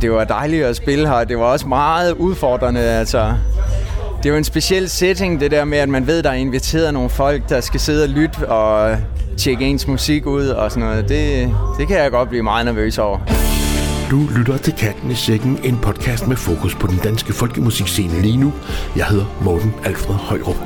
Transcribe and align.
det 0.00 0.12
var 0.12 0.24
dejligt 0.24 0.64
at 0.64 0.76
spille 0.76 1.08
her. 1.08 1.24
Det 1.24 1.38
var 1.38 1.44
også 1.44 1.68
meget 1.68 2.12
udfordrende, 2.12 2.80
altså. 2.80 3.32
Det 4.18 4.26
er 4.26 4.30
jo 4.30 4.36
en 4.36 4.44
speciel 4.44 4.88
setting, 4.88 5.40
det 5.40 5.50
der 5.50 5.64
med, 5.64 5.78
at 5.78 5.88
man 5.88 6.06
ved, 6.06 6.22
der 6.22 6.30
er 6.30 6.34
inviteret 6.34 6.94
nogle 6.94 7.10
folk, 7.10 7.48
der 7.48 7.60
skal 7.60 7.80
sidde 7.80 8.02
og 8.02 8.08
lytte 8.08 8.48
og 8.48 8.96
tjekke 9.36 9.64
ens 9.64 9.86
musik 9.86 10.26
ud 10.26 10.46
og 10.46 10.70
sådan 10.70 10.88
noget. 10.88 11.08
Det, 11.08 11.54
det 11.78 11.88
kan 11.88 11.96
jeg 11.96 12.10
godt 12.10 12.28
blive 12.28 12.42
meget 12.42 12.66
nervøs 12.66 12.98
over. 12.98 13.18
Du 14.10 14.20
lytter 14.36 14.56
til 14.56 14.72
Katten 14.72 15.10
i 15.10 15.14
Sækken, 15.14 15.58
en 15.64 15.78
podcast 15.78 16.26
med 16.26 16.36
fokus 16.36 16.74
på 16.74 16.86
den 16.86 16.98
danske 17.04 17.32
folkemusikscene 17.32 18.22
lige 18.22 18.36
nu. 18.36 18.52
Jeg 18.96 19.06
hedder 19.06 19.24
Morten 19.40 19.74
Alfred 19.84 20.14
Højrup. 20.14 20.56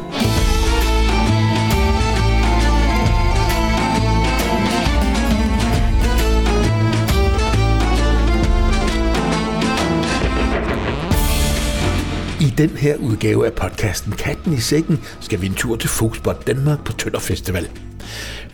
Den 12.59 12.71
her 12.71 12.97
udgave 12.97 13.47
af 13.47 13.53
podcasten 13.53 14.13
Katten 14.13 14.53
i 14.53 14.61
Sækken 14.61 15.01
skal 15.21 15.41
vi 15.41 15.47
en 15.47 15.55
tur 15.55 15.77
til 15.77 15.89
Foxbot 15.89 16.47
Danmark 16.47 16.85
på 16.85 16.93
Tønder 16.93 17.21
Festival. 17.21 17.69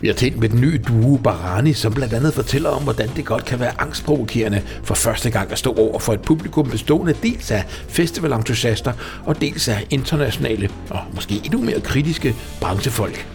Vi 0.01 0.07
har 0.07 0.13
talt 0.13 0.39
med 0.39 0.49
den 0.49 0.61
nye 0.61 0.81
duo 0.87 1.17
Barani, 1.17 1.73
som 1.73 1.93
blandt 1.93 2.13
andet 2.13 2.33
fortæller 2.33 2.69
om, 2.69 2.83
hvordan 2.83 3.09
det 3.15 3.25
godt 3.25 3.45
kan 3.45 3.59
være 3.59 3.81
angstprovokerende 3.81 4.61
for 4.83 4.95
første 4.95 5.29
gang 5.29 5.51
at 5.51 5.59
stå 5.59 5.73
over 5.73 5.99
for 5.99 6.13
et 6.13 6.21
publikum 6.21 6.69
bestående 6.69 7.13
dels 7.23 7.51
af 7.51 7.63
festivalentusiaster 7.87 8.93
og 9.25 9.41
dels 9.41 9.67
af 9.67 9.87
internationale 9.89 10.69
og 10.89 10.99
måske 11.13 11.41
endnu 11.45 11.61
mere 11.61 11.81
kritiske 11.81 12.35
branchefolk. 12.61 13.27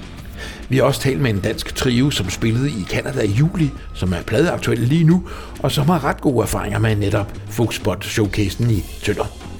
Vi 0.69 0.77
har 0.77 0.85
også 0.85 1.01
talt 1.01 1.21
med 1.21 1.31
en 1.31 1.41
dansk 1.41 1.75
trio, 1.75 2.11
som 2.11 2.31
spillede 2.31 2.71
i 2.71 2.85
Canada 2.91 3.21
i 3.21 3.31
juli, 3.31 3.71
som 3.95 4.13
er 4.13 4.23
pladeaktuel 4.23 4.79
lige 4.79 5.05
nu, 5.05 5.29
og 5.59 5.73
som 5.73 5.87
har 5.87 6.05
ret 6.05 6.21
gode 6.21 6.43
erfaringer 6.43 6.79
med 6.79 6.97
netop 6.97 7.33
Foxbot-showcasen 7.51 8.71
i 8.71 8.85
Tønder. 9.03 9.54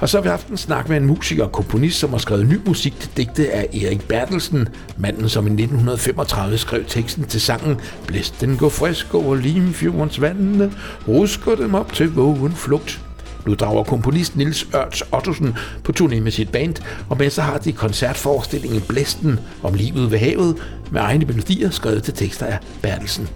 Og 0.00 0.08
så 0.08 0.16
har 0.16 0.22
vi 0.22 0.28
haft 0.28 0.48
en 0.48 0.56
snak 0.56 0.88
med 0.88 0.96
en 0.96 1.06
musiker 1.06 1.44
og 1.44 1.52
komponist, 1.52 1.98
som 1.98 2.10
har 2.10 2.18
skrevet 2.18 2.46
ny 2.46 2.60
musik 2.66 3.00
til 3.00 3.10
digte 3.16 3.52
af 3.52 3.68
Erik 3.74 4.08
Bertelsen, 4.08 4.68
manden 4.96 5.28
som 5.28 5.46
i 5.46 5.50
1935 5.50 6.58
skrev 6.58 6.84
teksten 6.84 7.24
til 7.24 7.40
sangen 7.40 7.80
Blæsten 8.06 8.56
gå 8.56 8.68
frisk 8.68 9.14
over 9.14 9.34
Limfjordens 9.34 10.20
vandene, 10.20 10.72
rusker 11.08 11.54
dem 11.54 11.74
op 11.74 11.92
til 11.92 12.14
vågen 12.14 12.52
flugt. 12.52 13.00
Nu 13.46 13.54
drager 13.54 13.84
komponist 13.84 14.36
Nils 14.36 14.66
Ørts 14.74 15.02
Ottosen 15.12 15.56
på 15.84 15.92
turné 16.00 16.20
med 16.20 16.30
sit 16.30 16.52
band, 16.52 16.74
og 17.08 17.16
med 17.18 17.30
så 17.30 17.42
har 17.42 17.58
de 17.58 17.72
koncertforestillingen 17.72 18.80
Blæsten 18.80 19.40
om 19.62 19.74
livet 19.74 20.10
ved 20.10 20.18
havet 20.18 20.56
med 20.90 21.00
egne 21.00 21.24
melodier 21.24 21.70
skrevet 21.70 22.02
til 22.02 22.14
tekster 22.14 22.46
af 22.46 22.58
Bertelsen. 22.82 23.28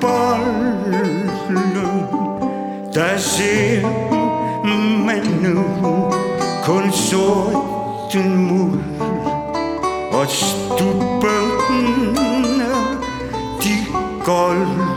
bolde, 0.00 1.90
der 2.94 3.18
ser 3.18 3.82
man 5.06 5.26
nu 5.42 5.64
kun 6.64 6.92
sorten 6.92 8.36
muld 8.36 9.09
og 10.20 10.28
stubbene 10.28 12.10
de 13.62 13.76
golde. 14.24 14.90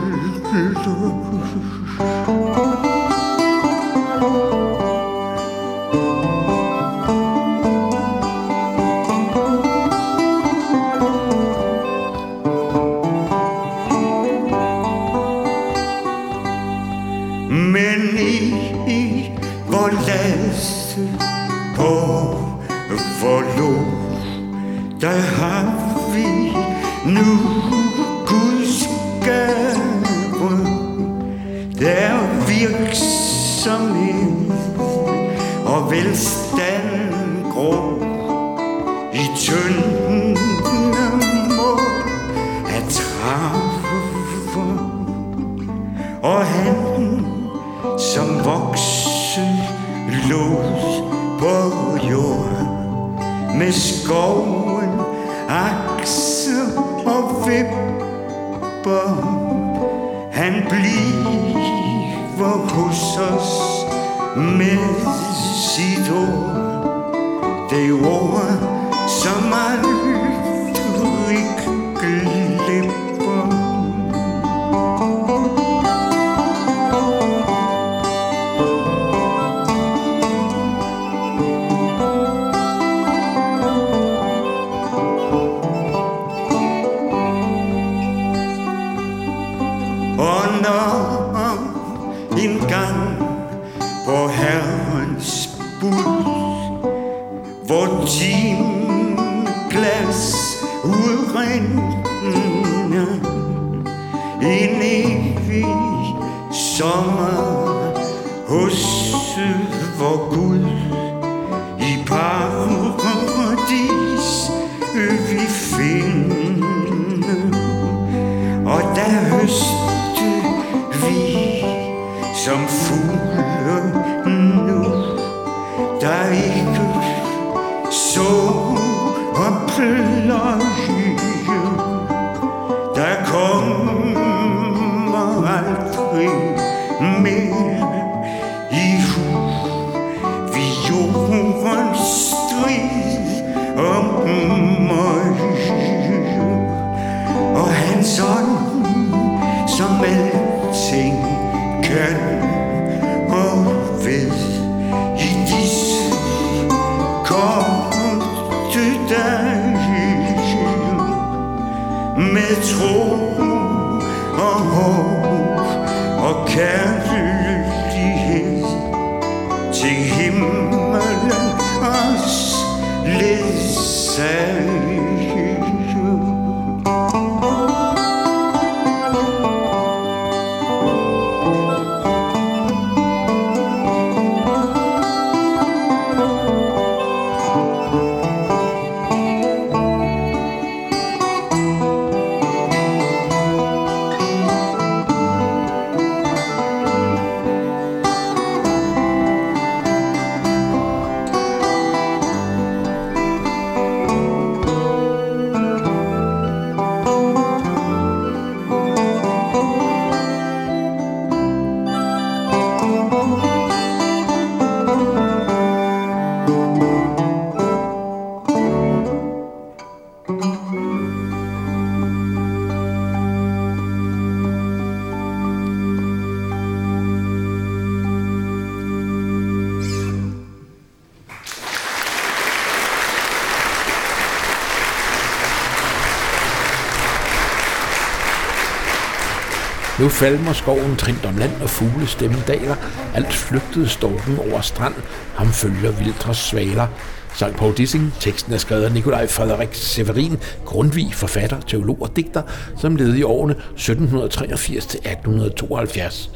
Falmer 240.14 240.52
skoven 240.52 240.96
trint 240.96 241.24
om 241.26 241.36
land 241.36 241.62
og 241.62 241.70
fugle 241.70 242.06
stemme 242.06 242.36
daler. 242.46 242.74
Alt 243.14 243.32
flygtede 243.32 243.88
storken 243.88 244.38
over 244.38 244.60
strand. 244.60 244.94
Ham 245.34 245.52
følger 245.52 245.90
vildres 245.90 246.36
svaler. 246.36 246.86
Sang 247.34 247.56
Paul 247.56 247.76
Dissing. 247.76 248.12
Teksten 248.20 248.52
er 248.52 248.58
skrevet 248.58 248.84
af 248.84 248.92
Nikolaj 248.92 249.26
Frederik 249.26 249.68
Severin, 249.72 250.38
Grundtvig, 250.64 251.14
forfatter, 251.14 251.60
teolog 251.60 252.02
og 252.02 252.16
digter, 252.16 252.42
som 252.76 252.96
levede 252.96 253.18
i 253.18 253.22
årene 253.22 253.52
1783 253.52 254.86
til 254.86 254.98
1872. 254.98 256.30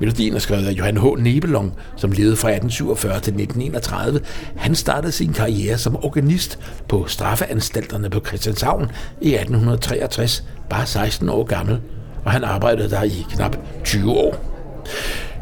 Melodien 0.00 0.34
er 0.34 0.38
skrevet 0.38 0.66
af 0.66 0.72
Johan 0.72 0.96
H. 0.96 1.04
Nebelong, 1.18 1.72
som 1.96 2.12
levede 2.12 2.36
fra 2.36 2.48
1847 2.48 3.12
til 3.12 3.32
1931. 3.32 4.20
Han 4.56 4.74
startede 4.74 5.12
sin 5.12 5.32
karriere 5.32 5.78
som 5.78 5.96
organist 6.04 6.58
på 6.88 7.06
straffeanstalterne 7.06 8.10
på 8.10 8.20
Christianshavn 8.26 8.90
i 9.20 9.34
1863, 9.34 10.44
bare 10.70 10.86
16 10.86 11.28
år 11.28 11.44
gammel 11.44 11.80
og 12.28 12.32
han 12.32 12.44
arbejdede 12.44 12.90
der 12.90 13.02
i 13.02 13.26
knap 13.30 13.56
20 13.84 14.12
år. 14.12 14.36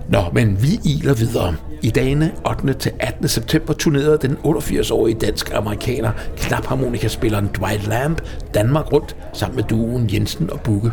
Nå, 0.08 0.20
men 0.32 0.62
vi 0.62 0.80
iler 0.84 1.14
videre. 1.14 1.54
I 1.82 1.90
dagene 1.90 2.32
8. 2.50 2.74
til 2.74 2.92
18. 3.00 3.28
september 3.28 3.72
turnerede 3.72 4.18
den 4.22 4.36
88-årige 4.44 5.18
dansk-amerikaner 5.18 6.10
knapharmonikaspilleren 6.36 7.50
Dwight 7.58 7.86
Lamb 7.86 8.20
Danmark 8.54 8.92
rundt 8.92 9.16
sammen 9.32 9.56
med 9.56 9.64
duen 9.64 10.10
Jensen 10.12 10.50
og 10.50 10.60
Bugge. 10.60 10.92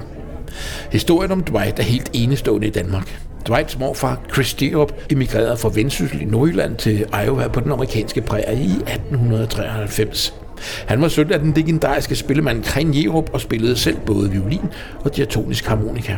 Historien 0.91 1.31
om 1.31 1.43
Dwight 1.43 1.79
er 1.79 1.83
helt 1.83 2.09
enestående 2.13 2.67
i 2.67 2.71
Danmark. 2.71 3.19
Dwights 3.47 3.79
morfar, 3.79 4.21
Chris 4.33 4.53
Diop, 4.53 4.93
emigrerede 5.09 5.57
fra 5.57 5.71
Vendsyssel 5.73 6.21
i 6.21 6.25
Nordjylland 6.25 6.75
til 6.75 7.05
Iowa 7.25 7.47
på 7.47 7.59
den 7.59 7.71
amerikanske 7.71 8.21
prærie 8.21 8.63
i 8.63 8.71
1893. 8.71 10.42
Han 10.87 11.01
var 11.01 11.07
søn 11.07 11.31
af 11.31 11.39
den 11.39 11.53
legendariske 11.53 12.15
spillemand 12.15 12.63
Kren 12.63 13.03
Jerup 13.03 13.29
og 13.33 13.41
spillede 13.41 13.75
selv 13.75 13.97
både 14.05 14.31
violin 14.31 14.69
og 14.99 15.15
diatonisk 15.15 15.65
harmonika. 15.65 16.17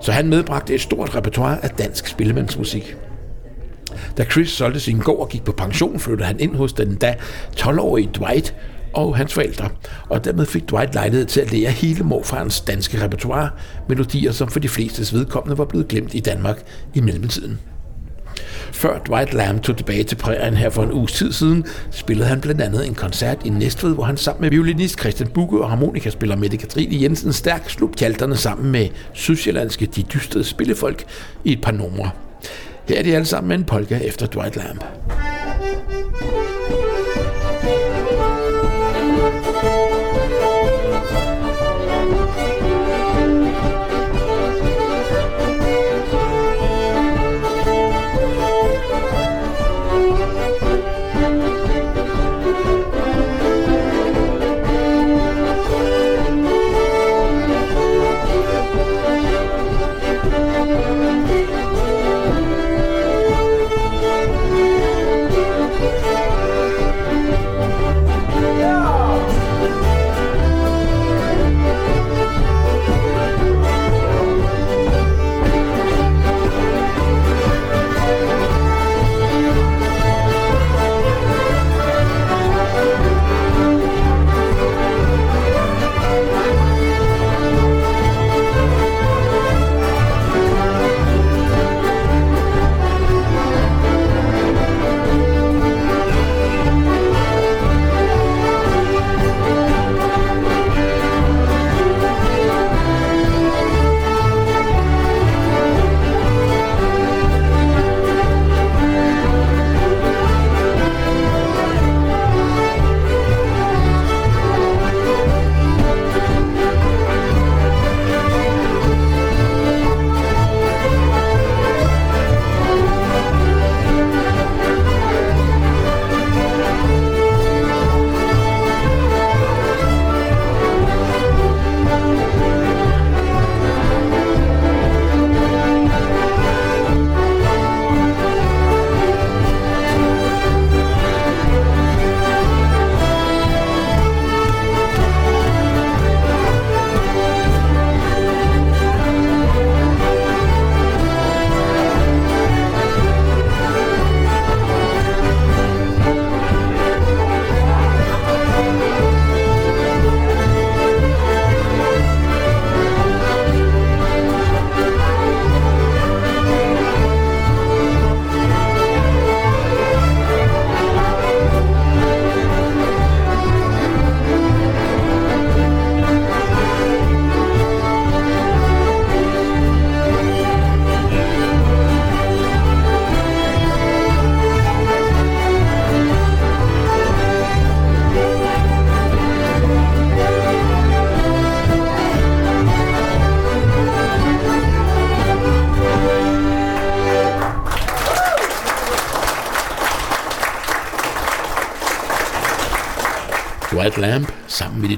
Så 0.00 0.12
han 0.12 0.28
medbragte 0.28 0.74
et 0.74 0.80
stort 0.80 1.16
repertoire 1.16 1.64
af 1.64 1.70
dansk 1.70 2.06
spillemandsmusik. 2.06 2.96
Da 4.18 4.24
Chris 4.24 4.50
solgte 4.50 4.80
sin 4.80 4.98
gård 4.98 5.20
og 5.20 5.28
gik 5.28 5.44
på 5.44 5.52
pension, 5.52 6.00
flyttede 6.00 6.26
han 6.26 6.40
ind 6.40 6.56
hos 6.56 6.72
den 6.72 6.94
da 6.94 7.14
12-årige 7.56 8.10
Dwight 8.14 8.54
og 8.94 9.16
hans 9.16 9.34
forældre, 9.34 9.68
og 10.08 10.24
dermed 10.24 10.46
fik 10.46 10.70
Dwight 10.70 10.94
lejlighed 10.94 11.26
til 11.26 11.40
at 11.40 11.52
lære 11.52 11.70
hele 11.70 12.04
morfarens 12.04 12.60
danske 12.60 13.04
repertoire, 13.04 13.50
melodier, 13.88 14.32
som 14.32 14.48
for 14.48 14.60
de 14.60 14.68
flestes 14.68 15.14
vedkommende 15.14 15.58
var 15.58 15.64
blevet 15.64 15.88
glemt 15.88 16.14
i 16.14 16.20
Danmark 16.20 16.62
i 16.94 17.00
mellemtiden. 17.00 17.58
Før 18.72 18.98
Dwight 18.98 19.34
Lamb 19.34 19.62
tog 19.62 19.76
tilbage 19.76 20.04
til 20.04 20.16
prærien 20.16 20.54
her 20.54 20.70
for 20.70 20.82
en 20.82 20.92
uges 20.92 21.12
tid 21.12 21.32
siden, 21.32 21.66
spillede 21.90 22.28
han 22.28 22.40
blandt 22.40 22.60
andet 22.60 22.86
en 22.86 22.94
koncert 22.94 23.38
i 23.44 23.48
Næstved, 23.48 23.94
hvor 23.94 24.04
han 24.04 24.16
sammen 24.16 24.40
med 24.42 24.50
violinist 24.50 25.00
Christian 25.00 25.28
Bugge 25.28 25.62
og 25.62 25.68
harmonikaspiller 25.68 26.36
Mette 26.36 26.56
Katrine 26.56 27.02
Jensen 27.02 27.32
stærk 27.32 27.70
slog 27.70 27.92
pjalterne 27.98 28.36
sammen 28.36 28.72
med 28.72 28.88
sydsjællandske 29.12 29.86
De 29.86 30.02
Dystede 30.02 30.44
Spillefolk 30.44 31.04
i 31.44 31.52
et 31.52 31.60
par 31.60 31.72
numre. 31.72 32.10
Her 32.88 32.98
er 32.98 33.02
de 33.02 33.14
alle 33.14 33.26
sammen 33.26 33.48
med 33.48 33.56
en 33.56 33.64
polka 33.64 33.98
efter 33.98 34.26
Dwight 34.26 34.56
Lamb. 34.56 34.84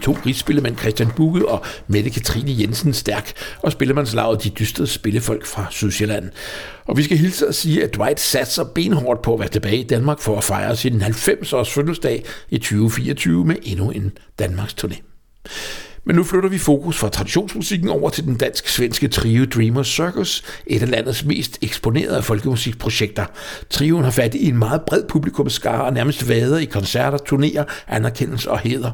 To 0.00 0.16
rigsspillemænd 0.26 0.78
Christian 0.78 1.11
Bugge 1.16 1.49
og 1.49 1.64
Mette 1.87 2.11
Katrine 2.11 2.61
Jensen 2.61 2.92
Stærk 2.92 3.33
og 3.62 3.73
spillemandslaget 3.73 4.45
De 4.45 4.50
Dystede 4.50 4.87
Spillefolk 4.87 5.47
fra 5.47 5.66
Sydsjælland. 5.71 6.30
Og 6.85 6.97
vi 6.97 7.02
skal 7.02 7.19
hilse 7.19 7.47
at 7.47 7.54
sige, 7.54 7.85
at 7.85 7.95
Dwight 7.95 8.21
satser 8.21 8.64
benhårdt 8.64 9.23
på 9.23 9.35
at 9.35 9.40
være 9.40 9.49
tilbage 9.49 9.76
i 9.76 9.87
Danmark 9.87 10.21
for 10.21 10.37
at 10.37 10.45
fejre 10.45 10.76
sin 10.76 11.02
90-års 11.02 11.71
fødselsdag 11.71 12.25
i 12.50 12.59
2024 12.59 13.45
med 13.45 13.57
endnu 13.62 13.90
en 13.90 14.12
Danmarks 14.38 14.75
turné. 14.85 15.10
Men 16.04 16.16
nu 16.16 16.25
flytter 16.25 16.49
vi 16.49 16.59
fokus 16.59 16.99
fra 16.99 17.09
traditionsmusikken 17.09 17.88
over 17.88 18.11
til 18.11 18.25
den 18.25 18.37
dansk-svenske 18.37 19.09
trio 19.09 19.45
Dreamers 19.45 19.88
Circus, 19.88 20.42
et 20.66 20.83
af 20.83 20.90
landets 20.90 21.25
mest 21.25 21.59
eksponerede 21.62 22.23
folkemusikprojekter. 22.23 23.25
Trioen 23.71 24.04
har 24.04 24.11
fat 24.11 24.35
i 24.35 24.49
en 24.49 24.59
meget 24.59 24.83
bred 24.87 25.02
publikumskare 25.09 25.85
og 25.85 25.92
nærmest 25.92 26.28
vader 26.28 26.59
i 26.59 26.64
koncerter, 26.64 27.19
turnéer, 27.33 27.64
anerkendelse 27.88 28.50
og 28.50 28.59
heder. 28.59 28.90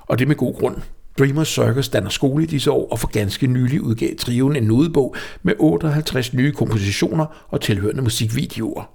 Og 0.00 0.18
det 0.18 0.28
med 0.28 0.36
god 0.36 0.54
grund. 0.54 0.76
Dreamers 1.18 1.48
Circus 1.48 1.88
danner 1.88 2.10
skole 2.10 2.44
i 2.44 2.46
disse 2.46 2.70
år, 2.70 2.88
og 2.90 2.98
for 2.98 3.08
ganske 3.08 3.46
nylig 3.46 3.82
udgav 3.82 4.16
trioen 4.18 4.56
en 4.56 4.62
nodebog 4.62 5.16
med 5.42 5.54
58 5.58 6.34
nye 6.34 6.52
kompositioner 6.52 7.46
og 7.48 7.60
tilhørende 7.60 8.02
musikvideoer. 8.02 8.90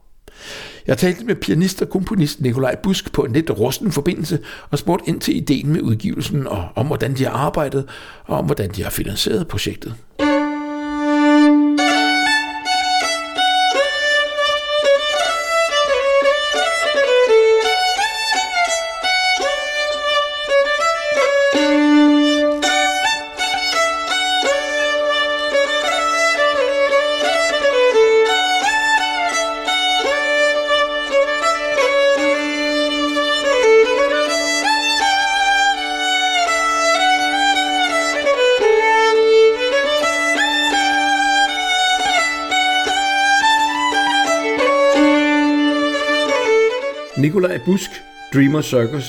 Jeg 0.87 0.97
talte 0.97 1.25
med 1.25 1.35
pianist 1.35 1.81
og 1.81 1.89
komponist 1.89 2.41
Nikolaj 2.41 2.75
Busk 2.75 3.11
på 3.11 3.21
en 3.21 3.33
lidt 3.33 3.49
rusten 3.49 3.91
forbindelse 3.91 4.39
og 4.69 4.79
spurgte 4.79 5.09
ind 5.09 5.21
til 5.21 5.35
ideen 5.35 5.73
med 5.73 5.81
udgivelsen 5.81 6.47
og 6.47 6.69
om 6.75 6.87
hvordan 6.87 7.13
de 7.13 7.23
har 7.23 7.31
arbejdet 7.31 7.89
og 8.25 8.37
om 8.37 8.45
hvordan 8.45 8.69
de 8.69 8.83
har 8.83 8.89
finansieret 8.89 9.47
projektet. 9.47 9.95
Busk, 47.65 47.89
Dreamer 48.33 48.61
Circus, 48.61 49.05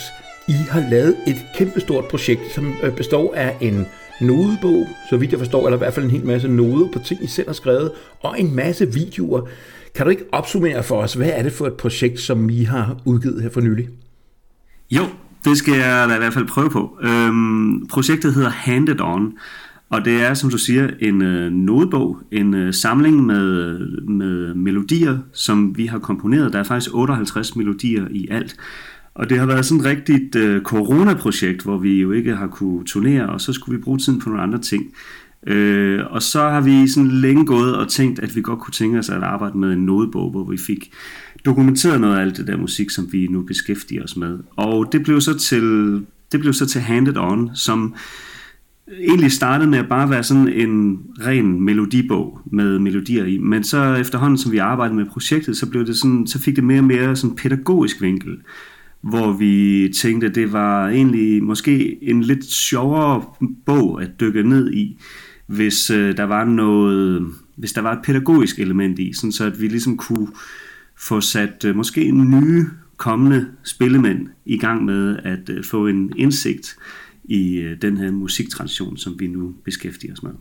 I 0.49 0.53
har 0.53 0.91
lavet 0.91 1.17
et 1.27 1.47
kæmpestort 1.55 2.05
projekt, 2.05 2.41
som 2.55 2.75
øh, 2.83 2.97
består 2.97 3.35
af 3.35 3.57
en 3.61 3.87
nodebog, 4.21 4.89
så 5.11 5.17
vidt 5.17 5.31
jeg 5.31 5.39
forstår, 5.39 5.67
eller 5.67 5.77
i 5.77 5.79
hvert 5.79 5.95
fald 5.95 6.05
en 6.05 6.11
hel 6.11 6.27
masse 6.27 6.49
noder 6.49 6.89
på 6.93 6.99
ting, 6.99 7.25
I 7.25 7.27
selv 7.27 7.49
har 7.49 7.55
skrevet, 7.55 7.91
og 8.21 8.41
en 8.41 8.57
masse 8.57 8.93
videoer. 8.93 9.41
Kan 9.95 10.07
du 10.07 10.11
ikke 10.11 10.25
opsummere 10.33 10.83
for 10.83 11.03
os, 11.03 11.15
hvad 11.15 11.31
er 11.33 11.43
det 11.43 11.53
for 11.53 11.67
et 11.67 11.75
projekt, 11.75 12.21
som 12.21 12.51
I 12.51 12.65
har 12.65 12.97
udgivet 13.05 13.43
her 13.43 13.51
for 13.51 13.61
nylig? 13.61 13.89
Jo, 14.91 15.03
det 15.45 15.59
skal 15.59 15.75
jeg 15.75 16.09
da 16.09 16.15
i 16.15 16.19
hvert 16.19 16.35
fald 16.35 16.49
prøve 16.49 16.71
på. 16.71 16.99
Øhm, 17.03 17.87
projektet 17.87 18.35
hedder 18.35 18.51
Handed 18.51 19.01
On, 19.01 19.33
og 19.95 20.05
det 20.05 20.23
er, 20.23 20.35
som 20.35 20.51
du 20.51 20.59
siger, 20.59 20.91
en 21.01 21.23
øh, 21.23 21.53
nodebog, 21.53 22.19
en 22.31 22.55
øh, 22.55 22.75
samling 22.75 23.27
med, 23.27 23.79
med 24.09 24.55
melodier, 24.55 25.19
som 25.33 25.77
vi 25.77 25.87
har 25.87 25.99
komponeret. 25.99 26.53
Der 26.53 26.59
er 26.59 26.63
faktisk 26.63 26.95
58 26.95 27.57
melodier 27.57 28.07
i 28.11 28.29
alt. 28.31 28.57
Og 29.15 29.31
det 29.31 29.39
har 29.39 29.47
været 29.47 29.67
sådan 29.67 29.81
et 29.81 29.87
rigtigt 29.87 30.37
øh, 30.37 30.63
coronaprojekt, 30.63 31.63
hvor 31.63 31.79
vi 31.79 32.01
jo 32.01 32.13
ikke 32.13 32.37
har 32.37 32.47
kunne 32.47 32.85
turnere, 32.85 33.27
og 33.27 33.41
så 33.41 33.53
skulle 33.53 33.79
vi 33.79 33.83
bruge 33.83 33.99
tiden 33.99 34.21
på 34.21 34.29
nogle 34.29 34.43
andre 34.43 34.59
ting. 34.59 34.85
Øh, 35.47 36.01
og 36.11 36.23
så 36.23 36.41
har 36.41 36.61
vi 36.61 36.89
sådan 36.89 37.11
længe 37.11 37.47
gået 37.47 37.77
og 37.77 37.89
tænkt, 37.89 38.19
at 38.19 38.37
vi 38.37 38.43
godt 38.43 38.61
kunne 38.61 38.73
tænke 38.73 38.99
os 38.99 39.11
at 39.11 39.23
arbejde 39.23 39.59
med 39.59 39.73
en 39.73 39.87
nodebog, 39.87 40.31
hvor 40.31 40.45
vi 40.51 40.57
fik 40.57 40.93
dokumenteret 41.45 42.01
noget 42.01 42.17
af 42.17 42.21
alt 42.21 42.37
det 42.37 42.47
der 42.47 42.57
musik, 42.57 42.91
som 42.91 43.13
vi 43.13 43.27
nu 43.27 43.43
beskæftiger 43.43 44.05
os 44.05 44.17
med. 44.17 44.39
Og 44.57 44.93
det 44.93 45.03
blev 45.03 45.21
så 45.21 45.39
til, 45.39 45.95
det 46.33 46.41
blev 46.41 46.53
så 46.53 46.67
til 46.67 46.81
Handed 46.81 47.17
On, 47.17 47.51
som 47.55 47.95
egentlig 48.89 49.33
startede 49.33 49.71
med 49.71 49.79
at 49.79 49.89
bare 49.89 50.11
være 50.11 50.23
sådan 50.23 50.49
en 50.49 50.99
ren 51.27 51.61
melodibog 51.61 52.41
med 52.45 52.79
melodier 52.79 53.25
i, 53.25 53.39
men 53.39 53.65
så 53.65 53.95
efterhånden 53.95 54.39
som 54.39 54.53
vi 54.53 54.59
arbejdede 54.59 54.97
med 54.97 55.07
projektet, 55.07 55.57
så, 55.57 55.71
blev 55.71 55.87
det 55.87 55.97
sådan, 55.97 56.27
så 56.27 56.39
fik 56.39 56.57
det 56.57 56.65
mere 56.65 56.79
og 56.79 56.85
mere 56.85 57.17
sådan 57.17 57.37
pædagogisk 57.37 58.03
vinkel, 58.03 58.37
hvor 59.01 59.33
vi 59.33 59.93
tænkte, 59.97 60.27
at 60.27 60.35
det 60.35 60.53
var 60.53 60.89
egentlig 60.89 61.43
måske 61.43 62.05
en 62.05 62.23
lidt 62.23 62.45
sjovere 62.45 63.23
bog 63.67 64.03
at 64.03 64.21
dykke 64.21 64.43
ned 64.43 64.73
i, 64.73 64.99
hvis 65.47 65.91
øh, 65.91 66.17
der 66.17 66.25
var 66.25 66.45
noget, 66.45 67.27
hvis 67.57 67.73
der 67.73 67.81
var 67.81 67.93
et 67.93 68.05
pædagogisk 68.05 68.59
element 68.59 68.99
i, 68.99 69.13
sådan 69.13 69.33
så 69.33 69.45
at 69.45 69.61
vi 69.61 69.69
ligesom 69.69 69.97
kunne 69.97 70.29
få 70.99 71.21
sat 71.21 71.65
øh, 71.67 71.77
måske 71.77 72.11
nye 72.11 72.67
kommende 72.97 73.47
spillemænd 73.63 74.29
i 74.45 74.59
gang 74.59 74.85
med 74.85 75.17
at 75.25 75.49
øh, 75.51 75.65
få 75.65 75.87
en 75.87 76.13
indsigt 76.17 76.77
i 77.25 77.57
øh, 77.57 77.83
den 77.83 77.97
her 77.97 78.11
musiktradition, 78.11 78.97
som 78.97 79.17
vi 79.19 79.27
nu 79.27 79.55
beskæftiger 79.65 80.13
os 80.13 80.23
med. 80.23 80.33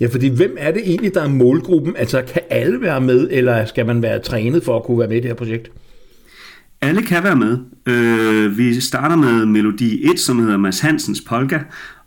Ja, 0.00 0.06
fordi 0.06 0.28
hvem 0.28 0.56
er 0.58 0.70
det 0.70 0.82
egentlig, 0.86 1.14
der 1.14 1.22
er 1.22 1.28
målgruppen? 1.28 1.96
Altså, 1.96 2.22
kan 2.32 2.42
alle 2.50 2.80
være 2.80 3.00
med, 3.00 3.28
eller 3.30 3.66
skal 3.66 3.86
man 3.86 4.02
være 4.02 4.18
trænet 4.18 4.62
for 4.62 4.76
at 4.76 4.84
kunne 4.84 4.98
være 4.98 5.08
med 5.08 5.16
i 5.16 5.20
det 5.20 5.28
her 5.28 5.34
projekt? 5.34 5.70
Alle 6.80 7.02
kan 7.02 7.24
være 7.24 7.36
med. 7.36 7.58
Øh, 7.86 8.58
vi 8.58 8.80
starter 8.80 9.16
med 9.16 9.46
melodi 9.46 10.10
1, 10.10 10.20
som 10.20 10.38
hedder 10.38 10.56
Mads 10.56 10.80
Hansens 10.80 11.20
Polka, 11.20 11.58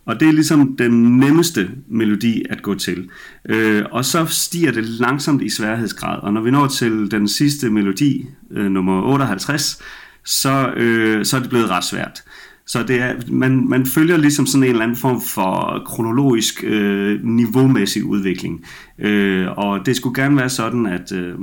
og 0.04 0.20
det 0.20 0.28
er 0.28 0.32
ligesom 0.32 0.76
den 0.76 1.18
nemmeste 1.18 1.70
melodi 1.88 2.44
at 2.50 2.62
gå 2.62 2.74
til. 2.74 3.08
Øh, 3.48 3.84
og 3.90 4.04
så 4.04 4.26
stiger 4.26 4.72
det 4.72 4.84
langsomt 4.84 5.42
i 5.42 5.48
sværhedsgrad, 5.48 6.18
og 6.22 6.32
når 6.32 6.40
vi 6.40 6.50
når 6.50 6.66
til 6.66 7.10
den 7.10 7.28
sidste 7.28 7.70
melodi, 7.70 8.26
øh, 8.50 8.70
nummer 8.70 9.02
58, 9.02 9.78
så, 10.24 10.72
øh, 10.76 11.24
så 11.24 11.36
er 11.36 11.40
det 11.40 11.50
blevet 11.50 11.70
ret 11.70 11.84
svært. 11.84 12.22
Så 12.68 12.82
det 12.82 13.00
er, 13.00 13.14
man, 13.28 13.68
man 13.68 13.86
følger 13.86 14.16
ligesom 14.16 14.46
sådan 14.46 14.62
en 14.62 14.70
eller 14.70 14.82
anden 14.82 14.96
form 14.96 15.20
for 15.20 15.82
kronologisk 15.86 16.64
øh, 16.64 17.24
niveaumæssig 17.24 18.04
udvikling. 18.04 18.64
Øh, 18.98 19.46
og 19.58 19.86
det 19.86 19.96
skulle 19.96 20.22
gerne 20.22 20.36
være 20.36 20.48
sådan, 20.48 20.86
at, 20.86 21.12
øh, 21.12 21.38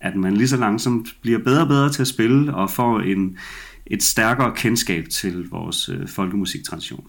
at 0.00 0.16
man 0.16 0.34
lige 0.34 0.48
så 0.48 0.56
langsomt 0.56 1.08
bliver 1.22 1.38
bedre 1.38 1.62
og 1.62 1.68
bedre 1.68 1.90
til 1.90 2.02
at 2.02 2.08
spille 2.08 2.54
og 2.54 2.70
får 2.70 3.00
en, 3.00 3.38
et 3.86 4.02
stærkere 4.02 4.52
kendskab 4.56 5.08
til 5.08 5.48
vores 5.50 5.88
øh, 5.88 6.08
folkemusiktradition. 6.08 7.04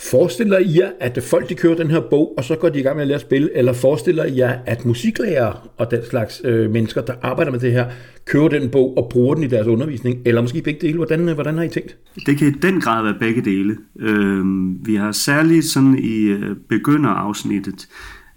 Forestiller 0.00 0.58
I 0.58 0.78
jer, 0.78 0.90
at 1.00 1.22
folk 1.22 1.48
de 1.48 1.54
kører 1.54 1.74
den 1.74 1.90
her 1.90 2.00
bog, 2.00 2.34
og 2.36 2.44
så 2.44 2.56
går 2.56 2.68
de 2.68 2.78
i 2.78 2.82
gang 2.82 2.96
med 2.96 3.02
at 3.02 3.08
lære 3.08 3.14
at 3.14 3.20
spille, 3.20 3.56
eller 3.56 3.72
forestiller 3.72 4.24
I 4.24 4.38
jer, 4.38 4.58
at 4.66 4.84
musiklærer 4.84 5.70
og 5.76 5.90
den 5.90 6.00
slags 6.10 6.42
øh, 6.44 6.70
mennesker, 6.70 7.00
der 7.00 7.12
arbejder 7.22 7.50
med 7.50 7.60
det 7.60 7.72
her, 7.72 7.86
kører 8.24 8.48
den 8.48 8.70
bog 8.70 8.98
og 8.98 9.08
bruger 9.10 9.34
den 9.34 9.44
i 9.44 9.46
deres 9.46 9.66
undervisning, 9.66 10.22
eller 10.24 10.42
måske 10.42 10.62
begge 10.62 10.80
dele? 10.86 10.96
Hvordan, 10.96 11.28
øh, 11.28 11.34
hvordan 11.34 11.56
har 11.56 11.64
I 11.64 11.68
tænkt? 11.68 11.96
Det 12.26 12.38
kan 12.38 12.48
i 12.48 12.50
den 12.50 12.80
grad 12.80 13.02
være 13.02 13.16
begge 13.20 13.42
dele. 13.42 13.76
Øh, 14.00 14.44
vi 14.86 14.94
har 14.94 15.12
særligt 15.12 15.64
sådan 15.64 15.98
i 15.98 16.18
øh, 16.20 16.56
begynderafsnittet, 16.68 17.88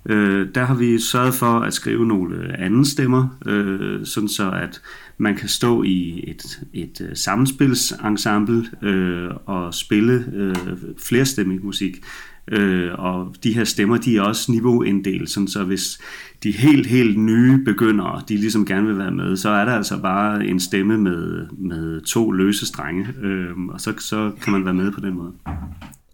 øh, 0.10 0.48
der 0.56 0.64
har 0.64 0.76
vi 0.76 1.00
sørget 1.00 1.34
for 1.34 1.60
at 1.60 1.74
skrive 1.74 2.08
nogle 2.08 2.36
øh, 2.36 2.66
anden 2.66 2.86
stemmer, 2.86 3.38
øh, 3.48 4.06
sådan 4.06 4.30
så 4.30 4.52
at 4.64 4.82
man 5.22 5.36
kan 5.36 5.50
stå 5.50 5.84
i 5.84 6.24
et, 6.28 6.62
et 6.74 7.02
øh, 7.02 7.10
uh, 7.10 7.16
sammenspilsensemble 7.16 8.66
øh, 8.82 9.30
og 9.46 9.74
spille 9.74 10.26
øh, 10.34 10.56
flerstemmig 10.98 11.66
musik. 11.66 12.04
Øh, 12.48 12.92
og 13.00 13.36
de 13.44 13.54
her 13.54 13.64
stemmer, 13.64 13.98
de 13.98 14.18
er 14.18 14.22
også 14.22 14.52
niveauinddelt, 14.52 15.30
sådan 15.30 15.48
så 15.48 15.64
hvis 15.64 16.00
de 16.44 16.52
helt, 16.52 16.88
helt 16.88 17.18
nye 17.20 17.64
begyndere, 17.66 18.22
de 18.30 18.38
ligesom 18.38 18.66
gerne 18.66 18.88
vil 18.88 18.98
være 18.98 19.12
med, 19.12 19.38
så 19.38 19.50
er 19.50 19.66
der 19.66 19.72
altså 19.72 20.02
bare 20.02 20.46
en 20.46 20.60
stemme 20.60 20.98
med, 20.98 21.48
med 21.52 22.02
to 22.02 22.32
løse 22.32 22.66
strenge, 22.66 23.08
øh, 23.22 23.58
og 23.70 23.82
så, 23.82 23.94
så 24.00 24.32
kan 24.42 24.54
man 24.54 24.66
være 24.66 24.74
med 24.74 24.92
på 24.92 25.00
den 25.00 25.14
måde. 25.14 25.32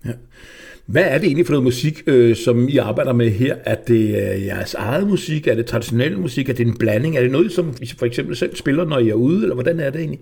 Ja. 0.05 0.11
Hvad 0.87 1.03
er 1.03 1.17
det 1.17 1.25
egentlig 1.25 1.45
for 1.45 1.53
noget 1.53 1.63
musik, 1.63 2.03
øh, 2.07 2.35
som 2.35 2.67
I 2.67 2.77
arbejder 2.77 3.13
med 3.13 3.31
her? 3.31 3.55
Er 3.65 3.75
det 3.75 4.07
øh, 4.07 4.45
jeres 4.45 4.73
eget 4.73 5.07
musik? 5.07 5.47
Er 5.47 5.55
det 5.55 5.65
traditionel 5.65 6.19
musik? 6.19 6.49
Er 6.49 6.53
det 6.53 6.67
en 6.67 6.77
blanding? 6.77 7.17
Er 7.17 7.21
det 7.21 7.31
noget, 7.31 7.51
som 7.51 7.73
I 7.81 7.91
for 7.99 8.05
eksempel 8.05 8.35
selv 8.35 8.55
spiller, 8.55 8.85
når 8.85 8.99
I 8.99 9.09
er 9.09 9.13
ude? 9.13 9.41
Eller 9.41 9.53
hvordan 9.53 9.79
er 9.79 9.89
det 9.89 9.99
egentlig? 9.99 10.19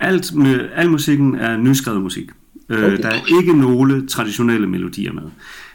Alt 0.00 0.34
med, 0.34 0.68
al 0.74 0.90
musikken 0.90 1.34
er 1.34 1.56
nyskrevet 1.56 2.02
musik. 2.02 2.28
Øh, 2.70 2.84
okay. 2.84 2.96
Der 2.96 3.08
er 3.08 3.38
ikke 3.40 3.58
nogle 3.60 4.06
traditionelle 4.06 4.66
melodier 4.66 5.12
med. 5.12 5.22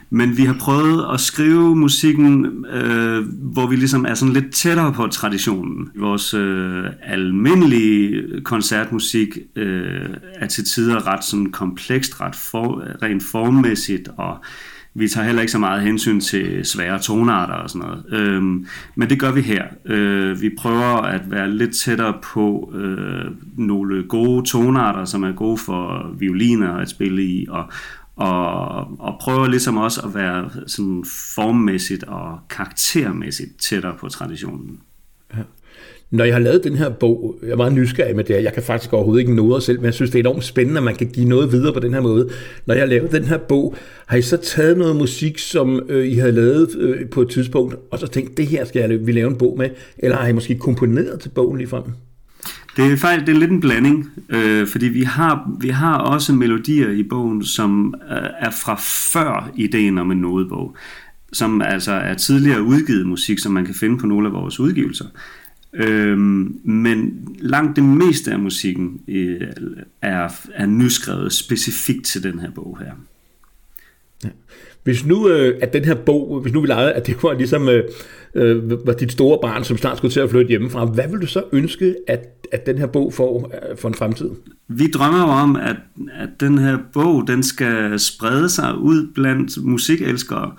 Men 0.09 0.37
vi 0.37 0.43
har 0.43 0.55
prøvet 0.59 1.13
at 1.13 1.19
skrive 1.19 1.75
musikken, 1.75 2.65
øh, 2.65 3.25
hvor 3.41 3.67
vi 3.67 3.75
ligesom 3.75 4.05
er 4.05 4.13
sådan 4.13 4.33
lidt 4.33 4.53
tættere 4.53 4.93
på 4.93 5.07
traditionen. 5.07 5.89
Vores 5.95 6.33
øh, 6.33 6.85
almindelige 7.03 8.23
koncertmusik 8.41 9.37
øh, 9.55 10.09
er 10.35 10.47
til 10.47 10.65
tider 10.65 11.07
ret 11.07 11.23
sådan 11.23 11.51
komplekst, 11.51 12.21
ret 12.21 12.35
for, 12.35 12.83
rent 13.01 13.23
formmæssigt, 13.23 14.09
og 14.17 14.37
Vi 14.97 15.07
tager 15.07 15.25
heller 15.25 15.41
ikke 15.41 15.51
så 15.51 15.59
meget 15.59 15.81
hensyn 15.81 16.19
til 16.19 16.65
svære 16.65 16.99
tonarter 16.99 17.53
og 17.53 17.69
sådan 17.69 17.87
noget. 17.87 18.05
Øhm, 18.09 18.67
men 18.95 19.09
det 19.09 19.19
gør 19.19 19.31
vi 19.31 19.41
her. 19.41 19.63
Øh, 19.85 20.41
vi 20.41 20.49
prøver 20.57 21.01
at 21.01 21.21
være 21.31 21.51
lidt 21.51 21.75
tættere 21.75 22.13
på 22.33 22.73
øh, 22.75 23.31
nogle 23.57 24.03
gode 24.03 24.45
tonarter, 24.45 25.05
som 25.05 25.23
er 25.23 25.31
gode 25.31 25.57
for 25.57 26.13
violiner 26.19 26.73
at 26.73 26.89
spille 26.89 27.23
i, 27.23 27.45
og, 27.49 27.71
og, 28.15 28.77
og 28.99 29.15
prøver 29.21 29.47
ligesom 29.47 29.77
også 29.77 30.01
at 30.01 30.15
være 30.15 30.49
sådan 30.67 31.05
formmæssigt 31.35 32.03
og 32.03 32.39
karaktermæssigt 32.49 33.59
tættere 33.59 33.95
på 33.99 34.09
traditionen. 34.09 34.79
Når 36.11 36.25
jeg 36.25 36.33
har 36.33 36.39
lavet 36.39 36.63
den 36.63 36.75
her 36.75 36.89
bog, 36.89 37.35
jeg 37.43 37.49
er 37.49 37.55
meget 37.55 37.73
nysgerrig 37.73 38.15
med 38.15 38.23
det 38.23 38.35
her, 38.35 38.43
jeg 38.43 38.53
kan 38.53 38.63
faktisk 38.63 38.93
overhovedet 38.93 39.21
ikke 39.21 39.35
nå 39.35 39.55
det 39.55 39.63
selv, 39.63 39.77
men 39.77 39.85
jeg 39.85 39.93
synes, 39.93 40.11
det 40.11 40.19
er 40.19 40.23
enormt 40.23 40.43
spændende, 40.43 40.77
at 40.77 40.83
man 40.83 40.95
kan 40.95 41.07
give 41.07 41.29
noget 41.29 41.51
videre 41.51 41.73
på 41.73 41.79
den 41.79 41.93
her 41.93 42.01
måde. 42.01 42.29
Når 42.65 42.73
jeg 42.73 42.81
har 42.81 42.87
lavet 42.87 43.11
den 43.11 43.23
her 43.23 43.37
bog, 43.37 43.75
har 44.05 44.17
I 44.17 44.21
så 44.21 44.37
taget 44.37 44.77
noget 44.77 44.95
musik, 44.95 45.39
som 45.39 45.85
øh, 45.89 46.07
I 46.07 46.15
havde 46.15 46.31
lavet 46.31 46.75
øh, 46.77 47.09
på 47.09 47.21
et 47.21 47.29
tidspunkt, 47.29 47.75
og 47.91 47.99
så 47.99 48.07
tænkt, 48.07 48.37
det 48.37 48.47
her 48.47 48.65
skal 48.65 48.79
jeg, 48.79 49.07
vi 49.07 49.11
lave 49.11 49.27
en 49.27 49.37
bog 49.37 49.57
med, 49.57 49.69
eller 49.97 50.17
har 50.17 50.27
I 50.27 50.33
måske 50.33 50.57
komponeret 50.57 51.19
til 51.19 51.29
bogen 51.29 51.57
ligefrem? 51.57 51.83
frem? 51.83 51.93
Det 52.77 52.91
er 52.91 52.97
faktisk 52.97 53.27
det 53.27 53.35
er 53.35 53.39
lidt 53.39 53.51
en 53.51 53.59
blanding, 53.59 54.09
øh, 54.29 54.67
fordi 54.67 54.85
vi 54.85 55.03
har, 55.03 55.51
vi 55.59 55.69
har 55.69 55.97
også 55.97 56.33
melodier 56.33 56.89
i 56.89 57.03
bogen, 57.03 57.43
som 57.43 57.95
øh, 58.11 58.29
er 58.39 58.51
fra 58.51 58.75
før 59.13 59.51
ideen 59.55 59.97
om 59.97 60.11
en 60.11 60.17
nodebog, 60.17 60.75
som 61.33 61.61
altså 61.61 61.91
er 61.91 62.13
tidligere 62.13 62.61
udgivet 62.61 63.05
musik, 63.05 63.39
som 63.39 63.51
man 63.51 63.65
kan 63.65 63.75
finde 63.75 63.97
på 63.97 64.07
nogle 64.07 64.27
af 64.27 64.33
vores 64.33 64.59
udgivelser. 64.59 65.05
Øhm, 65.73 66.59
men 66.63 67.27
langt 67.39 67.75
det 67.75 67.83
meste 67.83 68.31
af 68.31 68.39
musikken 68.39 69.01
øh, 69.07 69.41
er, 70.01 70.29
er 70.53 70.65
nyskrevet 70.65 71.33
specifikt 71.33 72.05
til 72.05 72.23
den 72.23 72.39
her 72.39 72.51
bog 72.51 72.79
her. 72.79 72.91
Ja. 74.23 74.29
Hvis 74.83 75.05
nu 75.05 75.29
øh, 75.29 75.59
at 75.61 75.73
den 75.73 75.85
her 75.85 75.95
bog, 75.95 76.39
hvis 76.41 76.53
nu 76.53 76.61
vi 76.61 76.67
legede, 76.67 76.93
at 76.93 77.07
det 77.07 77.23
var 77.23 77.33
ligesom 77.33 77.69
øh, 77.69 77.83
øh, 78.35 78.87
var 78.87 78.93
dit 78.93 79.11
store 79.11 79.39
barn, 79.41 79.63
som 79.63 79.77
snart 79.77 79.97
skulle 79.97 80.11
til 80.11 80.19
at 80.19 80.29
flytte 80.29 80.49
hjemmefra, 80.49 80.85
hvad 80.85 81.07
vil 81.11 81.21
du 81.21 81.27
så 81.27 81.43
ønske, 81.51 81.95
at, 82.07 82.47
at 82.51 82.65
den 82.65 82.77
her 82.77 82.87
bog 82.87 83.13
får 83.13 83.51
øh, 83.71 83.77
for 83.77 83.87
en 83.87 83.95
fremtid? 83.95 84.29
Vi 84.67 84.87
drømmer 84.87 85.19
jo 85.19 85.25
om, 85.25 85.55
at, 85.55 85.75
at 86.13 86.29
den 86.39 86.57
her 86.57 86.77
bog, 86.93 87.27
den 87.27 87.43
skal 87.43 87.99
sprede 87.99 88.49
sig 88.49 88.77
ud 88.77 89.07
blandt 89.15 89.63
musikelskere, 89.63 90.51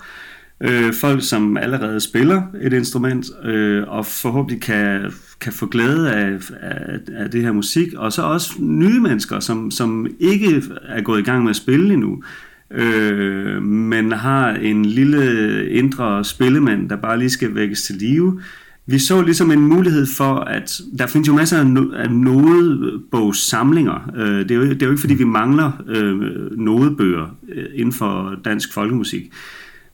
øh, 0.61 0.93
folk, 0.93 1.23
som 1.23 1.57
allerede 1.57 1.99
spiller 1.99 2.41
et 2.61 2.73
instrument, 2.73 3.25
øh, 3.43 3.83
og 3.87 4.05
forhåbentlig 4.05 4.61
kan, 4.61 5.11
kan 5.41 5.53
få 5.53 5.65
glæde 5.65 6.13
af, 6.13 6.39
af, 6.61 6.99
af 7.15 7.31
det 7.31 7.41
her 7.41 7.51
musik, 7.51 7.93
og 7.93 8.13
så 8.13 8.21
også 8.21 8.51
nye 8.59 8.99
mennesker, 8.99 9.39
som, 9.39 9.71
som 9.71 10.07
ikke 10.19 10.63
er 10.87 11.01
gået 11.01 11.19
i 11.19 11.23
gang 11.23 11.43
med 11.43 11.49
at 11.49 11.55
spille 11.55 11.93
endnu, 11.93 12.23
øh, 12.71 13.63
men 13.63 14.11
har 14.11 14.49
en 14.49 14.85
lille 14.85 15.69
indre 15.69 16.23
spillemand, 16.23 16.89
der 16.89 16.95
bare 16.95 17.19
lige 17.19 17.29
skal 17.29 17.55
vækkes 17.55 17.83
til 17.83 17.95
live. 17.95 18.41
Vi 18.89 18.99
så 18.99 19.21
ligesom 19.21 19.51
en 19.51 19.61
mulighed 19.61 20.05
for, 20.17 20.35
at 20.35 20.81
der 20.99 21.07
findes 21.07 21.27
jo 21.27 21.33
masser 21.33 21.59
af, 21.59 21.63
no- 21.63 21.95
af 21.95 22.11
nodebogssamlinger. 22.11 24.11
Øh, 24.15 24.39
det, 24.39 24.51
er 24.51 24.55
jo, 24.55 24.63
det 24.63 24.81
er 24.81 24.85
jo 24.85 24.91
ikke, 24.91 25.01
fordi 25.01 25.13
vi 25.13 25.23
mangler 25.23 25.83
øh, 25.87 26.21
nodebøger 26.57 27.37
øh, 27.49 27.65
inden 27.73 27.93
for 27.93 28.35
dansk 28.45 28.73
folkemusik. 28.73 29.33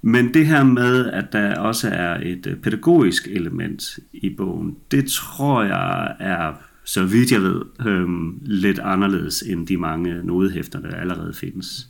Men 0.02 0.34
det 0.34 0.46
her 0.46 0.64
med, 0.64 1.06
at 1.06 1.34
der 1.34 1.60
også 1.60 1.90
er 1.90 2.20
et 2.24 2.48
øh, 2.48 2.56
pædagogisk 2.56 3.28
element 3.32 4.00
i 4.14 4.30
bogen, 4.38 4.76
det 4.92 5.06
tror 5.06 5.64
jeg 5.64 6.16
er, 6.20 6.54
så 6.86 7.06
vidt 7.06 7.32
jeg 7.32 7.42
ved, 7.42 7.62
øhm, 7.86 8.38
lidt 8.42 8.80
anderledes 8.80 9.42
end 9.42 9.68
de 9.68 9.78
mange 9.78 10.14
nodehæfter, 10.24 10.80
der 10.80 10.96
allerede 10.96 11.34
findes. 11.34 11.88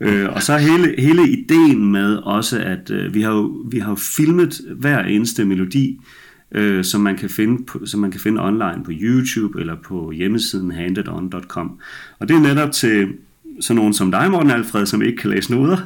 Øh, 0.00 0.28
og 0.32 0.42
så 0.42 0.56
hele, 0.56 0.94
hele 0.98 1.28
ideen 1.28 1.92
med 1.92 2.16
også, 2.16 2.58
at 2.58 2.90
øh, 2.90 3.14
vi, 3.14 3.20
har 3.20 3.32
jo, 3.32 3.64
vi 3.70 3.78
har 3.78 3.90
jo 3.90 3.94
filmet 3.94 4.60
hver 4.76 5.04
eneste 5.04 5.44
melodi, 5.44 6.00
øh, 6.52 6.84
som, 6.84 7.00
man 7.00 7.16
kan 7.16 7.30
finde 7.30 7.64
på, 7.64 7.86
som 7.86 8.00
man 8.00 8.10
kan 8.10 8.20
finde 8.20 8.44
online 8.44 8.84
på 8.84 8.90
YouTube 8.94 9.60
eller 9.60 9.76
på 9.84 10.10
hjemmesiden 10.10 10.70
handedon.com. 10.70 11.80
Og 12.18 12.28
det 12.28 12.36
er 12.36 12.40
netop 12.40 12.72
til 12.72 13.08
sådan 13.60 13.76
nogen 13.76 13.94
som 13.94 14.10
dig, 14.10 14.30
Morten 14.30 14.50
Alfred, 14.50 14.86
som 14.86 15.02
ikke 15.02 15.16
kan 15.16 15.30
læse 15.30 15.52
noder, 15.52 15.76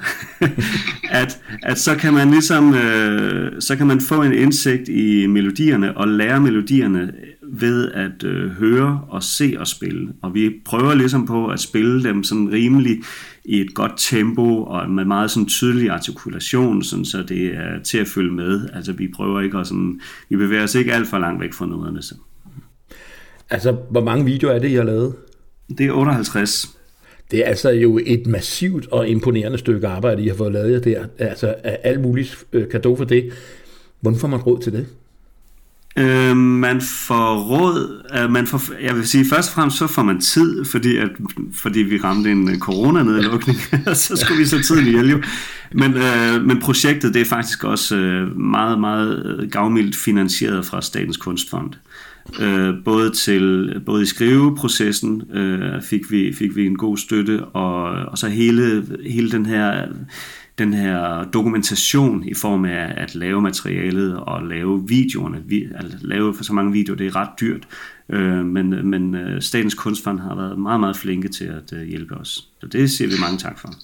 at, 1.21 1.41
at 1.63 1.79
så 1.79 1.97
kan 1.97 2.15
man 2.15 2.31
ligesom, 2.31 2.75
øh, 2.75 3.53
så 3.61 3.77
kan 3.77 3.87
man 3.87 4.01
få 4.01 4.23
en 4.23 4.33
indsigt 4.33 4.89
i 4.89 5.27
melodierne 5.27 5.97
og 5.97 6.09
lære 6.09 6.41
melodierne 6.41 7.13
ved 7.53 7.91
at 7.93 8.25
øh, 8.25 8.51
høre 8.51 9.05
og 9.09 9.23
se 9.23 9.57
og 9.59 9.67
spille. 9.67 10.13
Og 10.23 10.35
vi 10.35 10.51
prøver 10.65 10.95
ligesom 10.95 11.27
på 11.27 11.47
at 11.47 11.61
spille 11.61 12.05
dem 12.05 12.25
sådan 12.25 12.53
rimelig 12.53 12.99
i 13.45 13.61
et 13.61 13.75
godt 13.75 13.93
tempo 13.97 14.63
og 14.63 14.91
med 14.91 15.05
meget 15.05 15.31
sådan 15.31 15.47
tydelig 15.47 15.91
artikulation, 15.91 16.83
sådan 16.83 17.05
så 17.05 17.23
det 17.23 17.47
er 17.47 17.83
til 17.83 17.99
at 17.99 18.07
følge 18.07 18.33
med. 18.33 18.69
Altså 18.73 18.93
vi 18.93 19.09
prøver 19.17 19.41
ikke 19.41 19.59
at 19.59 19.67
sådan, 19.67 20.01
vi 20.29 20.37
bevæger 20.37 20.63
os 20.63 20.75
ikke 20.75 20.93
alt 20.93 21.09
for 21.09 21.19
langt 21.19 21.41
væk 21.41 21.53
fra 21.53 21.67
noderne. 21.67 22.03
Så. 22.03 22.15
Altså, 23.51 23.77
hvor 23.91 24.05
mange 24.05 24.25
videoer 24.25 24.53
er 24.53 24.59
det, 24.59 24.69
I 24.71 24.75
har 24.75 24.85
lavet? 24.85 25.15
Det 25.79 25.87
er 25.87 25.93
58. 25.93 26.77
Det 27.31 27.39
er 27.39 27.45
altså 27.45 27.71
jo 27.71 28.01
et 28.07 28.27
massivt 28.27 28.87
og 28.87 29.09
imponerende 29.09 29.59
stykke 29.59 29.89
arbejde, 29.89 30.23
I 30.23 30.29
har 30.29 30.35
fået 30.35 30.53
lavet 30.53 30.85
der. 30.85 31.05
Altså, 31.19 31.47
alt 31.63 32.01
muligt 32.01 32.45
kado 32.71 32.97
for 32.97 33.05
det. 33.05 33.33
Hvordan 34.01 34.21
får 34.21 34.29
man 34.29 34.41
råd 34.41 34.61
til 34.61 34.73
det? 34.73 34.87
Øh, 35.97 36.37
man 36.37 36.81
får 36.81 37.37
råd, 37.39 38.03
øh, 38.19 38.31
man 38.31 38.47
får, 38.47 38.63
jeg 38.83 38.97
vil 38.97 39.09
sige, 39.09 39.25
først 39.29 39.49
og 39.49 39.55
fremmest 39.55 39.79
så 39.79 39.87
får 39.87 40.03
man 40.03 40.21
tid, 40.21 40.65
fordi, 40.65 40.97
at, 40.97 41.11
fordi 41.55 41.81
vi 41.81 41.99
ramte 41.99 42.31
en 42.31 42.51
øh, 42.51 42.59
coronanedlukning, 42.59 43.59
så 43.95 44.17
skulle 44.17 44.39
vi 44.39 44.47
så 44.47 44.63
tiden 44.63 44.87
ihjel 44.87 45.11
jo. 45.11 45.23
Men, 45.73 45.95
øh, 45.95 46.45
men 46.45 46.61
projektet 46.61 47.15
det 47.15 47.23
er 47.23 47.27
faktisk 47.27 47.65
også 47.65 47.97
øh, 47.97 48.37
meget, 48.37 48.81
meget 48.81 49.27
øh, 49.27 49.51
gavmildt 49.51 49.97
finansieret 49.97 50.67
fra 50.67 50.83
Statens 50.83 51.17
Kunstfond. 51.17 51.73
Øh, 52.41 52.75
både 52.85 53.11
til 53.11 53.75
både 53.87 54.03
i 54.03 54.07
skriveprocessen 54.07 55.23
øh, 55.33 55.83
fik 55.83 56.11
vi 56.11 56.33
fik 56.39 56.57
vi 56.57 56.67
en 56.67 56.77
god 56.77 56.97
støtte 56.97 57.45
og, 57.45 57.83
og 57.83 58.19
så 58.19 58.29
hele 58.29 58.87
hele 59.07 59.31
den 59.31 59.47
her 59.47 59.87
den 60.61 60.75
her 60.75 61.25
dokumentation 61.25 62.25
i 62.25 62.35
form 62.35 62.65
af 62.65 62.95
at 62.97 63.15
lave 63.15 63.43
materialet 63.43 64.17
og 64.17 64.43
lave 64.43 64.89
videoerne. 64.89 65.43
Vi, 65.47 65.69
at 65.75 65.85
lave 66.01 66.35
for 66.35 66.45
så 66.45 66.53
mange 66.53 66.73
videoer, 66.73 66.97
det 66.97 67.07
er 67.07 67.17
ret 67.17 67.29
dyrt. 67.41 67.69
Øh, 68.09 68.45
men, 68.47 68.91
men 68.91 69.15
øh, 69.15 69.43
Statens 69.43 69.75
Kunstfond 69.75 70.19
har 70.19 70.35
været 70.35 70.59
meget, 70.59 70.81
meget 70.81 70.97
flinke 70.97 71.29
til 71.29 71.45
at 71.45 71.73
øh, 71.73 71.83
hjælpe 71.83 72.15
os. 72.15 72.49
Så 72.61 72.67
det 72.67 72.91
siger 72.91 73.09
vi 73.09 73.15
mange 73.21 73.39
tak 73.39 73.59
for. 73.59 73.75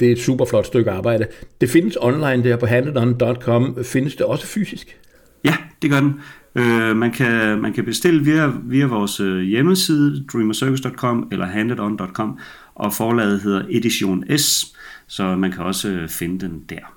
Det 0.00 0.08
er 0.08 0.12
et 0.12 0.18
super 0.18 0.44
flot 0.44 0.66
stykke 0.66 0.90
arbejde. 0.90 1.26
Det 1.60 1.70
findes 1.70 1.98
online 2.00 2.44
der 2.44 2.56
på 2.56 2.66
handledon.com. 2.66 3.78
Findes 3.84 4.16
det 4.16 4.26
også 4.26 4.46
fysisk? 4.46 4.96
Ja, 5.44 5.56
det 5.82 5.90
gør 5.90 6.00
den. 6.00 6.20
Øh, 6.54 6.96
man, 6.96 7.10
kan, 7.10 7.60
man 7.60 7.72
kan 7.72 7.84
bestille 7.84 8.24
via, 8.24 8.52
via 8.64 8.86
vores 8.86 9.16
hjemmeside, 9.46 10.24
dreamercircus.com 10.32 11.28
eller 11.32 11.46
handedon.com, 11.46 12.38
og 12.74 12.92
forlaget 12.92 13.40
hedder 13.40 13.62
Edition 13.70 14.38
S, 14.38 14.74
så 15.08 15.36
man 15.36 15.52
kan 15.52 15.64
også 15.64 15.88
øh, 15.88 16.08
finde 16.08 16.46
den 16.46 16.64
der. 16.68 16.96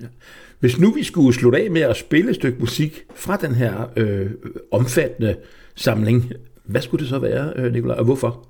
Ja. 0.00 0.06
Hvis 0.60 0.78
nu 0.78 0.90
vi 0.90 1.02
skulle 1.02 1.34
slutte 1.34 1.58
af 1.58 1.70
med 1.70 1.80
at 1.80 1.96
spille 1.96 2.30
et 2.30 2.36
stykke 2.36 2.58
musik 2.58 3.04
fra 3.14 3.36
den 3.36 3.54
her 3.54 3.86
øh, 3.96 4.30
omfattende 4.72 5.36
samling, 5.74 6.32
hvad 6.64 6.82
skulle 6.82 7.00
det 7.00 7.08
så 7.08 7.18
være, 7.18 7.52
øh, 7.56 7.72
Nikolaj, 7.72 7.96
og 7.96 8.04
hvorfor? 8.04 8.48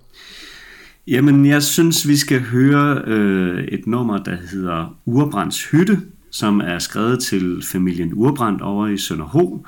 Jamen, 1.06 1.46
jeg 1.46 1.62
synes, 1.62 2.08
vi 2.08 2.16
skal 2.16 2.40
høre 2.40 3.02
øh, 3.06 3.64
et 3.64 3.86
nummer, 3.86 4.18
der 4.18 4.36
hedder 4.50 4.98
Urbrands 5.04 5.64
Hytte, 5.70 6.00
som 6.30 6.60
er 6.60 6.78
skrevet 6.78 7.20
til 7.20 7.62
familien 7.72 8.14
Urbrand 8.14 8.60
over 8.60 8.86
i 8.88 8.96
Sønderho. 8.96 9.66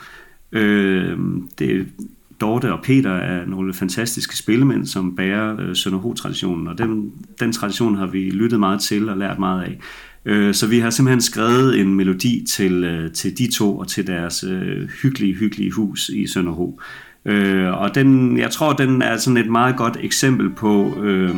Øh, 0.52 1.18
det 1.58 1.86
Dorte 2.40 2.72
og 2.72 2.78
Peter 2.82 3.12
er 3.12 3.46
nogle 3.46 3.74
fantastiske 3.74 4.36
spillemænd, 4.36 4.86
som 4.86 5.16
bærer 5.16 5.56
øh, 5.60 5.76
Sønderho-traditionen, 5.76 6.68
og 6.68 6.78
den, 6.78 7.12
den 7.40 7.52
tradition 7.52 7.96
har 7.96 8.06
vi 8.06 8.30
lyttet 8.30 8.60
meget 8.60 8.80
til 8.80 9.08
og 9.08 9.16
lært 9.16 9.38
meget 9.38 9.62
af. 9.62 9.78
Øh, 10.24 10.54
så 10.54 10.66
vi 10.66 10.78
har 10.78 10.90
simpelthen 10.90 11.20
skrevet 11.20 11.80
en 11.80 11.94
melodi 11.94 12.44
til, 12.48 12.84
øh, 12.84 13.12
til 13.12 13.38
de 13.38 13.52
to 13.52 13.78
og 13.78 13.88
til 13.88 14.06
deres 14.06 14.44
øh, 14.44 14.88
hyggelige, 15.02 15.34
hyggelige 15.34 15.70
hus 15.70 16.08
i 16.08 16.26
Sønderho. 16.26 16.80
Øh, 17.24 17.80
og 17.80 17.94
den, 17.94 18.38
jeg 18.38 18.50
tror, 18.50 18.72
den 18.72 19.02
er 19.02 19.16
sådan 19.16 19.36
et 19.36 19.50
meget 19.50 19.76
godt 19.76 19.96
eksempel 20.00 20.50
på... 20.50 21.02
Øh, 21.02 21.34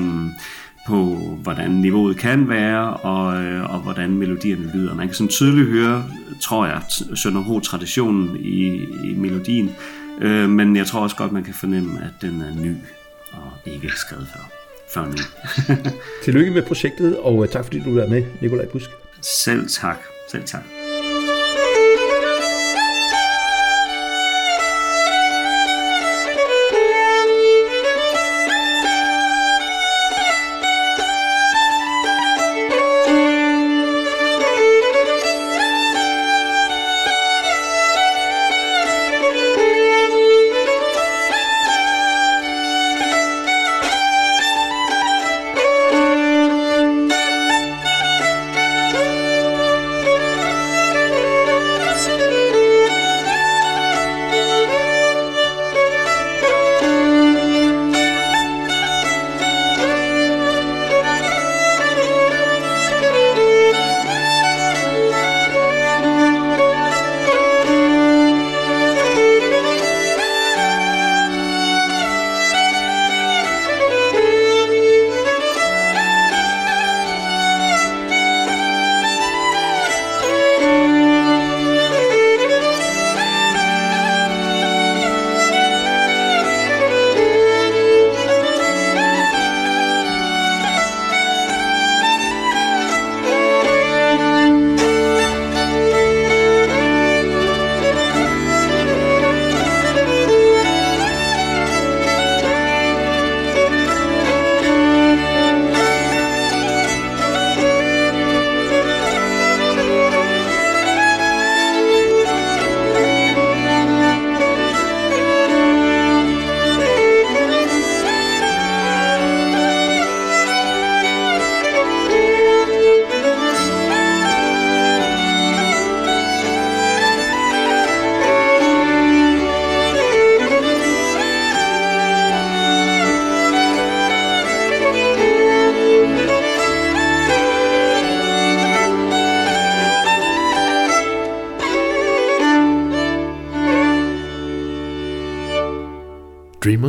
på, 0.86 1.16
hvordan 1.42 1.70
niveauet 1.70 2.16
kan 2.16 2.48
være, 2.48 2.94
og, 2.94 3.42
øh, 3.42 3.74
og 3.74 3.80
hvordan 3.80 4.10
melodierne 4.10 4.70
lyder. 4.74 4.94
Man 4.94 5.06
kan 5.06 5.14
sådan 5.14 5.28
tydeligt 5.28 5.68
høre, 5.68 6.04
tror 6.40 6.66
jeg, 6.66 6.82
Sønderho-traditionen 7.14 8.36
i, 8.36 8.66
i 9.04 9.14
melodien, 9.16 9.70
øh, 10.20 10.48
men 10.48 10.76
jeg 10.76 10.86
tror 10.86 11.00
også 11.00 11.16
godt, 11.16 11.32
man 11.32 11.44
kan 11.44 11.54
fornemme, 11.54 12.00
at 12.04 12.12
den 12.20 12.40
er 12.40 12.60
ny 12.60 12.76
og 13.32 13.52
ikke 13.64 13.90
skrevet 13.96 14.28
før, 14.34 14.50
før 14.94 15.06
nu. 15.06 15.16
Tillykke 16.24 16.50
med 16.50 16.62
projektet, 16.62 17.18
og 17.18 17.42
øh, 17.42 17.48
tak 17.48 17.64
fordi 17.64 17.80
du 17.80 17.98
er 17.98 18.06
med, 18.06 18.24
Nikolaj 18.40 18.66
Busk. 18.66 18.90
Selv 19.22 19.68
tak. 19.68 19.98
Selv 20.30 20.44
tak. 20.44 20.79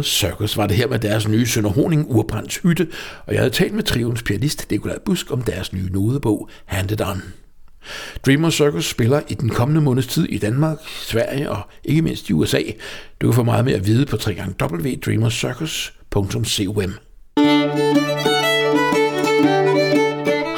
Dreamers 0.01 0.19
Circus 0.19 0.57
var 0.57 0.67
det 0.67 0.77
her 0.77 0.87
med 0.87 0.99
deres 0.99 1.27
nye 1.27 1.45
Sønderhoning 1.45 2.05
Urbrands 2.09 2.57
Hytte, 2.57 2.87
og 3.25 3.33
jeg 3.33 3.41
havde 3.41 3.53
talt 3.53 3.73
med 3.73 3.83
trions 3.83 4.23
pianist 4.23 4.71
Nikolaj 4.71 4.97
Busk 5.05 5.31
om 5.31 5.41
deres 5.41 5.73
nye 5.73 5.89
nodebog 5.91 6.49
Handed 6.65 7.01
On. 7.01 7.23
Dreamer 8.25 8.49
Circus 8.49 8.89
spiller 8.89 9.21
i 9.27 9.33
den 9.33 9.49
kommende 9.49 9.81
måneds 9.81 10.07
tid 10.07 10.25
i 10.25 10.37
Danmark, 10.37 10.77
Sverige 11.01 11.51
og 11.51 11.61
ikke 11.83 12.01
mindst 12.01 12.29
i 12.29 12.33
USA. 12.33 12.61
Du 13.21 13.27
kan 13.27 13.33
få 13.33 13.43
meget 13.43 13.65
mere 13.65 13.75
at 13.75 13.85
vide 13.85 14.05
på 14.05 14.17
www.dreamerscircus.com. 14.27 16.93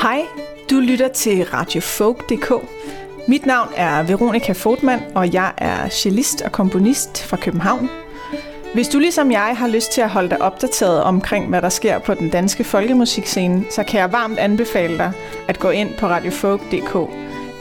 Hej, 0.02 0.22
du 0.70 0.80
lytter 0.80 1.08
til 1.08 1.44
radiofolk.dk. 1.44 2.52
Mit 3.28 3.46
navn 3.46 3.70
er 3.76 4.04
Veronika 4.04 4.52
Fortmann, 4.52 5.02
og 5.16 5.34
jeg 5.34 5.54
er 5.58 5.90
cellist 5.90 6.42
og 6.42 6.52
komponist 6.52 7.24
fra 7.24 7.38
København. 7.38 7.90
Hvis 8.74 8.88
du 8.88 9.00
ligesom 9.00 9.32
jeg 9.32 9.56
har 9.58 9.68
lyst 9.68 9.92
til 9.92 10.02
at 10.02 10.10
holde 10.10 10.30
dig 10.30 10.42
opdateret 10.42 11.04
omkring, 11.04 11.50
hvad 11.50 11.62
der 11.62 11.70
sker 11.70 12.00
på 12.00 12.14
den 12.14 12.30
danske 12.30 12.64
folkemusikscene, 12.64 13.64
så 13.72 13.84
kan 13.84 14.00
jeg 14.00 14.12
varmt 14.12 14.40
anbefale 14.40 14.98
dig 14.98 15.12
at 15.48 15.60
gå 15.60 15.70
ind 15.70 15.94
på 15.94 16.08
radiofolk.dk. 16.08 17.10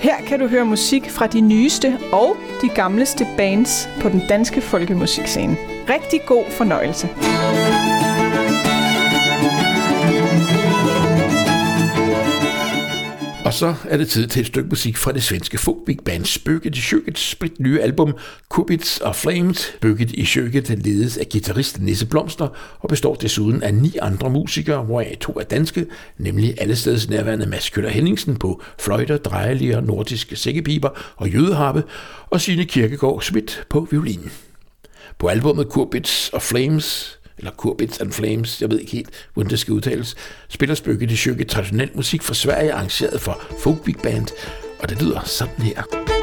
Her 0.00 0.16
kan 0.26 0.40
du 0.40 0.46
høre 0.46 0.64
musik 0.64 1.10
fra 1.10 1.26
de 1.26 1.40
nyeste 1.40 1.98
og 2.12 2.36
de 2.62 2.68
gamleste 2.68 3.26
bands 3.36 3.88
på 4.00 4.08
den 4.08 4.22
danske 4.28 4.60
folkemusikscene. 4.60 5.56
Rigtig 5.88 6.20
god 6.26 6.44
fornøjelse. 6.50 7.08
Og 13.52 13.58
så 13.58 13.74
er 13.88 13.96
det 13.96 14.08
tid 14.08 14.26
til 14.26 14.40
et 14.40 14.46
stykke 14.46 14.68
musik 14.68 14.96
fra 14.96 15.12
det 15.12 15.22
svenske 15.22 15.58
folk 15.58 15.76
big 15.86 15.98
band 16.04 16.24
Spøget 16.24 16.76
i 16.76 16.80
Sjøket 16.80 17.18
split 17.18 17.60
nye 17.60 17.80
album 17.80 18.14
Kubits 18.48 19.00
og 19.00 19.16
Flames. 19.16 19.58
Spøget 19.58 20.12
i 20.12 20.24
Sjøket 20.24 20.68
ledes 20.84 21.16
af 21.16 21.28
guitarist 21.28 21.80
Nisse 21.80 22.06
Blomster 22.06 22.48
og 22.80 22.88
består 22.88 23.14
desuden 23.14 23.62
af 23.62 23.74
ni 23.74 23.96
andre 24.02 24.30
musikere, 24.30 24.84
hvoraf 24.84 25.16
to 25.20 25.32
er 25.32 25.44
danske, 25.44 25.86
nemlig 26.18 26.54
allesteds 26.60 27.08
nærværende 27.08 27.46
Mads 27.46 27.70
Køller 27.70 27.90
Henningsen 27.90 28.36
på 28.36 28.62
fløjter, 28.78 29.16
drejelier, 29.16 29.80
nordiske 29.80 30.36
sækkepiber 30.36 30.88
og 31.16 31.28
jødeharpe, 31.28 31.82
og 32.30 32.40
Signe 32.40 32.64
Kirkegaard 32.64 33.20
Schmidt 33.22 33.64
på 33.70 33.88
violin. 33.90 34.30
På 35.18 35.26
albumet 35.26 35.68
Kurbits 35.68 36.28
og 36.28 36.42
Flames 36.42 37.18
eller 37.38 37.50
Kurbits 37.50 38.00
and 38.00 38.12
Flames, 38.12 38.60
jeg 38.60 38.70
ved 38.70 38.80
ikke 38.80 38.92
helt, 38.92 39.28
hvordan 39.34 39.50
det 39.50 39.58
skal 39.58 39.74
udtales, 39.74 40.14
spiller 40.48 40.74
Spøkke 40.74 41.06
de 41.06 41.16
Sjøkke 41.16 41.44
traditionel 41.44 41.90
musik 41.94 42.22
fra 42.22 42.34
Sverige, 42.34 42.72
arrangeret 42.72 43.20
for 43.20 43.40
Folk 43.58 43.84
Big 43.84 43.96
Band, 44.02 44.28
og 44.78 44.88
det 44.88 45.02
lyder 45.02 45.20
sådan 45.24 45.62
her. 45.62 46.21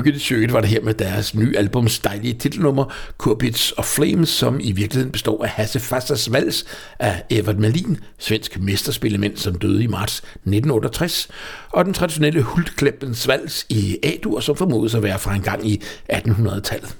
Spøget 0.00 0.20
circuit 0.20 0.52
var 0.52 0.60
det 0.60 0.70
her 0.70 0.80
med 0.80 0.94
deres 0.94 1.34
nye 1.34 1.58
albums 1.58 1.98
dejlige 1.98 2.34
titelnummer, 2.34 2.94
Kurbits 3.18 3.72
og 3.72 3.84
Flames, 3.84 4.28
som 4.28 4.60
i 4.60 4.72
virkeligheden 4.72 5.12
består 5.12 5.44
af 5.44 5.50
Hasse 5.50 5.80
Fassers 5.80 6.32
vals 6.32 6.64
af 6.98 7.22
Evert 7.30 7.58
Malin, 7.58 7.98
svensk 8.18 8.60
mesterspillemænd, 8.60 9.36
som 9.36 9.54
døde 9.54 9.84
i 9.84 9.86
marts 9.86 10.16
1968, 10.16 11.28
og 11.70 11.84
den 11.84 11.94
traditionelle 11.94 12.42
Hultklæppens 12.42 13.28
vals 13.28 13.66
i 13.68 13.98
A-dur, 14.02 14.40
som 14.40 14.56
formodes 14.56 14.94
at 14.94 15.02
være 15.02 15.18
fra 15.18 15.34
en 15.34 15.42
gang 15.42 15.68
i 15.68 15.82
1800-tallet. 16.12 16.96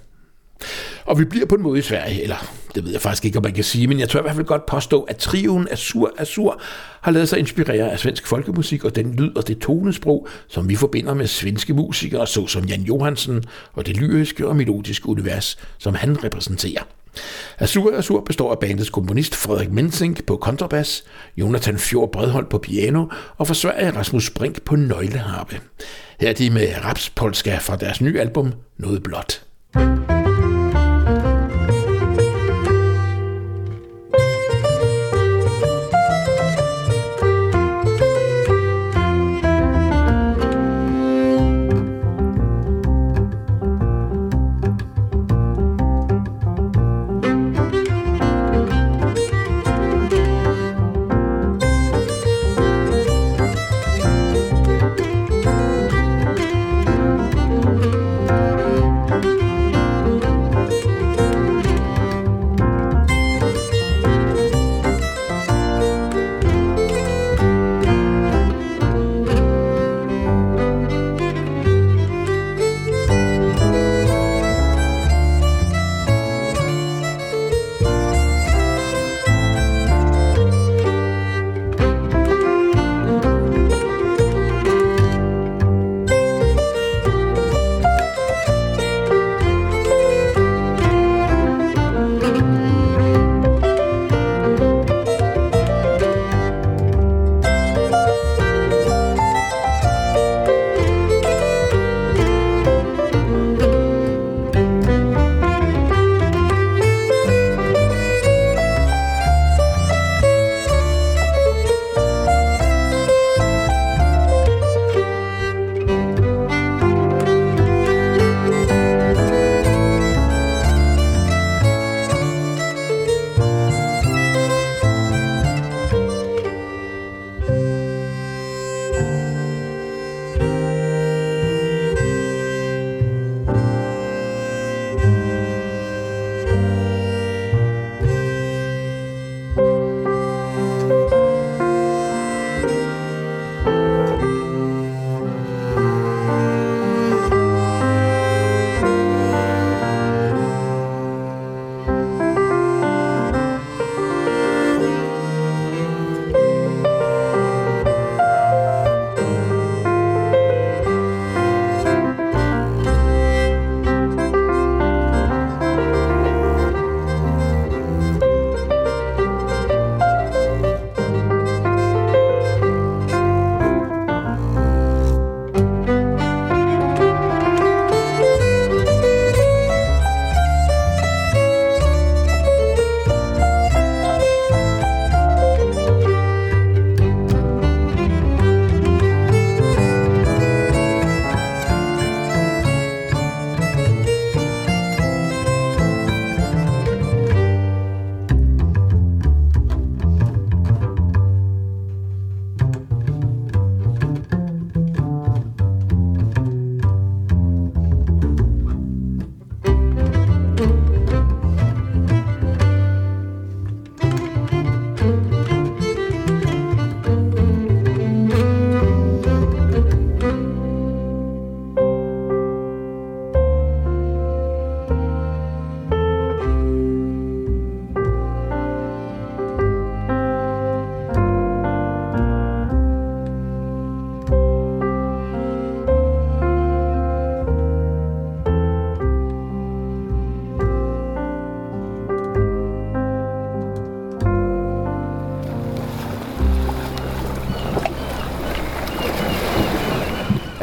Og 1.04 1.18
vi 1.18 1.24
bliver 1.24 1.46
på 1.46 1.54
en 1.54 1.62
måde 1.62 1.78
i 1.78 1.82
Sverige, 1.82 2.22
eller 2.22 2.60
det 2.74 2.85
ved 2.85 2.92
jeg 2.92 3.00
faktisk 3.00 3.24
ikke, 3.24 3.38
om 3.38 3.44
man 3.44 3.52
kan 3.52 3.64
sige, 3.64 3.87
men 3.87 4.00
jeg 4.00 4.09
tror 4.09 4.20
i 4.20 4.22
hvert 4.22 4.35
fald 4.35 4.46
godt 4.46 4.66
påstå, 4.66 5.02
at 5.02 5.16
trioen 5.16 5.68
Azur 5.70 6.12
Azur 6.18 6.61
har 7.00 7.12
lavet 7.12 7.28
sig 7.28 7.38
inspirere 7.38 7.90
af 7.90 7.98
svensk 7.98 8.26
folkemusik 8.26 8.85
og 8.85 8.96
den 8.96 9.14
lyd 9.14 9.37
og 9.37 9.48
det 9.48 9.59
tonesprog, 9.59 10.28
som 10.48 10.68
vi 10.68 10.76
forbinder 10.76 11.14
med 11.14 11.26
svenske 11.26 11.74
musikere, 11.74 12.26
såsom 12.26 12.64
Jan 12.64 12.83
Johansen 12.83 13.44
og 13.72 13.87
det 13.87 13.96
lyriske 13.96 14.48
og 14.48 14.56
melodiske 14.56 15.09
univers, 15.09 15.59
som 15.78 15.94
han 15.94 16.24
repræsenterer. 16.24 16.83
Azur 17.59 17.96
Azur 17.96 18.20
består 18.20 18.50
af 18.52 18.59
bandets 18.59 18.90
komponist 18.90 19.35
Frederik 19.35 19.70
Mensink 19.70 20.24
på 20.24 20.37
kontrabas, 20.37 21.04
Jonathan 21.37 21.78
Fjord 21.78 22.12
Bredhold 22.12 22.46
på 22.46 22.59
piano 22.59 23.06
og 23.37 23.46
fra 23.46 23.54
Sverige 23.54 23.90
Rasmus 23.90 24.30
Brink 24.30 24.62
på 24.62 24.76
nøgleharpe. 24.76 25.61
Her 26.20 26.28
er 26.28 26.33
de 26.33 26.50
med 26.50 26.68
Rapspolska 26.85 27.59
fra 27.61 27.76
deres 27.76 28.00
nye 28.00 28.20
album 28.20 28.52
Noget 28.78 29.02
Blot. 29.02 29.42
thank 29.72 30.11
you 30.11 30.29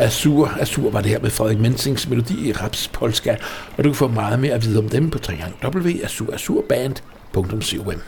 Azur. 0.07 0.51
Azur 0.59 0.91
var 0.91 1.01
det 1.01 1.11
her 1.11 1.19
med 1.19 1.29
Frederik 1.29 1.59
Mensings 1.59 2.09
melodi 2.09 2.49
i 2.49 2.53
Raps 2.53 2.87
Polska, 2.87 3.35
og 3.77 3.83
du 3.83 3.89
kan 3.89 3.95
få 3.95 4.07
meget 4.07 4.39
mere 4.39 4.53
at 4.53 4.65
vide 4.65 4.79
om 4.79 4.89
dem 4.89 5.09
på 5.09 5.19
www.azurazurband.com. 5.63 8.01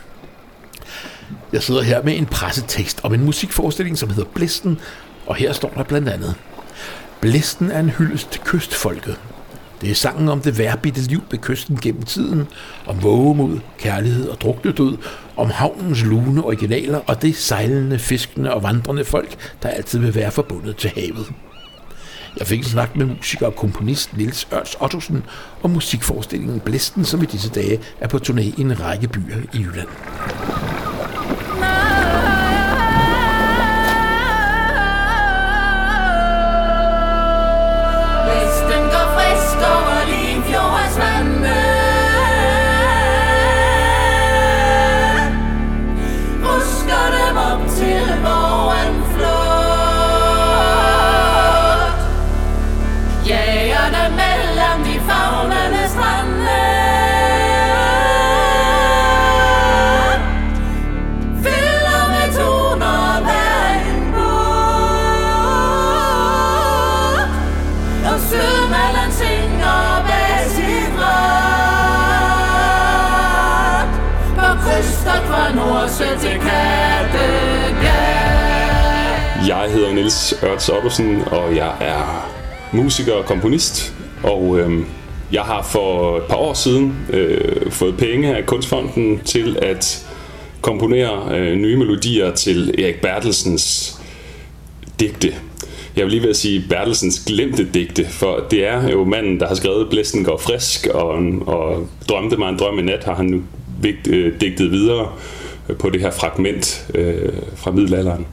Jeg 1.52 1.62
sidder 1.62 1.82
her 1.82 2.02
med 2.02 2.16
en 2.16 2.26
pressetekst 2.26 3.00
om 3.02 3.14
en 3.14 3.24
musikforestilling, 3.24 3.98
som 3.98 4.08
hedder 4.08 4.30
Blisten, 4.34 4.78
og 5.26 5.34
her 5.34 5.52
står 5.52 5.72
der 5.76 5.82
blandt 5.82 6.08
andet. 6.08 6.34
Blisten 7.20 7.70
er 7.70 7.80
en 7.80 7.90
hyldest 7.90 8.30
til 8.30 8.40
kystfolket. 8.40 9.20
Det 9.80 9.90
er 9.90 9.94
sangen 9.94 10.28
om 10.28 10.40
det 10.40 10.58
værbitte 10.58 11.00
liv 11.00 11.22
ved 11.30 11.38
kysten 11.38 11.78
gennem 11.82 12.02
tiden, 12.02 12.48
om 12.86 13.02
vågemod, 13.02 13.58
kærlighed 13.78 14.28
og 14.28 14.40
druknedød, 14.40 14.96
om 15.36 15.50
havnens 15.50 16.02
lune 16.02 16.44
originaler 16.44 17.00
og 17.06 17.22
det 17.22 17.36
sejlende, 17.36 17.98
fiskende 17.98 18.54
og 18.54 18.62
vandrende 18.62 19.04
folk, 19.04 19.36
der 19.62 19.68
altid 19.68 19.98
vil 19.98 20.14
være 20.14 20.30
forbundet 20.30 20.76
til 20.76 20.90
havet. 20.94 21.32
Jeg 22.38 22.46
fik 22.46 22.58
en 22.58 22.64
snak 22.64 22.96
med 22.96 23.06
musiker 23.06 23.46
og 23.46 23.56
komponist 23.56 24.16
Nils 24.16 24.48
Ørns 24.52 24.76
Ottosen 24.80 25.24
om 25.62 25.70
musikforestillingen 25.70 26.60
Blæsten, 26.60 27.04
som 27.04 27.22
i 27.22 27.26
disse 27.26 27.50
dage 27.50 27.80
er 28.00 28.08
på 28.08 28.16
turné 28.16 28.40
i 28.40 28.54
en 28.58 28.80
række 28.80 29.08
byer 29.08 29.36
i 29.52 29.58
Jylland. 29.58 29.88
Niels 80.00 80.34
Ørts 80.44 80.68
Ottosen, 80.68 81.22
og 81.26 81.56
jeg 81.56 81.76
er 81.80 82.30
musiker 82.72 83.12
og 83.12 83.24
komponist. 83.24 83.94
Og 84.22 84.58
øh, 84.58 84.84
jeg 85.32 85.42
har 85.42 85.62
for 85.62 86.16
et 86.16 86.22
par 86.22 86.36
år 86.36 86.54
siden 86.54 86.96
øh, 87.12 87.70
fået 87.70 87.96
penge 87.96 88.36
af 88.36 88.46
Kunstfonden 88.46 89.20
til 89.24 89.58
at 89.62 90.06
komponere 90.60 91.38
øh, 91.38 91.56
nye 91.56 91.76
melodier 91.76 92.34
til 92.34 92.74
Erik 92.78 93.00
Bertelsens 93.00 93.96
digte. 95.00 95.34
Jeg 95.96 96.04
vil 96.04 96.10
lige 96.10 96.22
ved 96.22 96.30
at 96.30 96.36
sige 96.36 96.64
Bertelsens 96.68 97.24
glemte 97.26 97.66
digte, 97.74 98.06
for 98.08 98.46
det 98.50 98.66
er 98.66 98.90
jo 98.90 99.04
manden, 99.04 99.40
der 99.40 99.48
har 99.48 99.54
skrevet 99.54 99.90
Blæsten 99.90 100.24
går 100.24 100.38
frisk, 100.38 100.86
og, 100.86 101.08
og 101.46 101.88
drømte 102.08 102.36
mig 102.36 102.48
en 102.48 102.58
drøm 102.58 102.78
i 102.78 102.82
nat, 102.82 103.04
har 103.04 103.14
han 103.14 103.26
nu 103.26 103.42
vigt, 103.82 104.08
øh, 104.08 104.40
digtet 104.40 104.72
videre 104.72 105.00
øh, 105.02 105.39
Øh, 105.70 105.76
på 105.76 105.90
det 105.90 106.00
her 106.00 106.10
fragment 106.10 106.86
øh, 106.94 107.32
fra 107.56 107.70
middelalderen. 107.70 108.26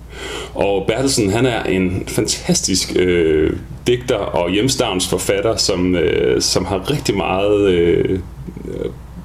Og 0.53 0.85
Bertelsen, 0.87 1.29
han 1.29 1.45
er 1.45 1.63
en 1.63 2.03
fantastisk 2.07 2.93
øh, 2.95 3.53
digter 3.87 4.15
og 4.15 4.49
hjemstavnsforfatter, 4.49 5.55
som, 5.55 5.95
øh, 5.95 6.41
som 6.41 6.65
har 6.65 6.91
rigtig 6.91 7.17
meget 7.17 7.69
øh, 7.69 8.19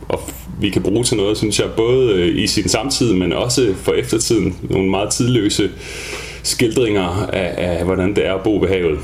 og 0.09 0.21
vi 0.61 0.71
kan 0.71 0.83
bruge 0.83 1.05
til 1.05 1.17
noget, 1.17 1.37
synes 1.37 1.61
jeg, 1.61 1.69
både 1.77 2.13
øh, 2.13 2.43
i 2.43 2.47
sin 2.47 2.69
samtid, 2.69 3.15
men 3.15 3.33
også 3.33 3.75
for 3.77 3.93
eftertiden. 3.93 4.57
Nogle 4.63 4.91
meget 4.91 5.11
tidløse 5.11 5.71
skildringer 6.43 7.27
af, 7.33 7.79
af 7.79 7.85
hvordan 7.85 8.17
det 8.17 8.27
er 8.27 8.35
at 8.35 8.43
bo 8.43 8.59
ved 8.59 8.69
havet. 8.69 8.99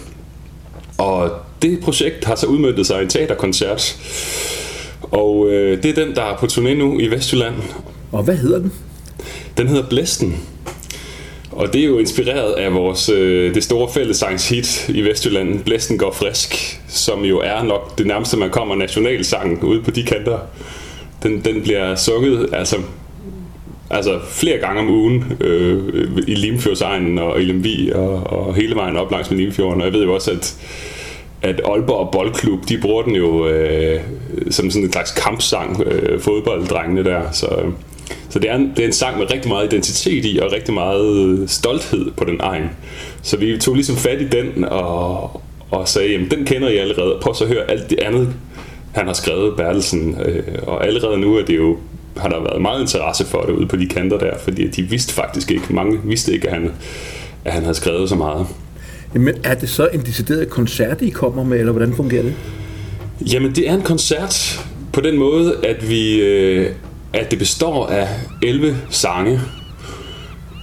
Og 0.98 1.30
det 1.62 1.80
projekt 1.80 2.24
har 2.24 2.34
så 2.34 2.46
udmøntet 2.46 2.86
sig 2.86 3.00
i 3.00 3.02
en 3.02 3.08
teaterkoncert, 3.08 3.96
og 5.02 5.50
øh, 5.50 5.82
det 5.82 5.98
er 5.98 6.04
den, 6.04 6.14
der 6.14 6.22
er 6.22 6.36
på 6.36 6.46
turné 6.46 6.74
nu 6.74 7.00
i 7.00 7.10
Vestjylland. 7.10 7.54
Og 8.12 8.22
hvad 8.22 8.36
hedder 8.36 8.58
den? 8.58 8.72
Den 9.58 9.68
hedder 9.68 9.88
Blæsten. 9.88 10.36
Og 11.52 11.72
det 11.72 11.80
er 11.80 11.86
jo 11.86 11.98
inspireret 11.98 12.52
af 12.52 12.74
vores, 12.74 13.08
øh, 13.08 13.54
det 13.54 13.64
store 13.64 13.88
fællessangshit 13.94 14.88
i 14.88 15.02
Vestjylland, 15.02 15.64
Blæsten 15.64 15.98
går 15.98 16.12
frisk, 16.12 16.80
som 16.88 17.24
jo 17.24 17.38
er 17.38 17.62
nok 17.62 17.98
det 17.98 18.06
nærmeste, 18.06 18.36
man 18.36 18.50
kommer 18.50 18.74
nationalsangen 18.74 19.62
ude 19.62 19.82
på 19.82 19.90
de 19.90 20.02
kanter. 20.02 20.38
Den, 21.22 21.44
den 21.44 21.62
bliver 21.62 21.94
sunget 21.94 22.48
altså, 22.52 22.76
altså 23.90 24.18
flere 24.28 24.58
gange 24.58 24.80
om 24.80 24.90
ugen 24.90 25.32
øh, 25.40 25.78
i 26.26 26.34
Limfjordsegnen 26.34 27.18
og 27.18 27.40
i 27.40 27.44
Lemvi 27.44 27.90
og, 27.94 28.26
og 28.26 28.54
hele 28.54 28.74
vejen 28.74 28.96
op 28.96 29.10
langs 29.10 29.30
med 29.30 29.38
Limfjorden. 29.38 29.80
Og 29.80 29.86
jeg 29.86 29.94
ved 29.94 30.04
jo 30.04 30.14
også, 30.14 30.30
at 30.30 30.56
at 31.42 31.60
Aalborg 31.64 32.10
Boldklub, 32.12 32.68
de 32.68 32.78
bruger 32.78 33.02
den 33.02 33.14
jo 33.14 33.48
øh, 33.48 34.00
som 34.50 34.70
sådan 34.70 34.84
en 34.84 34.92
slags 34.92 35.10
kampsang, 35.10 35.82
øh, 35.82 36.20
fodbolddrengene 36.20 37.04
der. 37.04 37.22
Så, 37.32 37.46
øh, 37.46 37.72
så 38.30 38.38
det 38.38 38.50
er, 38.50 38.56
en, 38.56 38.72
det 38.76 38.78
er 38.78 38.86
en 38.86 38.92
sang 38.92 39.18
med 39.18 39.30
rigtig 39.30 39.48
meget 39.48 39.72
identitet 39.72 40.24
i, 40.24 40.38
og 40.42 40.52
rigtig 40.52 40.74
meget 40.74 41.50
stolthed 41.50 42.10
på 42.16 42.24
den 42.24 42.36
egen. 42.40 42.70
Så 43.22 43.36
vi 43.36 43.58
tog 43.58 43.74
ligesom 43.74 43.96
fat 43.96 44.20
i 44.20 44.28
den, 44.28 44.64
og, 44.64 45.42
og 45.70 45.88
sagde, 45.88 46.12
jamen 46.12 46.30
den 46.30 46.44
kender 46.44 46.68
I 46.68 46.76
allerede, 46.76 47.18
prøv 47.20 47.34
så 47.34 47.44
at 47.44 47.50
høre 47.50 47.70
alt 47.70 47.90
det 47.90 47.98
andet, 47.98 48.28
han 48.92 49.06
har 49.06 49.14
skrevet, 49.14 49.56
Bertelsen. 49.56 50.18
Øh, 50.24 50.42
og 50.62 50.86
allerede 50.86 51.18
nu 51.18 51.36
er 51.36 51.44
det 51.44 51.56
jo, 51.56 51.76
har 52.16 52.28
der 52.28 52.40
været 52.40 52.62
meget 52.62 52.80
interesse 52.80 53.24
for 53.24 53.40
det 53.40 53.52
ude 53.52 53.66
på 53.66 53.76
de 53.76 53.86
kanter 53.86 54.18
der, 54.18 54.38
fordi 54.38 54.68
de 54.68 54.82
vidste 54.82 55.14
faktisk 55.14 55.50
ikke, 55.50 55.64
mange 55.70 56.00
vidste 56.04 56.32
ikke, 56.32 56.48
at 56.48 56.54
han, 56.54 56.70
at 57.44 57.52
han 57.52 57.62
havde 57.62 57.74
skrevet 57.74 58.08
så 58.08 58.14
meget. 58.14 58.46
Jamen, 59.14 59.34
er 59.44 59.54
det 59.54 59.68
så 59.68 59.88
en 59.92 60.00
decideret 60.00 60.50
koncert, 60.50 61.02
I 61.02 61.08
kommer 61.08 61.44
med, 61.44 61.58
eller 61.58 61.72
hvordan 61.72 61.94
fungerer 61.94 62.22
det? 62.22 62.34
Jamen, 63.32 63.54
det 63.54 63.68
er 63.68 63.74
en 63.74 63.82
koncert 63.82 64.64
på 64.92 65.00
den 65.00 65.18
måde, 65.18 65.56
at 65.64 65.90
vi 65.90 66.20
øh, 66.20 66.70
at 67.12 67.30
det 67.30 67.38
består 67.38 67.86
af 67.86 68.08
11 68.42 68.76
sange. 68.90 69.40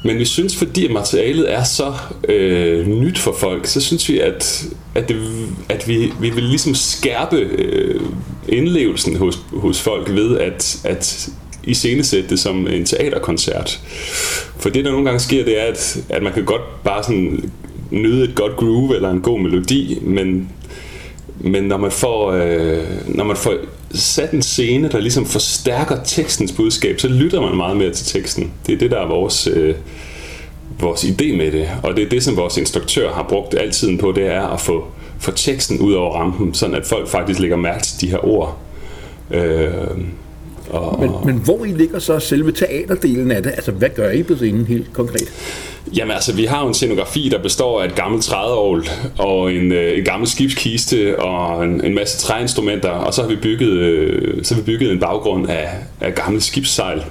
Men 0.03 0.17
vi 0.17 0.25
synes, 0.25 0.55
fordi 0.55 0.93
materialet 0.93 1.53
er 1.53 1.63
så 1.63 1.93
øh, 2.29 2.87
nyt 2.87 3.17
for 3.17 3.35
folk, 3.39 3.65
så 3.65 3.81
synes 3.81 4.09
vi, 4.09 4.19
at, 4.19 4.65
at, 4.95 5.09
det, 5.09 5.47
at 5.69 5.87
vi, 5.87 6.13
vi 6.19 6.29
vil 6.29 6.43
ligesom 6.43 6.75
skærpe 6.75 7.35
øh, 7.37 8.01
indlevelsen 8.49 9.15
hos, 9.15 9.39
hos 9.53 9.81
folk 9.81 10.09
ved 10.09 10.37
at, 10.37 10.81
at 10.83 11.29
iscenesætte 11.63 12.29
det 12.29 12.39
som 12.39 12.67
en 12.67 12.85
teaterkoncert. 12.85 13.81
For 14.57 14.69
det, 14.69 14.85
der 14.85 14.91
nogle 14.91 15.05
gange 15.05 15.19
sker, 15.19 15.45
det 15.45 15.61
er, 15.61 15.65
at, 15.65 15.97
at 16.09 16.23
man 16.23 16.33
kan 16.33 16.45
godt 16.45 16.83
bare 16.83 17.03
sådan 17.03 17.51
nyde 17.91 18.23
et 18.23 18.35
godt 18.35 18.55
groove 18.55 18.95
eller 18.95 19.11
en 19.11 19.21
god 19.21 19.39
melodi, 19.39 19.99
men, 20.01 20.49
men 21.39 21.63
når 21.63 21.77
man 21.77 21.91
får, 21.91 22.31
øh, 22.31 22.83
når 23.07 23.23
man 23.23 23.37
får 23.37 23.53
sat 23.99 24.31
en 24.31 24.41
scene, 24.41 24.89
der 24.89 24.99
ligesom 24.99 25.25
forstærker 25.25 26.03
tekstens 26.03 26.51
budskab, 26.51 26.99
så 26.99 27.07
lytter 27.07 27.41
man 27.41 27.55
meget 27.55 27.77
mere 27.77 27.91
til 27.91 28.05
teksten. 28.05 28.51
Det 28.67 28.73
er 28.73 28.77
det, 28.77 28.91
der 28.91 28.99
er 28.99 29.07
vores, 29.07 29.47
øh, 29.47 29.75
vores 30.79 31.03
idé 31.03 31.37
med 31.37 31.51
det. 31.51 31.69
Og 31.83 31.95
det 31.95 32.03
er 32.05 32.09
det, 32.09 32.23
som 32.23 32.37
vores 32.37 32.57
instruktør 32.57 33.13
har 33.13 33.25
brugt 33.29 33.53
altid 33.53 33.97
på, 33.97 34.11
det 34.11 34.25
er 34.25 34.47
at 34.47 34.61
få, 34.61 34.85
få 35.19 35.31
teksten 35.31 35.79
ud 35.79 35.93
over 35.93 36.15
rampen, 36.15 36.53
sådan 36.53 36.75
at 36.75 36.85
folk 36.85 37.07
faktisk 37.07 37.39
lægger 37.39 37.57
mærke 37.57 37.83
til 37.83 38.01
de 38.01 38.09
her 38.11 38.25
ord. 38.25 38.57
Øh, 39.31 39.71
og, 40.75 40.99
men, 40.99 41.11
men 41.25 41.43
hvor 41.43 41.65
I 41.65 41.71
ligger 41.71 41.99
så 41.99 42.19
selve 42.19 42.51
teaterdelen 42.51 43.31
af 43.31 43.43
det? 43.43 43.51
Altså, 43.51 43.71
hvad 43.71 43.89
gør 43.95 44.11
I 44.11 44.23
på 44.23 44.35
scenen 44.35 44.65
helt 44.65 44.93
konkret? 44.93 45.33
Jamen 45.97 46.11
altså, 46.11 46.35
vi 46.35 46.45
har 46.45 46.61
jo 46.61 46.67
en 46.67 46.73
scenografi, 46.73 47.29
der 47.31 47.41
består 47.41 47.81
af 47.81 47.85
et 47.85 47.95
gammelt 47.95 48.23
trædeovl 48.23 48.87
og 49.17 49.53
en, 49.53 49.71
øh, 49.71 49.97
en 49.97 50.03
gammel 50.03 50.27
skibskiste 50.27 51.19
og 51.19 51.63
en, 51.63 51.85
en 51.85 51.95
masse 51.95 52.17
træinstrumenter, 52.17 52.89
og 52.89 53.13
så 53.13 53.21
har 53.21 53.29
vi 53.29 53.35
bygget, 53.35 53.69
øh, 53.69 54.43
så 54.43 54.53
har 54.53 54.61
vi 54.61 54.65
bygget 54.65 54.91
en 54.91 54.99
baggrund 54.99 55.49
af, 55.49 55.69
af 56.01 56.15
gamle 56.15 56.41
skibssejl. 56.41 57.03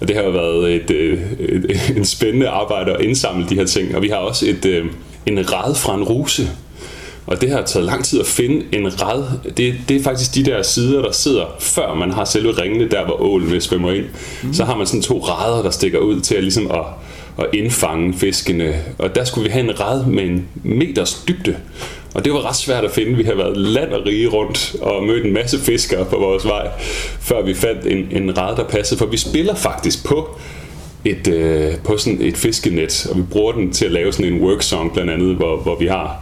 Og 0.00 0.08
det 0.08 0.16
har 0.16 0.22
jo 0.22 0.30
været 0.30 0.74
et, 0.74 0.90
øh, 0.90 1.20
et, 1.38 1.66
et, 1.70 1.80
en 1.96 2.04
spændende 2.04 2.48
arbejde 2.48 2.92
at 2.92 3.00
indsamle 3.00 3.46
de 3.48 3.54
her 3.54 3.64
ting. 3.64 3.96
Og 3.96 4.02
vi 4.02 4.08
har 4.08 4.16
også 4.16 4.46
et, 4.46 4.64
øh, 4.64 4.84
en 5.26 5.52
rad 5.52 5.74
fra 5.74 5.94
en 5.94 6.04
ruse, 6.04 6.42
og 7.28 7.40
det 7.40 7.50
har 7.50 7.62
taget 7.62 7.86
lang 7.86 8.04
tid 8.04 8.20
at 8.20 8.26
finde 8.26 8.64
en 8.72 9.02
rad. 9.02 9.24
Det, 9.56 9.74
det 9.88 9.96
er 9.96 10.02
faktisk 10.02 10.34
de 10.34 10.44
der 10.44 10.62
sider, 10.62 11.02
der 11.02 11.12
sidder, 11.12 11.44
før 11.58 11.94
man 11.94 12.12
har 12.12 12.24
selve 12.24 12.50
ringene, 12.50 12.88
der 12.88 13.04
hvor 13.04 13.22
ålen 13.22 13.50
vil 13.50 13.62
svømme 13.62 13.96
ind. 13.96 14.06
Mm. 14.42 14.54
Så 14.54 14.64
har 14.64 14.76
man 14.76 14.86
sådan 14.86 15.02
to 15.02 15.18
rader, 15.18 15.62
der 15.62 15.70
stikker 15.70 15.98
ud 15.98 16.20
til 16.20 16.34
at, 16.34 16.42
ligesom 16.42 16.70
at, 16.70 16.84
at 17.38 17.46
indfange 17.52 18.14
fiskene. 18.14 18.74
Og 18.98 19.14
der 19.14 19.24
skulle 19.24 19.44
vi 19.44 19.50
have 19.50 19.64
en 19.64 19.80
rad 19.80 20.06
med 20.06 20.24
en 20.24 20.48
meters 20.62 21.24
dybde. 21.28 21.56
Og 22.14 22.24
det 22.24 22.32
var 22.32 22.48
ret 22.48 22.56
svært 22.56 22.84
at 22.84 22.90
finde. 22.90 23.16
Vi 23.16 23.22
har 23.22 23.34
været 23.34 23.56
land 23.56 23.92
og 23.92 24.06
rige 24.06 24.28
rundt 24.28 24.76
og 24.80 25.04
mødt 25.04 25.26
en 25.26 25.32
masse 25.32 25.58
fiskere 25.58 26.04
på 26.04 26.16
vores 26.16 26.44
vej, 26.44 26.68
før 27.20 27.42
vi 27.42 27.54
fandt 27.54 27.86
en, 27.86 28.22
en 28.22 28.38
rad, 28.38 28.56
der 28.56 28.64
passede. 28.64 28.98
For 28.98 29.06
vi 29.06 29.16
spiller 29.16 29.54
faktisk 29.54 30.04
på 30.04 30.38
et, 31.04 31.28
øh, 31.28 31.74
på 31.84 31.96
sådan 31.96 32.22
et 32.22 32.36
fiskenet, 32.36 33.06
og 33.10 33.16
vi 33.16 33.22
bruger 33.22 33.52
den 33.52 33.72
til 33.72 33.84
at 33.84 33.92
lave 33.92 34.12
sådan 34.12 34.32
en 34.32 34.40
worksong 34.40 34.92
blandt 34.92 35.10
andet, 35.10 35.36
hvor, 35.36 35.56
hvor 35.56 35.78
vi 35.78 35.86
har 35.86 36.16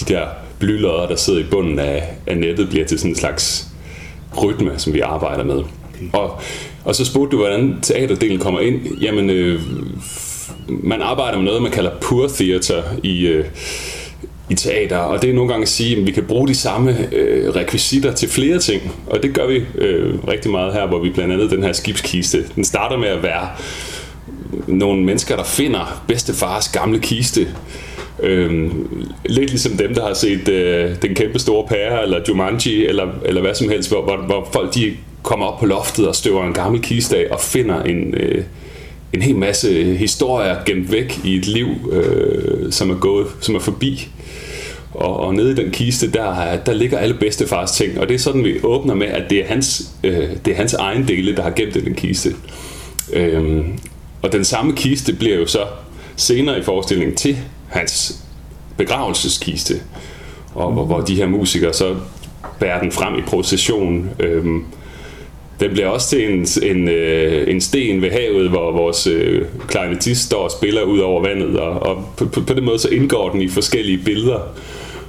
de 0.00 0.14
der 0.14 0.26
blylodder, 0.64 1.06
der 1.06 1.16
sidder 1.16 1.40
i 1.40 1.46
bunden 1.50 1.78
af, 1.78 2.02
af 2.26 2.36
nettet, 2.36 2.68
bliver 2.68 2.84
til 2.84 2.98
sådan 2.98 3.10
en 3.10 3.16
slags 3.16 3.68
rytme, 4.42 4.70
som 4.76 4.94
vi 4.94 5.00
arbejder 5.00 5.44
med. 5.44 5.56
Okay. 5.56 6.06
Og, 6.12 6.40
og 6.84 6.94
så 6.94 7.04
spurgte 7.04 7.36
du, 7.36 7.40
hvordan 7.40 7.78
teaterdelen 7.82 8.38
kommer 8.38 8.60
ind. 8.60 8.98
Jamen, 9.00 9.30
øh, 9.30 9.60
man 10.68 11.02
arbejder 11.02 11.38
med 11.38 11.44
noget, 11.44 11.62
man 11.62 11.72
kalder 11.72 11.90
pure 12.00 12.28
theater 12.28 12.82
i, 13.02 13.26
øh, 13.26 13.44
i 14.50 14.54
teater, 14.54 14.98
og 14.98 15.22
det 15.22 15.30
er 15.30 15.34
nogle 15.34 15.50
gange 15.50 15.62
at 15.62 15.68
sige, 15.68 15.96
at 15.96 16.06
vi 16.06 16.10
kan 16.12 16.24
bruge 16.24 16.48
de 16.48 16.54
samme 16.54 17.08
øh, 17.12 17.54
rekvisitter 17.54 18.12
til 18.12 18.28
flere 18.28 18.58
ting, 18.58 18.92
og 19.06 19.22
det 19.22 19.34
gør 19.34 19.46
vi 19.46 19.62
øh, 19.74 20.14
rigtig 20.28 20.50
meget 20.50 20.72
her, 20.72 20.86
hvor 20.86 20.98
vi 20.98 21.10
blandt 21.10 21.32
andet 21.32 21.50
den 21.50 21.62
her 21.62 21.72
skibskiste, 21.72 22.44
den 22.54 22.64
starter 22.64 22.96
med 22.96 23.08
at 23.08 23.22
være 23.22 23.48
nogle 24.66 25.04
mennesker, 25.04 25.36
der 25.36 25.44
finder 25.44 26.02
bedstefars 26.08 26.68
gamle 26.68 26.98
kiste, 26.98 27.48
Øhm, 28.22 28.88
lidt 29.26 29.50
ligesom 29.50 29.76
dem, 29.76 29.94
der 29.94 30.06
har 30.06 30.14
set 30.14 30.48
øh, 30.48 30.90
Den 31.02 31.14
kæmpe 31.14 31.38
store 31.38 31.66
pære, 31.68 32.02
eller 32.02 32.20
Jumanji, 32.28 32.86
eller, 32.86 33.08
eller 33.24 33.40
hvad 33.40 33.54
som 33.54 33.68
helst, 33.68 33.90
hvor, 33.90 34.02
hvor, 34.02 34.16
hvor 34.16 34.48
folk 34.52 34.74
de 34.74 34.92
kommer 35.22 35.46
op 35.46 35.60
på 35.60 35.66
loftet 35.66 36.08
og 36.08 36.14
støver 36.14 36.46
en 36.46 36.52
gammel 36.52 36.82
kiste 36.82 37.16
af 37.16 37.26
og 37.30 37.40
finder 37.40 37.82
en, 37.82 38.14
øh, 38.14 38.44
en 39.12 39.22
hel 39.22 39.36
masse 39.36 39.94
historier 39.94 40.56
gemt 40.66 40.92
væk 40.92 41.20
i 41.24 41.36
et 41.36 41.46
liv, 41.46 41.68
øh, 41.92 42.72
som 42.72 42.90
er 42.90 42.94
gået, 42.94 43.26
som 43.40 43.54
er 43.54 43.58
forbi. 43.58 44.08
Og, 44.90 45.16
og 45.16 45.34
nede 45.34 45.50
i 45.50 45.54
den 45.54 45.70
kiste, 45.70 46.10
der, 46.10 46.56
der 46.66 46.72
ligger 46.72 46.98
alle 46.98 47.14
bedstefars 47.14 47.72
ting, 47.72 48.00
og 48.00 48.08
det 48.08 48.14
er 48.14 48.18
sådan, 48.18 48.44
vi 48.44 48.62
åbner 48.62 48.94
med, 48.94 49.06
at 49.06 49.30
det 49.30 49.38
er 49.38 49.46
hans, 49.46 49.90
øh, 50.04 50.28
det 50.44 50.52
er 50.52 50.56
hans 50.56 50.74
egen 50.74 51.08
dele, 51.08 51.36
der 51.36 51.42
har 51.42 51.50
gemt 51.50 51.76
i 51.76 51.84
den 51.84 51.94
kiste. 51.94 52.34
Øhm, 53.12 53.78
og 54.22 54.32
den 54.32 54.44
samme 54.44 54.76
kiste 54.76 55.12
bliver 55.12 55.36
jo 55.36 55.46
så 55.46 55.60
senere 56.16 56.58
i 56.58 56.62
forestillingen 56.62 57.16
til 57.16 57.36
hans 57.68 58.24
begravelseskiste, 58.76 59.74
og 60.54 60.72
hvor, 60.72 60.84
hvor 60.84 61.00
de 61.00 61.14
her 61.14 61.26
musikere 61.26 61.72
så 61.72 61.96
bærer 62.60 62.80
den 62.80 62.92
frem 62.92 63.18
i 63.18 63.22
procession. 63.22 64.10
Øhm, 64.20 64.64
den 65.60 65.70
bliver 65.70 65.88
også 65.88 66.08
til 66.08 66.32
en, 66.32 66.46
en, 66.62 66.88
øh, 66.88 67.50
en 67.50 67.60
sten 67.60 68.02
ved 68.02 68.10
havet, 68.10 68.50
hvor 68.50 68.72
vores 68.72 69.06
øh, 69.06 69.46
klarinettist 69.68 70.26
står 70.26 70.44
og 70.44 70.50
spiller 70.50 70.82
ud 70.82 70.98
over 70.98 71.22
vandet, 71.22 71.60
og, 71.60 71.82
og 71.82 72.04
på, 72.16 72.24
på, 72.24 72.40
på 72.40 72.54
den 72.54 72.64
måde 72.64 72.78
så 72.78 72.88
indgår 72.88 73.30
den 73.30 73.42
i 73.42 73.48
forskellige 73.48 73.98
billeder. 74.04 74.40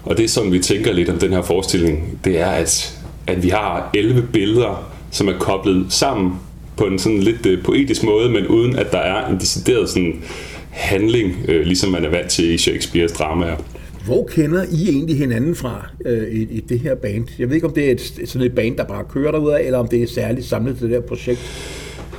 Og 0.03 0.17
det 0.17 0.29
som 0.29 0.51
vi 0.51 0.59
tænker 0.59 0.93
lidt 0.93 1.09
om 1.09 1.19
den 1.19 1.33
her 1.33 1.41
forestilling, 1.41 2.19
det 2.25 2.39
er, 2.39 2.49
at, 2.49 2.99
at 3.27 3.43
vi 3.43 3.49
har 3.49 3.89
11 3.93 4.27
billeder, 4.33 4.91
som 5.11 5.27
er 5.27 5.37
koblet 5.39 5.85
sammen 5.89 6.33
på 6.77 6.85
en 6.85 6.99
sådan 6.99 7.19
lidt 7.19 7.45
øh, 7.45 7.63
poetisk 7.63 8.03
måde, 8.03 8.29
men 8.29 8.47
uden 8.47 8.75
at 8.75 8.91
der 8.91 8.97
er 8.97 9.27
en 9.27 9.39
decideret 9.39 9.89
sådan 9.89 10.23
handling, 10.75 11.45
øh, 11.47 11.65
ligesom 11.65 11.91
man 11.91 12.05
er 12.05 12.09
vant 12.09 12.29
til 12.29 12.53
i 12.53 12.57
Shakespeares 12.57 13.11
dramaer. 13.11 13.55
Hvor 14.05 14.27
kender 14.31 14.63
I 14.71 14.89
egentlig 14.89 15.17
hinanden 15.17 15.55
fra 15.55 15.89
øh, 16.05 16.27
i, 16.31 16.41
i 16.41 16.59
det 16.59 16.79
her 16.79 16.95
band? 16.95 17.27
Jeg 17.39 17.47
ved 17.47 17.55
ikke, 17.55 17.67
om 17.67 17.73
det 17.73 17.87
er 17.87 17.91
et, 17.91 18.29
sådan 18.29 18.47
et 18.47 18.55
band, 18.55 18.77
der 18.77 18.83
bare 18.83 19.03
kører 19.09 19.31
derudad, 19.31 19.65
eller 19.65 19.79
om 19.79 19.87
det 19.87 20.03
er 20.03 20.07
særligt 20.07 20.45
samlet 20.45 20.77
til 20.77 20.87
det 20.87 20.93
her 20.95 21.01
projekt. 21.01 21.39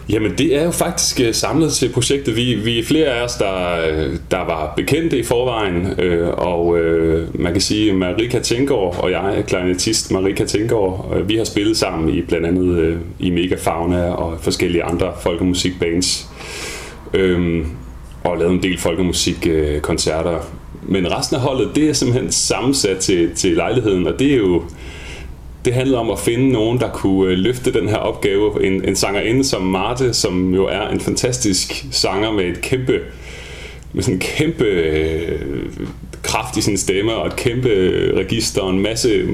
Jamen, 0.08 0.32
det 0.38 0.56
er 0.56 0.64
jo 0.64 0.70
faktisk 0.70 1.20
øh, 1.20 1.34
samlet 1.34 1.72
til 1.72 1.88
projektet. 1.92 2.36
Vi, 2.36 2.54
vi 2.54 2.78
er 2.78 2.84
flere 2.84 3.06
af 3.06 3.24
os, 3.24 3.34
der, 3.34 3.80
øh, 3.88 4.16
der 4.30 4.36
var 4.36 4.72
bekendte 4.76 5.18
i 5.18 5.22
forvejen, 5.22 6.00
øh, 6.00 6.28
og 6.28 6.78
øh, 6.78 7.40
man 7.40 7.52
kan 7.52 7.60
sige, 7.60 7.92
Marika 7.92 8.38
Tængaard 8.38 8.96
og 8.98 9.10
jeg, 9.10 9.44
klarinettist 9.46 10.10
Marika 10.10 10.44
Tængaard, 10.44 11.14
øh, 11.16 11.28
vi 11.28 11.36
har 11.36 11.44
spillet 11.44 11.76
sammen 11.76 12.14
i 12.14 12.22
blandt 12.22 12.46
andet 12.46 12.78
øh, 12.78 12.96
i 13.18 13.30
Megafauna 13.30 14.10
og 14.10 14.40
forskellige 14.40 14.84
andre 14.84 15.12
folkemusikbands, 15.20 16.28
øh, 17.14 17.66
og 18.30 18.38
lavet 18.38 18.52
en 18.52 18.62
del 18.62 18.78
folkemusikkoncerter. 18.78 19.74
Øh, 19.74 19.80
koncerter. 19.80 20.38
Men 20.82 21.12
resten 21.12 21.36
af 21.36 21.42
holdet, 21.42 21.70
det 21.74 21.88
er 21.88 21.92
simpelthen 21.92 22.32
sammensat 22.32 22.98
til, 22.98 23.34
til 23.34 23.52
lejligheden, 23.52 24.06
og 24.06 24.18
det 24.18 24.32
er 24.32 24.36
jo 24.36 24.62
det 25.64 25.74
handlede 25.74 25.98
om 25.98 26.10
at 26.10 26.18
finde 26.18 26.52
nogen, 26.52 26.80
der 26.80 26.88
kunne 26.88 27.32
øh, 27.32 27.38
løfte 27.38 27.72
den 27.72 27.88
her 27.88 27.96
opgave. 27.96 28.66
En, 28.66 28.84
en 28.84 28.96
sangerinde 28.96 29.44
som 29.44 29.62
Marte, 29.62 30.14
som 30.14 30.54
jo 30.54 30.66
er 30.66 30.88
en 30.88 31.00
fantastisk 31.00 31.86
sanger 31.90 32.32
med 32.32 32.44
et 32.44 32.60
kæmpe 32.60 33.00
med 33.92 34.02
sådan 34.02 34.14
en 34.14 34.20
kæmpe 34.20 34.64
øh, 34.64 35.40
kraft 36.22 36.56
i 36.56 36.60
sin 36.60 36.76
stemme 36.76 37.14
og 37.14 37.26
et 37.26 37.36
kæmpe 37.36 37.68
register 38.16 38.62
og 38.62 38.70
en 38.70 38.82
masse 38.82 39.26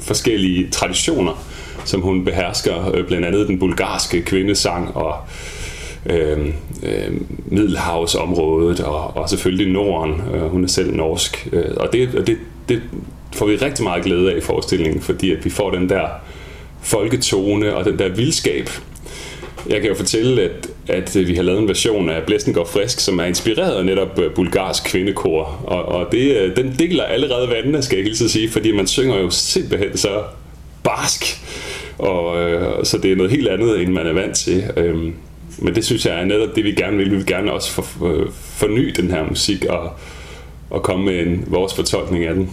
forskellige 0.00 0.68
traditioner, 0.70 1.44
som 1.84 2.00
hun 2.00 2.24
behersker. 2.24 2.94
Øh, 2.94 3.06
blandt 3.06 3.26
andet 3.26 3.48
den 3.48 3.58
bulgarske 3.58 4.22
kvindesang 4.22 4.96
og 4.96 5.14
øh, 5.14 5.61
øh, 6.06 6.52
Middelhavsområdet 7.46 8.80
og, 8.80 9.16
og 9.16 9.28
selvfølgelig 9.28 9.72
Norden. 9.72 10.22
Øh, 10.34 10.42
hun 10.42 10.64
er 10.64 10.68
selv 10.68 10.94
norsk. 10.94 11.48
Øh, 11.52 11.64
og 11.76 11.92
det, 11.92 12.26
det, 12.26 12.36
det 12.68 12.82
får 13.32 13.46
vi 13.46 13.56
rigtig 13.56 13.84
meget 13.84 14.04
glæde 14.04 14.32
af 14.32 14.36
i 14.36 14.40
forestillingen, 14.40 15.00
fordi 15.00 15.32
at 15.32 15.44
vi 15.44 15.50
får 15.50 15.70
den 15.70 15.88
der 15.88 16.06
folketone 16.82 17.76
og 17.76 17.84
den 17.84 17.98
der 17.98 18.08
vildskab. 18.08 18.68
Jeg 19.68 19.80
kan 19.80 19.90
jo 19.90 19.94
fortælle, 19.94 20.42
at, 20.42 20.68
at 20.88 21.28
vi 21.28 21.34
har 21.34 21.42
lavet 21.42 21.60
en 21.60 21.68
version 21.68 22.10
af 22.10 22.22
Blæsten 22.22 22.54
går 22.54 22.64
frisk, 22.64 23.00
som 23.00 23.18
er 23.18 23.24
inspireret 23.24 23.78
af 23.78 23.84
netop 23.84 24.18
øh, 24.18 24.34
bulgarsk 24.34 24.84
kvindekor. 24.84 25.62
Og, 25.66 25.84
og 25.84 26.12
det, 26.12 26.36
øh, 26.36 26.56
den 26.56 26.74
deler 26.78 27.04
allerede 27.04 27.48
vandene, 27.48 27.82
skal 27.82 27.96
jeg 27.96 28.04
hilse 28.04 28.24
at 28.24 28.30
sige, 28.30 28.50
fordi 28.50 28.72
man 28.72 28.86
synger 28.86 29.20
jo 29.20 29.30
simpelthen 29.30 29.96
så 29.96 30.22
barsk. 30.82 31.40
Og, 31.98 32.40
øh, 32.40 32.84
så 32.84 32.98
det 32.98 33.12
er 33.12 33.16
noget 33.16 33.32
helt 33.32 33.48
andet, 33.48 33.80
end 33.80 33.92
man 33.92 34.06
er 34.06 34.12
vant 34.12 34.36
til. 34.36 34.64
Øh, 34.76 35.12
men 35.58 35.74
det 35.74 35.84
synes 35.84 36.06
jeg 36.06 36.20
er 36.20 36.24
netop 36.24 36.56
det, 36.56 36.64
vi 36.64 36.72
gerne 36.72 36.96
vil. 36.96 37.10
Vi 37.10 37.16
vil 37.16 37.26
gerne 37.26 37.52
også 37.52 37.72
for, 37.72 37.82
for, 37.82 38.26
forny 38.30 38.88
den 38.96 39.10
her 39.10 39.28
musik 39.28 39.64
og, 39.64 39.90
og 40.70 40.82
komme 40.82 41.04
med 41.04 41.26
en, 41.26 41.44
vores 41.46 41.74
fortolkning 41.74 42.24
af 42.24 42.34
den. 42.34 42.50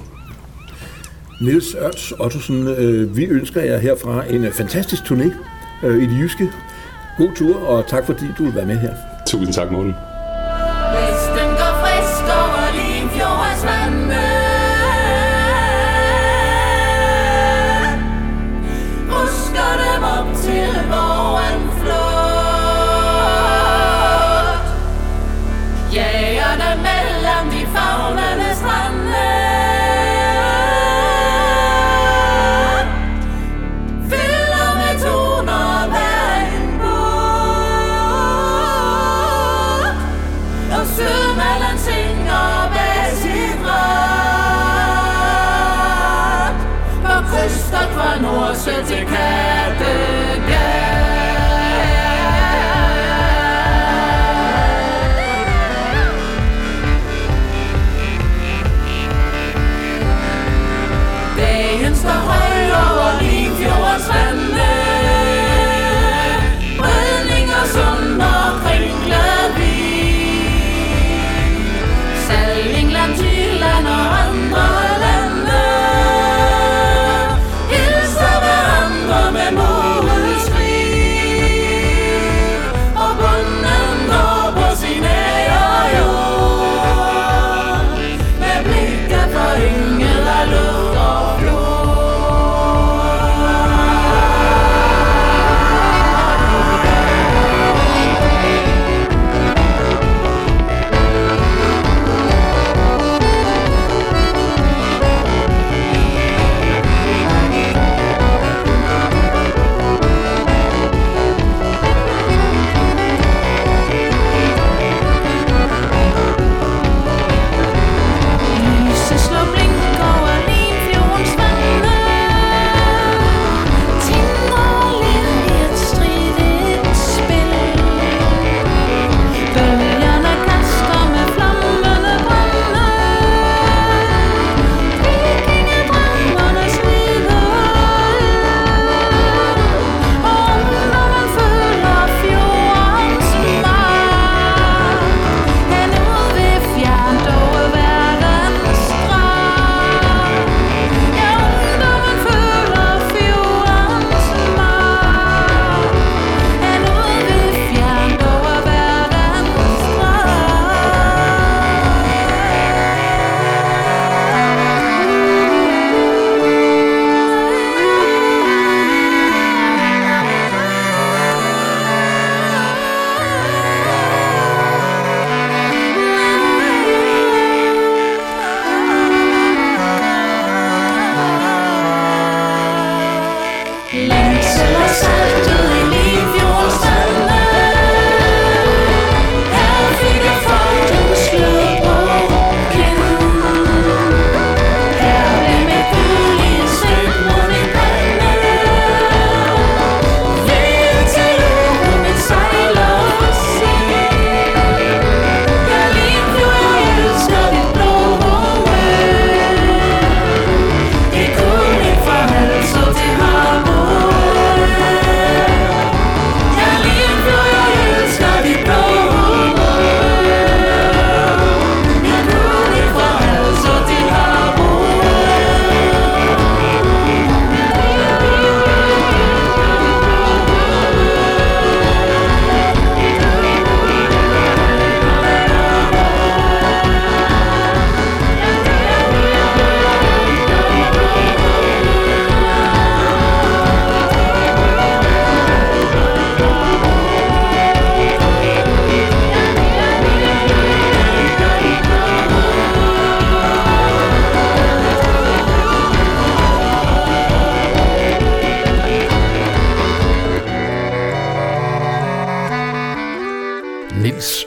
Niels 1.42 1.76
Ørts 1.76 2.12
Ottosen, 2.12 2.68
øh, 2.68 3.18
vi 3.18 3.26
ønsker 3.26 3.62
jer 3.62 3.78
herfra 3.78 4.24
en 4.30 4.46
øh, 4.46 4.52
fantastisk 4.52 5.04
turné 5.04 5.34
øh, 5.84 6.04
i 6.04 6.06
det 6.06 6.20
jyske. 6.20 6.52
God 7.18 7.30
tur, 7.36 7.56
og 7.56 7.88
tak 7.88 8.06
fordi 8.06 8.26
du 8.38 8.44
vil 8.44 8.56
være 8.56 8.66
med 8.66 8.78
her. 8.78 8.94
Tusind 9.28 9.54
tak, 9.54 9.72
Morten. 9.72 9.94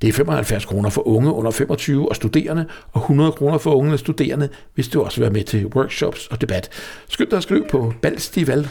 Det 0.02 0.08
er 0.08 0.12
75 0.12 0.64
kroner 0.64 0.90
for 0.90 1.08
unge 1.08 1.32
under 1.32 1.50
25 1.50 2.08
og 2.08 2.16
studerende, 2.16 2.66
og 2.92 3.00
100 3.00 3.32
kroner 3.32 3.58
for 3.58 3.74
unge 3.74 3.92
og 3.92 3.98
studerende, 3.98 4.48
hvis 4.74 4.88
du 4.88 5.02
også 5.02 5.16
vil 5.16 5.22
være 5.22 5.32
med 5.32 5.44
til 5.44 5.66
workshops 5.66 6.26
og 6.26 6.40
debat. 6.40 6.68
Skynd 7.08 7.30
dig 7.30 7.36
at 7.36 7.42
skrive 7.42 7.64
på 7.70 7.94
balstival 8.02 8.68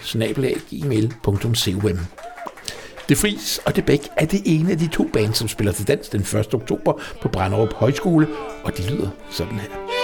det 3.09 3.17
Fris 3.17 3.59
og 3.65 3.75
Det 3.75 3.85
Bæk 3.85 4.09
er 4.17 4.25
det 4.25 4.41
ene 4.45 4.71
af 4.71 4.77
de 4.77 4.87
to 4.87 5.09
bands, 5.13 5.37
som 5.37 5.47
spiller 5.47 5.73
til 5.73 5.87
dans 5.87 6.09
den 6.09 6.21
1. 6.21 6.53
oktober 6.53 6.93
på 7.21 7.29
Branderup 7.29 7.73
Højskole, 7.73 8.27
og 8.63 8.77
de 8.77 8.89
lyder 8.89 9.09
sådan 9.29 9.59
her. 9.59 9.98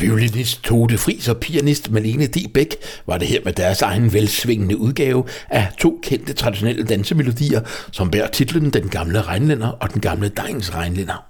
Violinist 0.00 0.62
Tote 0.62 0.98
Fris 0.98 1.28
og 1.28 1.36
pianist 1.36 1.90
Malene 1.90 2.26
D. 2.26 2.36
Bæk 2.54 2.76
var 3.06 3.18
det 3.18 3.28
her 3.28 3.40
med 3.44 3.52
deres 3.52 3.82
egen 3.82 4.12
velsvingende 4.12 4.76
udgave 4.76 5.24
af 5.48 5.68
to 5.78 6.00
kendte 6.02 6.32
traditionelle 6.32 6.84
dansemelodier, 6.84 7.60
som 7.92 8.10
bærer 8.10 8.26
titlen 8.26 8.70
Den 8.70 8.88
gamle 8.88 9.22
regnlænder 9.22 9.68
og 9.68 9.92
Den 9.92 10.00
gamle 10.00 10.28
Dejens 10.28 10.74
regnlænder. 10.74 11.24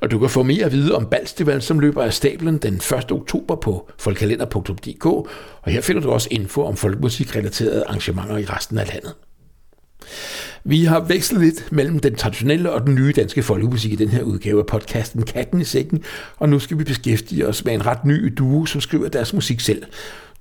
Og 0.00 0.10
du 0.10 0.18
kan 0.18 0.30
få 0.30 0.42
mere 0.42 0.64
at 0.64 0.72
vide 0.72 0.94
om 0.94 1.06
Balstival, 1.06 1.62
som 1.62 1.80
løber 1.80 2.02
af 2.02 2.12
stablen 2.12 2.58
den 2.58 2.74
1. 2.74 3.12
oktober 3.12 3.56
på 3.56 3.90
folkalender.dk, 3.98 5.06
og 5.06 5.26
her 5.66 5.80
finder 5.80 6.02
du 6.02 6.10
også 6.10 6.28
info 6.30 6.64
om 6.64 6.76
folkemusikrelaterede 6.76 7.84
arrangementer 7.86 8.36
i 8.36 8.44
resten 8.44 8.78
af 8.78 8.88
landet. 8.88 9.14
Vi 10.64 10.84
har 10.84 11.00
vekslet 11.00 11.40
lidt 11.40 11.72
mellem 11.72 11.98
den 11.98 12.14
traditionelle 12.14 12.72
og 12.72 12.86
den 12.86 12.94
nye 12.94 13.12
danske 13.16 13.42
folkemusik 13.42 13.92
i 13.92 13.96
den 13.96 14.08
her 14.08 14.22
udgave 14.22 14.60
af 14.60 14.66
podcasten 14.66 15.22
Katten 15.22 15.60
i 15.60 15.64
sækken, 15.64 16.02
og 16.36 16.48
nu 16.48 16.58
skal 16.58 16.78
vi 16.78 16.84
beskæftige 16.84 17.48
os 17.48 17.64
med 17.64 17.74
en 17.74 17.86
ret 17.86 18.04
ny 18.04 18.34
duo, 18.38 18.66
som 18.66 18.80
skriver 18.80 19.08
deres 19.08 19.32
musik 19.32 19.60
selv. 19.60 19.82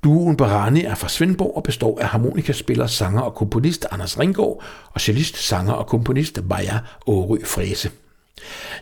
Duoen 0.03 0.37
Barani 0.37 0.83
er 0.83 0.95
fra 0.95 1.09
Svendborg 1.09 1.55
og 1.55 1.63
består 1.63 1.99
af 1.99 2.07
harmonikaspiller, 2.07 2.87
sanger 2.87 3.21
og 3.21 3.35
komponist 3.35 3.85
Anders 3.91 4.19
Ringgaard 4.19 4.63
og 4.91 5.01
cellist, 5.01 5.37
sanger 5.37 5.73
og 5.73 5.87
komponist 5.87 6.39
Maja 6.49 6.79
Årø 7.07 7.37
Fræse. 7.45 7.91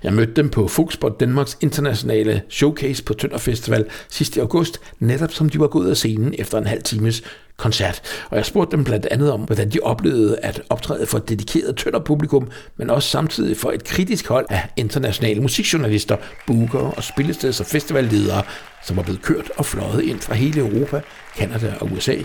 Jeg 0.03 0.13
mødte 0.13 0.33
dem 0.33 0.49
på 0.49 0.67
Fugsport 0.67 1.19
Danmarks 1.19 1.57
internationale 1.61 2.41
showcase 2.49 3.03
på 3.03 3.13
Tønder 3.13 3.37
Festival 3.37 3.85
sidste 4.09 4.41
august, 4.41 4.79
netop 4.99 5.31
som 5.31 5.49
de 5.49 5.59
var 5.59 5.67
gået 5.67 5.89
af 5.89 5.97
scenen 5.97 6.33
efter 6.37 6.57
en 6.57 6.67
halv 6.67 6.83
times 6.83 7.23
koncert. 7.59 8.01
Og 8.29 8.37
jeg 8.37 8.45
spurgte 8.45 8.77
dem 8.77 8.83
blandt 8.83 9.05
andet 9.11 9.31
om, 9.31 9.41
hvordan 9.41 9.69
de 9.69 9.79
oplevede 9.83 10.37
at 10.39 10.61
optræde 10.69 11.05
for 11.05 11.17
et 11.17 11.29
dedikeret 11.29 11.75
Tønder 11.75 11.99
publikum, 11.99 12.47
men 12.77 12.89
også 12.89 13.09
samtidig 13.09 13.57
for 13.57 13.71
et 13.71 13.83
kritisk 13.83 14.27
hold 14.27 14.45
af 14.49 14.69
internationale 14.77 15.41
musikjournalister, 15.41 16.17
booker 16.47 16.79
og 16.79 17.03
spillesteds- 17.03 17.59
og 17.59 17.65
festivalledere, 17.65 18.43
som 18.85 18.97
var 18.97 19.03
blevet 19.03 19.21
kørt 19.21 19.51
og 19.57 19.65
fløjet 19.65 20.03
ind 20.03 20.19
fra 20.19 20.35
hele 20.35 20.59
Europa, 20.59 21.01
Kanada 21.37 21.73
og 21.79 21.89
USA, 21.91 22.15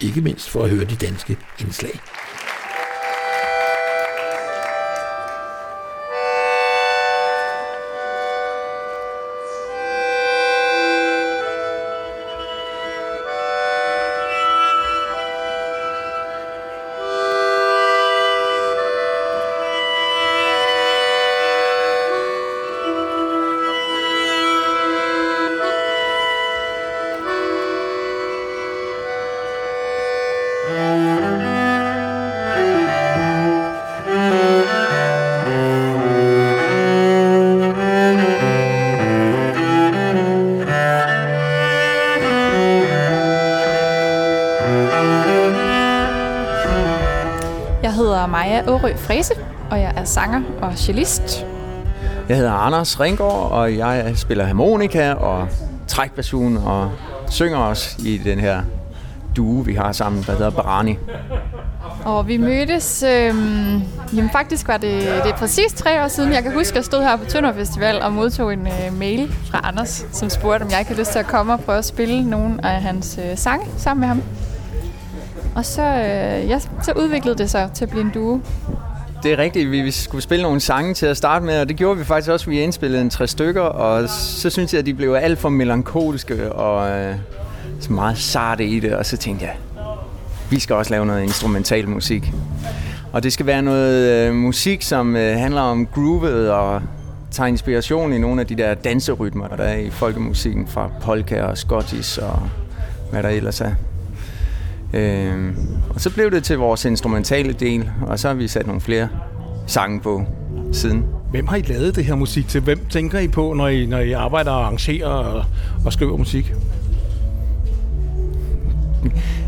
ikke 0.00 0.20
mindst 0.20 0.50
for 0.50 0.64
at 0.64 0.70
høre 0.70 0.84
de 0.84 0.96
danske 0.96 1.36
indslag. 1.60 2.00
Fræse, 49.00 49.34
og 49.70 49.80
jeg 49.80 49.92
er 49.96 50.04
sanger 50.04 50.42
og 50.62 50.72
cellist. 50.76 51.46
Jeg 52.28 52.36
hedder 52.36 52.52
Anders 52.52 53.00
Ringgaard, 53.00 53.50
og 53.50 53.76
jeg 53.76 54.12
spiller 54.16 54.44
harmonika 54.44 55.12
og 55.12 55.48
trækbasun 55.88 56.56
og 56.56 56.90
synger 57.30 57.58
også 57.58 57.96
i 58.04 58.18
den 58.18 58.38
her 58.38 58.62
duo, 59.36 59.60
vi 59.60 59.74
har 59.74 59.92
sammen, 59.92 60.22
der 60.26 60.32
hedder 60.32 60.50
Barani. 60.50 60.96
Og 62.04 62.28
vi 62.28 62.36
mødtes, 62.36 63.02
øhm, 63.02 63.82
jamen 64.16 64.30
faktisk 64.32 64.68
var 64.68 64.76
det, 64.76 65.00
det 65.00 65.32
er 65.32 65.36
præcis 65.36 65.72
tre 65.72 66.04
år 66.04 66.08
siden. 66.08 66.32
Jeg 66.32 66.42
kan 66.42 66.52
huske, 66.52 66.72
at 66.72 66.76
jeg 66.76 66.84
stod 66.84 67.02
her 67.02 67.16
på 67.16 67.24
Tønder 67.24 67.52
Festival 67.52 68.02
og 68.02 68.12
modtog 68.12 68.52
en 68.52 68.66
øh, 68.66 68.98
mail 68.98 69.34
fra 69.50 69.60
Anders, 69.64 70.06
som 70.12 70.30
spurgte, 70.30 70.62
om 70.62 70.70
jeg 70.70 70.78
ikke 70.78 70.88
havde 70.88 71.00
lyst 71.00 71.12
til 71.12 71.18
at 71.18 71.26
komme 71.26 71.52
og 71.52 71.60
prøve 71.60 71.78
at 71.78 71.84
spille 71.84 72.30
nogle 72.30 72.66
af 72.66 72.82
hans 72.82 73.18
øh, 73.24 73.36
sange 73.38 73.66
sammen 73.76 74.00
med 74.00 74.08
ham. 74.08 74.22
Og 75.54 75.64
så, 75.64 75.82
øh, 75.82 76.48
ja, 76.48 76.58
så 76.58 76.92
udviklede 76.96 77.38
det 77.38 77.50
sig 77.50 77.70
til 77.74 77.84
at 77.84 77.90
blive 77.90 78.04
en 78.04 78.10
duo. 78.10 78.40
Det 79.22 79.32
er 79.32 79.38
rigtigt, 79.38 79.70
vi 79.70 79.90
skulle 79.90 80.22
spille 80.22 80.42
nogle 80.42 80.60
sange 80.60 80.94
til 80.94 81.06
at 81.06 81.16
starte 81.16 81.44
med, 81.44 81.60
og 81.60 81.68
det 81.68 81.76
gjorde 81.76 81.98
vi 81.98 82.04
faktisk 82.04 82.30
også. 82.30 82.50
Vi 82.50 82.60
indspillede 82.60 83.02
en 83.02 83.10
tre 83.10 83.26
stykker, 83.26 83.62
og 83.62 84.08
så 84.08 84.50
synes 84.50 84.72
jeg, 84.72 84.78
at 84.78 84.86
de 84.86 84.94
blev 84.94 85.12
alt 85.14 85.38
for 85.38 85.48
melankolske 85.48 86.52
og 86.52 86.90
øh, 86.90 87.14
så 87.80 87.92
meget 87.92 88.18
sarte 88.18 88.66
i 88.66 88.80
det. 88.80 88.92
Og 88.92 89.06
så 89.06 89.16
tænkte 89.16 89.44
jeg, 89.44 89.56
vi 90.50 90.58
skal 90.58 90.76
også 90.76 90.90
lave 90.90 91.06
noget 91.06 91.22
instrumental 91.22 91.88
musik. 91.88 92.32
Og 93.12 93.22
det 93.22 93.32
skal 93.32 93.46
være 93.46 93.62
noget 93.62 94.28
øh, 94.28 94.34
musik, 94.34 94.82
som 94.82 95.16
øh, 95.16 95.36
handler 95.36 95.60
om 95.60 95.86
groovet 95.86 96.50
og 96.50 96.82
tager 97.30 97.46
inspiration 97.46 98.12
i 98.12 98.18
nogle 98.18 98.40
af 98.40 98.46
de 98.46 98.54
der 98.54 98.74
danserytmer, 98.74 99.48
der 99.48 99.64
er 99.64 99.78
i 99.78 99.90
folkemusikken 99.90 100.68
fra 100.68 100.90
polka 101.02 101.42
og 101.42 101.58
scottish 101.58 102.18
og 102.22 102.42
hvad 103.10 103.22
der 103.22 103.28
ellers 103.28 103.60
er. 103.60 103.72
Øh, 104.94 105.54
og 105.90 106.00
så 106.00 106.14
blev 106.14 106.30
det 106.30 106.44
til 106.44 106.58
vores 106.58 106.84
instrumentale 106.84 107.52
del, 107.52 107.90
og 108.06 108.18
så 108.18 108.28
har 108.28 108.34
vi 108.34 108.48
sat 108.48 108.66
nogle 108.66 108.80
flere 108.80 109.08
sange 109.66 110.00
på 110.00 110.24
siden. 110.72 111.04
Hvem 111.30 111.46
har 111.46 111.56
I 111.56 111.62
lavet 111.62 111.96
det 111.96 112.04
her 112.04 112.14
musik 112.14 112.48
til? 112.48 112.60
Hvem 112.60 112.86
tænker 112.90 113.18
I 113.18 113.28
på, 113.28 113.52
når 113.52 113.68
I, 113.68 113.86
når 113.86 113.98
I 113.98 114.12
arbejder 114.12 114.50
og 114.50 114.64
arrangerer 114.64 115.08
og, 115.08 115.44
og 115.84 115.92
skriver 115.92 116.16
musik? 116.16 116.54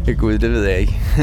Gud, 0.18 0.38
det 0.38 0.50
ved 0.50 0.64
jeg 0.64 0.78
ikke. 0.78 1.00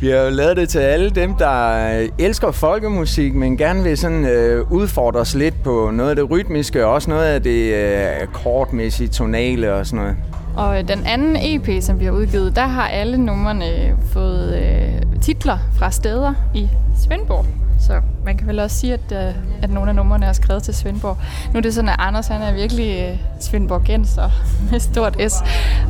vi 0.00 0.08
har 0.08 0.16
jo 0.16 0.30
lavet 0.30 0.56
det 0.56 0.68
til 0.68 0.78
alle 0.78 1.10
dem, 1.10 1.34
der 1.34 2.08
elsker 2.18 2.50
folkemusik, 2.50 3.34
men 3.34 3.56
gerne 3.56 3.82
vil 3.82 3.98
sådan 3.98 4.26
øh, 4.26 4.72
udfordre 4.72 5.20
os 5.20 5.34
lidt 5.34 5.62
på 5.62 5.90
noget 5.92 6.10
af 6.10 6.16
det 6.16 6.30
rytmiske, 6.30 6.86
og 6.86 6.92
også 6.92 7.10
noget 7.10 7.24
af 7.24 7.42
det 7.42 7.74
øh, 7.74 8.22
akkordmæssige, 8.22 9.08
tonale 9.08 9.74
og 9.74 9.86
sådan 9.86 10.04
noget. 10.04 10.16
Og 10.56 10.78
øh, 10.78 10.88
den 10.88 11.06
anden 11.06 11.36
EP, 11.40 11.82
som 11.82 12.00
vi 12.00 12.04
har 12.04 12.12
udgivet, 12.12 12.56
der 12.56 12.66
har 12.66 12.88
alle 12.88 13.18
numrene 13.18 13.68
øh, 13.68 13.92
fået 14.12 14.54
øh, 14.54 15.20
titler 15.20 15.58
fra 15.74 15.90
steder 15.90 16.34
i 16.54 16.68
Svendborg. 16.96 17.46
Så 17.80 18.00
man 18.24 18.36
kan 18.36 18.46
vel 18.46 18.58
også 18.58 18.76
sige, 18.76 18.92
at, 18.92 19.12
øh, 19.28 19.34
at 19.62 19.70
nogle 19.70 19.88
af 19.88 19.94
numrene 19.94 20.26
er 20.26 20.32
skrevet 20.32 20.62
til 20.62 20.74
Svendborg. 20.74 21.16
Nu 21.52 21.56
er 21.56 21.60
det 21.60 21.74
sådan, 21.74 21.88
at 21.88 21.96
Anders 21.98 22.26
han 22.26 22.42
er 22.42 22.52
virkelig 22.52 23.10
øh, 23.10 23.18
Svendborgenser 23.40 24.30
med 24.70 24.80
stort 24.80 25.16
S. 25.28 25.42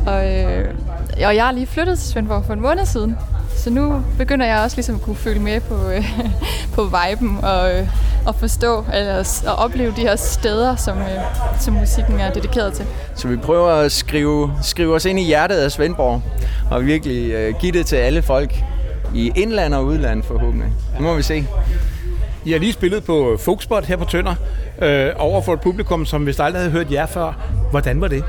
Og, 0.07 0.33
øh, 0.33 0.73
og 1.25 1.35
jeg 1.35 1.47
er 1.47 1.51
lige 1.51 1.67
flyttet 1.67 1.99
til 1.99 2.07
Svendborg 2.07 2.45
for 2.45 2.53
en 2.53 2.61
måned 2.61 2.85
siden. 2.85 3.17
Så 3.55 3.69
nu 3.69 4.01
begynder 4.17 4.45
jeg 4.45 4.59
også 4.59 4.77
ligesom 4.77 4.95
at 4.95 5.01
kunne 5.01 5.15
følge 5.15 5.39
med 5.39 5.59
på, 5.59 5.89
øh, 5.89 6.05
på 6.75 6.83
viben 6.83 7.37
og, 7.43 7.75
øh, 7.75 7.87
og 8.25 8.35
forstå 8.35 8.85
eller, 8.93 9.41
og 9.47 9.55
opleve 9.55 9.93
de 9.95 10.01
her 10.01 10.15
steder, 10.15 10.75
som, 10.75 10.97
øh, 10.97 11.07
som 11.59 11.73
musikken 11.73 12.19
er 12.19 12.33
dedikeret 12.33 12.73
til. 12.73 12.85
Så 13.15 13.27
vi 13.27 13.37
prøver 13.37 13.69
at 13.69 13.91
skrive, 13.91 14.51
skrive 14.61 14.95
os 14.95 15.05
ind 15.05 15.19
i 15.19 15.23
hjertet 15.23 15.55
af 15.55 15.71
Svendborg, 15.71 16.21
og 16.71 16.85
virkelig 16.85 17.31
øh, 17.31 17.53
give 17.59 17.71
det 17.71 17.85
til 17.85 17.95
alle 17.95 18.21
folk 18.21 18.55
i 19.15 19.31
indland 19.35 19.73
og 19.73 19.85
udland 19.85 20.23
forhåbentlig. 20.23 20.69
Nu 20.99 21.05
må 21.05 21.15
vi 21.15 21.21
se. 21.23 21.47
I 22.45 22.51
har 22.51 22.59
lige 22.59 22.73
spillet 22.73 23.03
på 23.03 23.37
Folkspot 23.39 23.85
her 23.85 23.97
på 23.97 24.05
Tønder, 24.05 24.35
øh, 24.81 25.09
over 25.15 25.41
for 25.41 25.53
et 25.53 25.61
publikum, 25.61 26.05
som 26.05 26.25
vist 26.25 26.39
aldrig 26.39 26.61
havde 26.61 26.71
hørt 26.71 26.91
jer 26.91 27.05
før. 27.05 27.33
Hvordan 27.71 28.01
var 28.01 28.07
det? 28.07 28.23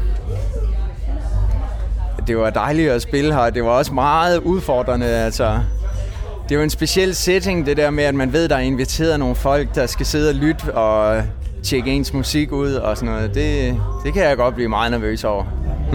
Det 2.27 2.37
var 2.39 2.51
dejligt 2.51 2.91
at 2.91 3.03
spille 3.03 3.35
her. 3.35 3.51
Det 3.51 3.65
var 3.65 3.71
også 3.71 3.95
meget 3.95 4.39
udfordrende. 4.39 5.07
Altså, 5.07 5.59
det 6.49 6.55
er 6.55 6.57
jo 6.57 6.63
en 6.63 6.71
speciel 6.71 7.15
setting, 7.15 7.67
det 7.67 7.77
der 7.77 7.91
med, 7.91 8.05
at 8.05 8.15
man 8.15 8.33
ved, 8.33 8.49
der 8.49 8.57
er 8.57 8.61
inviteret 8.61 9.19
nogle 9.19 9.35
folk, 9.35 9.75
der 9.75 9.87
skal 9.87 10.07
sidde 10.07 10.29
og 10.29 10.35
lytte 10.35 10.75
og 10.75 11.23
tjekke 11.63 11.91
ens 11.91 12.13
musik 12.13 12.53
ud 12.53 12.73
og 12.73 12.97
sådan 12.97 13.15
noget. 13.15 13.35
Det, 13.35 13.77
det 14.05 14.13
kan 14.13 14.23
jeg 14.23 14.37
godt 14.37 14.55
blive 14.55 14.69
meget 14.69 14.91
nervøs 14.91 15.25
over. 15.25 15.45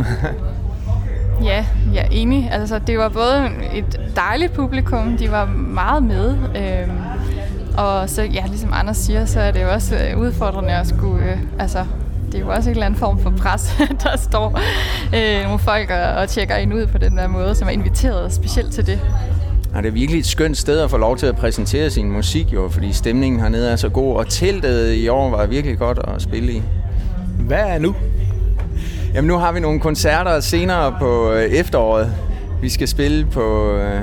Ja, 1.44 1.66
jeg 1.94 2.04
er 2.04 2.08
enig. 2.12 2.50
Altså, 2.52 2.80
det 2.80 2.98
var 2.98 3.10
både 3.10 3.50
et 3.74 4.00
dejligt 4.16 4.54
publikum, 4.54 5.18
de 5.18 5.32
var 5.32 5.46
meget 5.56 6.04
med. 6.04 6.30
Øhm, 6.32 6.98
og 7.78 8.10
så, 8.10 8.24
ja, 8.24 8.46
ligesom 8.48 8.70
Anders 8.74 8.98
siger, 8.98 9.26
så 9.26 9.40
er 9.40 9.52
det 9.52 9.62
jo 9.62 9.70
også 9.72 9.96
øh, 9.96 10.20
udfordrende 10.20 10.72
at 10.74 10.88
skulle, 10.88 11.32
øh, 11.32 11.38
altså, 11.60 11.86
det 12.32 12.36
er 12.36 12.40
jo 12.40 12.50
også 12.50 12.70
en 12.70 12.76
eller 12.76 12.86
anden 12.86 13.00
form 13.00 13.20
for 13.20 13.30
pres, 13.30 13.76
der 14.04 14.18
står 14.18 14.60
øh, 15.16 15.44
nogle 15.44 15.60
folk 15.60 15.90
og, 15.90 16.22
og 16.22 16.30
tjekker 16.30 16.56
ind 16.56 16.74
ud 16.74 16.88
på 16.88 16.98
den 16.98 17.18
der 17.18 17.28
måde, 17.28 17.56
som 17.56 17.68
er 17.68 17.72
inviteret 17.72 18.34
specielt 18.34 18.74
til 18.74 18.86
det. 18.88 19.00
Og 19.76 19.84
det 19.84 19.90
er 19.90 19.94
virkelig 19.94 20.20
et 20.20 20.26
skønt 20.26 20.58
sted 20.58 20.80
at 20.80 20.90
få 20.90 20.98
lov 20.98 21.18
til 21.18 21.26
at 21.26 21.36
præsentere 21.36 21.90
sin 21.90 22.12
musik, 22.12 22.54
jo, 22.54 22.70
fordi 22.70 22.94
stemningen 22.94 23.40
hernede 23.40 23.70
er 23.70 23.76
så 23.76 23.90
god, 23.90 24.16
og 24.16 24.30
teltet 24.30 24.94
i 24.94 25.08
år 25.08 25.30
var 25.30 25.46
virkelig 25.46 25.78
godt 25.78 26.00
at 26.04 26.22
spille 26.22 26.54
i. 26.54 26.62
Hvad 27.40 27.64
er 27.64 27.80
nu? 27.80 27.96
Jamen 29.14 29.28
nu 29.28 29.38
har 29.38 29.52
vi 29.52 29.60
nogle 29.60 29.80
koncerter 29.80 30.40
senere 30.40 30.96
på 31.00 31.32
øh, 31.32 31.44
efteråret. 31.44 32.14
Vi 32.62 32.70
skal 32.70 32.88
spille 32.88 33.26
på 33.26 33.76
øh, 33.76 34.02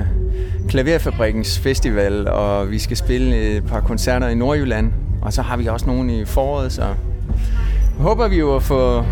Klaverfabrikkens 0.69 1.59
Festival, 1.59 2.27
og 2.27 2.71
vi 2.71 2.79
skal 2.79 2.97
spille 2.97 3.35
et 3.35 3.65
par 3.65 3.79
koncerter 3.81 4.27
i 4.27 4.35
Nordjylland. 4.35 4.91
Og 5.21 5.33
så 5.33 5.41
har 5.41 5.57
vi 5.57 5.67
også 5.67 5.85
nogle 5.85 6.19
i 6.19 6.25
foråret, 6.25 6.71
så 6.71 6.83
håber 7.99 8.27
vi 8.27 8.39
jo 8.39 8.55
at 8.55 8.63
få 8.63 9.05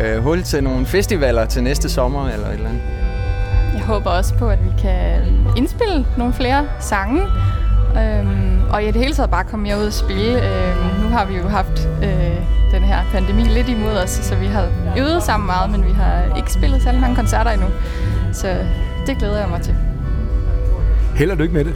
øh, 0.00 0.22
hul 0.22 0.42
til 0.42 0.64
nogle 0.64 0.86
festivaler 0.86 1.46
til 1.46 1.62
næste 1.62 1.88
sommer 1.88 2.28
eller 2.28 2.46
et 2.46 2.54
eller 2.54 2.68
andet. 2.68 2.82
Jeg 3.74 3.82
håber 3.82 4.10
også 4.10 4.34
på, 4.34 4.48
at 4.48 4.64
vi 4.64 4.70
kan 4.78 5.22
indspille 5.56 6.06
nogle 6.18 6.34
flere 6.34 6.68
sange. 6.80 7.22
Øhm, 7.98 8.60
og 8.72 8.82
i 8.82 8.86
det 8.86 8.96
hele 8.96 9.14
taget 9.14 9.30
bare 9.30 9.44
komme 9.44 9.62
mere 9.62 9.78
ud 9.78 9.86
og 9.86 9.92
spille. 9.92 10.32
Øhm, 10.32 11.02
nu 11.02 11.08
har 11.08 11.24
vi 11.24 11.36
jo 11.36 11.48
haft 11.48 11.88
øh, 12.02 12.36
den 12.72 12.82
her 12.82 12.98
pandemi 13.12 13.42
lidt 13.42 13.68
imod 13.68 13.96
os, 13.96 14.10
så 14.10 14.34
vi 14.34 14.46
har 14.46 14.68
øvet 14.98 15.22
sammen 15.22 15.46
meget, 15.46 15.70
men 15.70 15.84
vi 15.84 15.92
har 15.92 16.36
ikke 16.36 16.52
spillet 16.52 16.82
særlig 16.82 17.00
mange 17.00 17.16
koncerter 17.16 17.50
endnu. 17.50 17.66
Så 18.32 18.56
det 19.06 19.18
glæder 19.18 19.38
jeg 19.40 19.48
mig 19.48 19.60
til. 19.62 19.76
Held 21.14 21.30
og 21.30 21.36
lykke 21.36 21.54
med 21.54 21.64
det. 21.64 21.74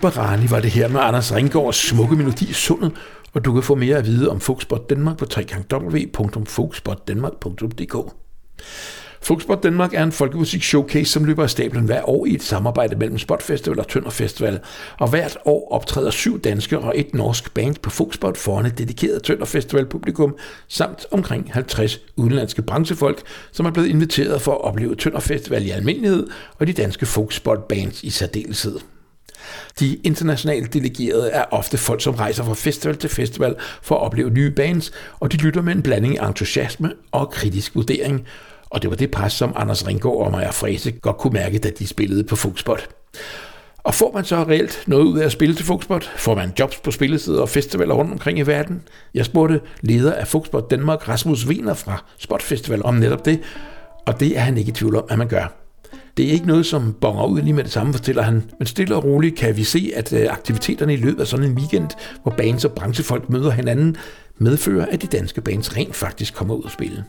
Barani 0.00 0.50
var 0.50 0.60
det 0.60 0.70
her 0.70 0.88
med 0.88 1.00
Anders 1.00 1.34
Ringgaards 1.34 1.88
smukke 1.88 2.16
melodi 2.16 2.52
Sundet, 2.52 2.92
og 3.32 3.44
du 3.44 3.52
kan 3.52 3.62
få 3.62 3.74
mere 3.74 3.96
at 3.96 4.06
vide 4.06 4.30
om 4.30 4.40
Folkspot 4.40 4.90
Danmark 4.90 5.16
på 5.16 5.26
www.folkspotdanmark.dk. 5.72 8.14
Folkspot 9.22 9.62
Danmark 9.62 9.94
er 9.94 10.02
en 10.02 10.12
folkemusik 10.12 10.62
showcase, 10.62 11.12
som 11.12 11.24
løber 11.24 11.42
af 11.42 11.50
stablen 11.50 11.84
hver 11.84 12.08
år 12.08 12.26
i 12.26 12.34
et 12.34 12.42
samarbejde 12.42 12.96
mellem 12.96 13.18
Spot 13.18 13.42
Festival 13.42 13.78
og 13.78 13.88
Tønder 13.88 14.10
Festival. 14.10 14.60
Og 14.98 15.10
hvert 15.10 15.38
år 15.44 15.72
optræder 15.72 16.10
syv 16.10 16.40
danske 16.40 16.78
og 16.78 16.92
et 16.96 17.14
norsk 17.14 17.54
band 17.54 17.76
på 17.82 17.90
Folkspot 17.90 18.36
foran 18.36 18.66
et 18.66 18.78
dedikeret 18.78 19.22
Tønder 19.22 19.44
Festival 19.44 19.86
publikum, 19.86 20.36
samt 20.68 21.06
omkring 21.10 21.50
50 21.52 21.98
udenlandske 22.16 22.62
branchefolk, 22.62 23.22
som 23.52 23.66
er 23.66 23.70
blevet 23.70 23.88
inviteret 23.88 24.42
for 24.42 24.52
at 24.52 24.64
opleve 24.64 24.94
Tønder 24.94 25.20
Festival 25.20 25.66
i 25.66 25.70
almindelighed 25.70 26.26
og 26.58 26.66
de 26.66 26.72
danske 26.72 27.06
Folkspot 27.06 27.68
bands 27.68 28.02
i 28.02 28.10
særdeleshed. 28.10 28.78
De 29.80 29.96
internationale 29.96 30.66
delegerede 30.66 31.30
er 31.30 31.44
ofte 31.50 31.78
folk, 31.78 32.02
som 32.02 32.14
rejser 32.14 32.44
fra 32.44 32.54
festival 32.54 32.96
til 32.96 33.10
festival 33.10 33.54
for 33.82 33.94
at 33.94 34.02
opleve 34.02 34.30
nye 34.30 34.50
bands, 34.50 34.92
og 35.20 35.32
de 35.32 35.36
lytter 35.36 35.62
med 35.62 35.72
en 35.72 35.82
blanding 35.82 36.18
af 36.18 36.28
entusiasme 36.28 36.92
og 37.12 37.30
kritisk 37.30 37.74
vurdering. 37.74 38.26
Og 38.70 38.82
det 38.82 38.90
var 38.90 38.96
det 38.96 39.10
pres, 39.10 39.32
som 39.32 39.52
Anders 39.56 39.86
Ringgaard 39.86 40.16
og 40.16 40.30
Maja 40.30 40.50
Frese 40.50 40.90
godt 40.90 41.16
kunne 41.16 41.32
mærke, 41.32 41.58
da 41.58 41.70
de 41.70 41.86
spillede 41.86 42.24
på 42.24 42.36
Fugspot. 42.36 42.88
Og 43.78 43.94
får 43.94 44.12
man 44.14 44.24
så 44.24 44.36
reelt 44.36 44.82
noget 44.86 45.04
ud 45.04 45.18
af 45.18 45.24
at 45.24 45.32
spille 45.32 45.54
til 45.54 45.64
Fugspot? 45.64 46.10
Får 46.16 46.34
man 46.34 46.52
jobs 46.58 46.80
på 46.80 46.90
spillesider 46.90 47.40
og 47.40 47.48
festivaler 47.48 47.94
rundt 47.94 48.12
omkring 48.12 48.38
i 48.38 48.42
verden? 48.42 48.82
Jeg 49.14 49.24
spurgte 49.24 49.60
leder 49.80 50.12
af 50.12 50.28
Fugspot 50.28 50.70
Danmark, 50.70 51.08
Rasmus 51.08 51.46
Wiener 51.46 51.74
fra 51.74 52.04
Spot 52.18 52.42
Festival, 52.42 52.84
om 52.84 52.94
netop 52.94 53.24
det, 53.24 53.40
og 54.06 54.20
det 54.20 54.36
er 54.36 54.40
han 54.40 54.58
ikke 54.58 54.70
i 54.70 54.72
tvivl 54.72 54.96
om, 54.96 55.04
at 55.08 55.18
man 55.18 55.28
gør. 55.28 55.67
Det 56.18 56.28
er 56.28 56.32
ikke 56.32 56.46
noget, 56.46 56.66
som 56.66 56.96
bonger 57.00 57.26
ud 57.26 57.40
lige 57.40 57.52
med 57.52 57.64
det 57.64 57.72
samme, 57.72 57.92
fortæller 57.92 58.22
han. 58.22 58.50
Men 58.58 58.66
stille 58.66 58.96
og 58.96 59.04
roligt 59.04 59.36
kan 59.36 59.56
vi 59.56 59.64
se, 59.64 59.92
at 59.96 60.12
øh, 60.12 60.26
aktiviteterne 60.30 60.94
i 60.94 60.96
løbet 60.96 61.20
af 61.20 61.26
sådan 61.26 61.46
en 61.46 61.54
weekend, 61.54 61.88
hvor 62.22 62.32
bands 62.32 62.64
og 62.64 62.72
branchefolk 62.72 63.30
møder 63.30 63.50
hinanden, 63.50 63.96
medfører, 64.38 64.86
at 64.90 65.02
de 65.02 65.06
danske 65.06 65.40
bands 65.40 65.76
rent 65.76 65.96
faktisk 65.96 66.34
kommer 66.34 66.54
ud 66.54 66.62
og 66.62 66.70
spille. 66.70 67.04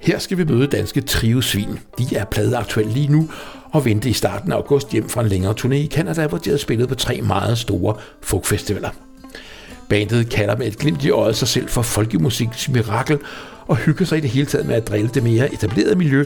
Her 0.00 0.18
skal 0.18 0.38
vi 0.38 0.44
møde 0.44 0.66
danske 0.66 1.00
triosvin. 1.00 1.78
De 1.98 2.16
er 2.16 2.24
pladeaktuelle 2.24 2.92
lige 2.92 3.12
nu 3.12 3.28
og 3.72 3.84
vendte 3.84 4.10
i 4.10 4.12
starten 4.12 4.52
af 4.52 4.56
august 4.56 4.90
hjem 4.90 5.08
fra 5.08 5.22
en 5.22 5.28
længere 5.28 5.54
turné 5.60 5.74
i 5.74 5.88
Canada, 5.92 6.26
hvor 6.26 6.38
de 6.38 6.50
havde 6.50 6.58
spillet 6.58 6.88
på 6.88 6.94
tre 6.94 7.20
meget 7.20 7.58
store 7.58 7.94
folkfestivaler. 8.22 8.90
Bandet 9.88 10.30
kalder 10.30 10.56
med 10.56 10.66
et 10.66 10.78
glimt 10.78 11.04
i 11.04 11.10
øjet 11.10 11.36
sig 11.36 11.48
selv 11.48 11.68
for 11.68 11.82
folkemusikens 11.82 12.68
mirakel 12.68 13.18
og 13.66 13.76
hygger 13.76 14.04
sig 14.04 14.18
i 14.18 14.20
det 14.20 14.30
hele 14.30 14.46
taget 14.46 14.66
med 14.66 14.74
at 14.74 14.88
drille 14.88 15.10
det 15.14 15.22
mere 15.22 15.54
etablerede 15.54 15.96
miljø, 15.96 16.24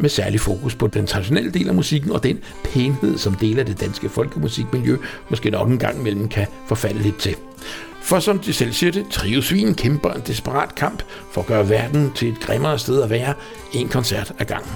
med 0.00 0.10
særlig 0.10 0.40
fokus 0.40 0.74
på 0.74 0.86
den 0.86 1.06
traditionelle 1.06 1.50
del 1.50 1.68
af 1.68 1.74
musikken 1.74 2.12
og 2.12 2.22
den 2.22 2.38
pænhed, 2.64 3.18
som 3.18 3.34
del 3.34 3.58
af 3.58 3.66
det 3.66 3.80
danske 3.80 4.08
folkemusikmiljø 4.08 4.96
måske 5.30 5.50
nok 5.50 5.68
en 5.68 5.78
gang 5.78 5.98
imellem 5.98 6.28
kan 6.28 6.46
forfalde 6.66 7.02
lidt 7.02 7.18
til. 7.18 7.36
For 8.02 8.20
som 8.20 8.38
de 8.38 8.52
selv 8.52 8.72
siger 8.72 8.92
det, 8.92 9.06
Triosvin 9.10 9.74
kæmper 9.74 10.10
en 10.10 10.22
desperat 10.26 10.74
kamp 10.74 11.02
for 11.32 11.40
at 11.40 11.46
gøre 11.46 11.68
verden 11.68 12.12
til 12.14 12.28
et 12.28 12.40
grimmere 12.40 12.78
sted 12.78 13.02
at 13.02 13.10
være, 13.10 13.34
en 13.72 13.88
koncert 13.88 14.32
ad 14.38 14.44
gangen. 14.44 14.72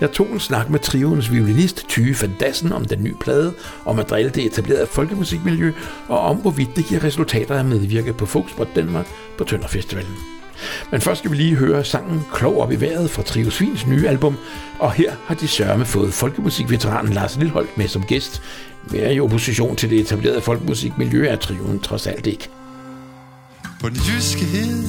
Jeg 0.00 0.12
tog 0.12 0.26
en 0.32 0.40
snak 0.40 0.70
med 0.70 0.78
trioens 0.78 1.32
violinist 1.32 1.88
Tyge 1.88 2.14
Fandassen 2.14 2.72
om 2.72 2.84
den 2.84 3.04
nye 3.04 3.14
plade, 3.20 3.54
om 3.84 3.98
at 3.98 4.10
drille 4.10 4.30
det 4.30 4.44
etablerede 4.46 4.86
folkemusikmiljø, 4.86 5.72
og 6.08 6.18
om 6.18 6.36
hvorvidt 6.36 6.76
det 6.76 6.86
giver 6.86 7.04
resultater 7.04 7.54
at 7.54 7.66
medvirke 7.66 8.12
på 8.12 8.26
Folkspot 8.26 8.68
Danmark 8.74 9.06
på 9.38 9.44
Tønder 9.44 9.68
Festivalen. 9.68 10.33
Men 10.90 11.00
først 11.00 11.18
skal 11.18 11.30
vi 11.30 11.36
lige 11.36 11.54
høre 11.54 11.84
sangen 11.84 12.24
Klog 12.34 12.60
op 12.60 12.72
i 12.72 12.80
vejret 12.80 13.10
fra 13.10 13.22
Trio 13.22 13.50
Svins 13.50 13.86
nye 13.86 14.08
album, 14.08 14.36
og 14.78 14.92
her 14.92 15.12
har 15.26 15.34
de 15.34 15.48
sørme 15.48 15.84
fået 15.84 16.14
folkemusikveteranen 16.14 17.12
Lars 17.12 17.36
Lilleholdt 17.36 17.78
med 17.78 17.88
som 17.88 18.02
gæst. 18.02 18.42
Mere 18.90 19.14
i 19.14 19.20
opposition 19.20 19.76
til 19.76 19.90
det 19.90 20.00
etablerede 20.00 20.40
folkemusikmiljø 20.40 21.26
er 21.26 21.36
trioen 21.36 21.80
trods 21.80 22.06
alt 22.06 22.26
ikke. 22.26 22.48
På 23.80 23.88
den 23.88 23.96
jyske 23.96 24.44
hede, 24.44 24.86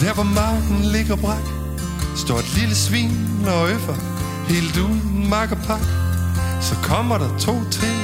der 0.00 0.14
hvor 0.14 0.28
marken 0.42 0.80
ligger 0.92 1.16
brak, 1.16 1.46
står 2.16 2.38
et 2.38 2.56
lille 2.58 2.74
svin 2.74 3.10
og 3.46 3.70
øffer, 3.70 3.96
helt 4.48 4.76
uden 4.78 5.26
mark 5.30 5.52
og 5.52 5.58
pak. 5.66 5.86
Så 6.62 6.74
kommer 6.82 7.18
der 7.18 7.38
to 7.38 7.54
til, 7.70 7.96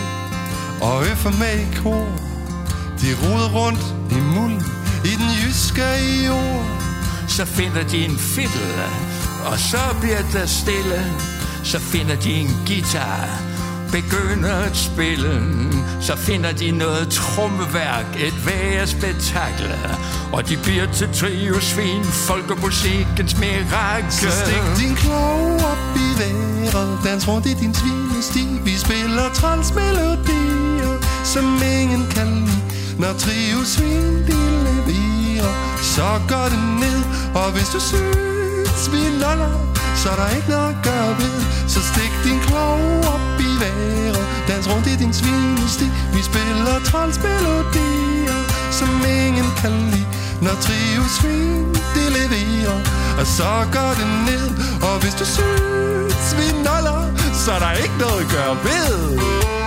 og 0.82 1.02
øffer 1.02 1.32
med 1.42 1.54
i 1.64 1.68
kor. 1.82 2.06
De 3.02 3.08
roder 3.22 3.50
rundt 3.58 3.84
i 4.16 4.20
mulden, 4.34 4.62
i 5.04 5.08
den 5.08 5.30
jyske 5.44 5.84
jord. 6.26 6.66
Så 7.28 7.44
finder 7.44 7.82
de 7.82 8.04
en 8.04 8.18
fiddle, 8.18 8.84
og 9.44 9.58
så 9.58 9.96
bliver 10.00 10.22
der 10.32 10.46
stille. 10.46 11.12
Så 11.64 11.78
finder 11.78 12.16
de 12.16 12.30
en 12.30 12.50
guitar, 12.66 13.28
begynder 13.92 14.54
at 14.54 14.76
spille. 14.76 15.42
Så 16.00 16.16
finder 16.16 16.52
de 16.52 16.70
noget 16.70 17.08
trommeværk, 17.08 18.06
et 18.18 18.46
værespektakel. 18.46 19.72
Og 20.32 20.48
de 20.48 20.56
bliver 20.56 20.92
til 20.92 21.08
trio 21.14 21.60
svin, 21.60 22.04
folkemusikkens 22.04 23.38
mirakel. 23.38 24.12
Så 24.12 24.30
stik 24.30 24.86
din 24.86 24.96
klog 24.96 25.54
op 25.54 25.96
i 25.96 26.08
vejret, 26.18 26.98
dans 27.04 27.28
rundt 27.28 27.46
i 27.46 27.54
din 27.54 27.74
svinesti. 27.74 28.40
Vi 28.64 28.76
spiller 28.76 29.28
transmelodier, 29.34 30.94
som 31.24 31.60
ingen 31.80 32.06
kan 32.10 32.26
lide. 32.26 32.69
Når 33.00 33.12
trio 33.12 33.64
svin 33.64 34.26
de 34.28 34.38
leverer, 34.66 35.52
så 35.94 36.08
går 36.28 36.46
det 36.52 36.62
ned. 36.82 37.00
Og 37.34 37.48
hvis 37.54 37.68
du 37.74 37.80
synes, 37.90 38.82
vi 38.92 39.02
loller, 39.22 39.54
så 40.00 40.08
er 40.12 40.16
der 40.22 40.28
ikke 40.36 40.50
noget 40.54 40.68
at 40.74 40.78
gøre 40.88 41.12
ved. 41.20 41.36
Så 41.72 41.80
stik 41.90 42.12
din 42.24 42.40
klov 42.46 42.80
op 43.14 43.26
i 43.48 43.50
vejret, 43.62 44.24
dans 44.48 44.66
rundt 44.70 44.86
i 44.86 44.96
din 45.02 45.12
svinesti. 45.20 45.86
Vi 46.14 46.22
spiller 46.30 46.76
transmelodier, 46.90 48.40
som 48.78 48.90
ingen 49.20 49.50
kan 49.60 49.72
lide. 49.92 50.08
Når 50.44 50.56
trio 50.64 51.02
svin 51.16 51.64
de 51.94 52.04
leverer, 52.18 52.78
og 53.20 53.26
så 53.38 53.50
går 53.76 53.92
det 54.00 54.08
ned. 54.28 54.46
Og 54.88 54.94
hvis 55.02 55.14
du 55.20 55.24
synes, 55.36 56.26
vi 56.38 56.46
noller, 56.66 57.00
så 57.44 57.52
er 57.52 57.60
der 57.64 57.72
ikke 57.84 57.96
noget 58.04 58.20
at 58.24 58.28
gøre 58.34 58.56
ved. 58.64 59.59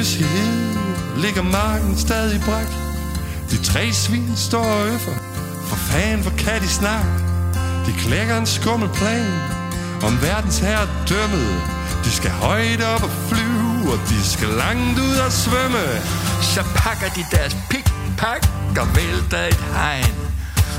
Derude 0.00 0.24
hede 0.24 0.78
ligger 1.16 1.42
marken 1.42 1.98
stadig 1.98 2.40
brak. 2.40 2.66
De 3.50 3.64
tre 3.64 3.92
svin 3.92 4.36
står 4.36 4.64
og 4.64 4.86
øffer, 4.86 5.12
for 5.68 5.76
fan, 5.76 6.20
hvor 6.20 6.30
kan 6.30 6.60
de 6.60 6.68
snakke? 6.68 7.10
De 7.86 7.92
klækker 7.98 8.36
en 8.36 8.46
skummel 8.46 8.88
plan 8.88 9.40
om 10.02 10.22
verdens 10.22 10.58
herre 10.58 10.88
dømmet. 11.08 11.62
De 12.04 12.10
skal 12.10 12.30
højt 12.30 12.82
op 12.82 13.02
og 13.02 13.10
flyve, 13.28 13.92
og 13.92 13.98
de 14.08 14.24
skal 14.24 14.48
langt 14.48 14.98
ud 14.98 15.16
og 15.26 15.32
svømme. 15.32 15.84
Så 16.42 16.62
pakker 16.76 17.08
de 17.16 17.36
deres 17.36 17.56
pikpak 17.70 18.42
og 18.80 18.96
vælter 18.96 19.46
et 19.46 19.60
hegn. 19.74 20.29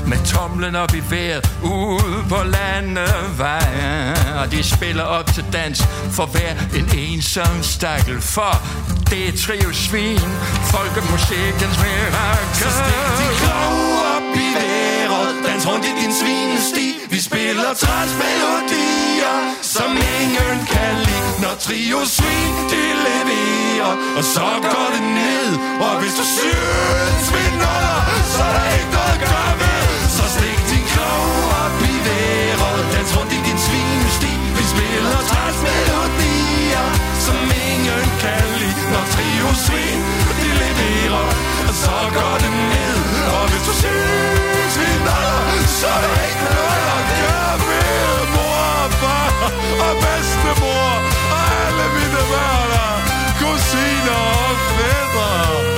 Med 0.06 0.18
tomlen 0.26 0.74
op 0.74 0.94
i 0.94 1.02
vejret 1.10 1.50
ude 1.62 2.24
på 2.28 2.36
landevejen 2.42 4.16
Og 4.40 4.50
de 4.50 4.62
spiller 4.62 5.02
op 5.02 5.26
til 5.34 5.44
dans 5.52 5.82
for 6.10 6.26
hver 6.26 6.52
en 6.78 6.98
ensom 6.98 7.62
stakkel 7.62 8.20
For 8.20 8.54
det 9.10 9.28
er 9.28 9.36
trio 9.46 9.72
svin, 9.72 10.30
folkemusikkens 10.72 11.76
mirakel 11.84 12.56
Så 12.62 12.70
stik 12.80 13.10
de 13.18 13.28
klog 13.40 13.92
op 14.14 14.36
i 14.46 14.48
vejret, 14.58 15.28
dans 15.46 15.66
rundt 15.68 15.84
i 15.90 15.92
din 16.00 16.12
svinesti. 16.20 16.86
Vi 17.10 17.20
spiller 17.20 17.72
transmelodier, 17.84 19.36
som 19.62 19.90
ingen 20.20 20.56
kan 20.72 20.94
lide. 21.06 21.32
Når 21.42 21.54
trio 21.64 22.00
svin, 22.16 22.54
de 22.72 22.82
leverer, 23.06 23.92
og 24.16 24.24
så 24.34 24.48
går 24.62 24.88
det 24.94 25.04
ned. 25.20 25.48
Og 25.86 25.92
hvis 26.00 26.14
du 26.20 26.24
synes, 26.38 27.24
vi 27.34 27.44
når 27.62 27.82
så 28.34 28.42
er 28.42 28.52
der 28.58 28.66
ikke 28.78 28.90
noget 28.96 29.14
at 29.14 29.20
gøre. 29.20 29.61
Så 30.22 30.28
stik 30.36 30.60
din 30.70 30.84
klog 30.92 31.30
op 31.62 31.78
i 31.92 31.94
vejret, 32.06 32.84
dans 32.92 33.10
rundt 33.16 33.32
i 33.38 33.40
din 33.48 33.58
svinesti. 33.66 34.32
Vi 34.56 34.64
spiller 34.74 35.20
transmelodier, 35.32 36.86
som 37.26 37.38
ingen 37.68 38.06
kan 38.22 38.44
lide. 38.60 38.82
Når 38.92 39.04
trio 39.14 39.48
svin, 39.66 40.00
de 40.38 40.48
leverer, 40.62 41.26
og 41.68 41.74
så 41.82 41.96
går 42.16 42.34
det 42.42 42.52
ned. 42.72 42.98
Og 43.36 43.44
hvis 43.50 43.64
du 43.68 43.72
synes, 43.82 44.72
vi 44.80 44.90
noller, 45.06 45.66
så 45.80 45.88
er 45.96 46.00
der 46.04 46.22
ikke 46.28 46.44
noget 46.56 46.86
at 46.98 47.04
gøre 47.20 47.54
ved. 47.68 48.18
Mor 48.34 48.58
og 48.84 48.90
far 49.00 49.30
og 49.86 49.94
bedstemor 50.02 50.90
og 51.36 51.42
alle 51.64 51.86
mine 51.96 52.22
børn 52.30 53.00
kusiner 53.40 54.22
og 54.46 54.54
fædre. 54.76 55.71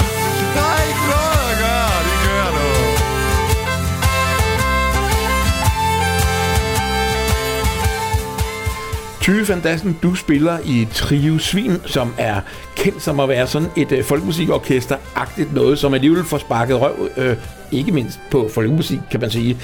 Tyve 9.25 9.49
van 9.49 9.96
du 10.03 10.14
spiller 10.14 10.59
i 10.64 10.88
Trio 10.92 11.38
Svin, 11.38 11.72
som 11.87 12.14
er 12.18 12.41
kendt 12.76 13.03
som 13.03 13.21
at 13.21 13.29
være 13.29 13.46
sådan 13.46 13.68
et 13.76 13.92
øh, 13.92 14.05
folkemusikorkester-agtigt 14.05 15.55
noget, 15.55 15.79
som 15.79 15.95
alligevel 15.95 16.25
får 16.25 16.38
sparket 16.38 16.80
røv, 16.80 17.09
øh, 17.17 17.37
ikke 17.72 17.92
mindst 17.92 18.21
på 18.30 18.49
folkemusik, 18.55 18.99
kan 19.11 19.21
man 19.21 19.30
sige. 19.30 19.59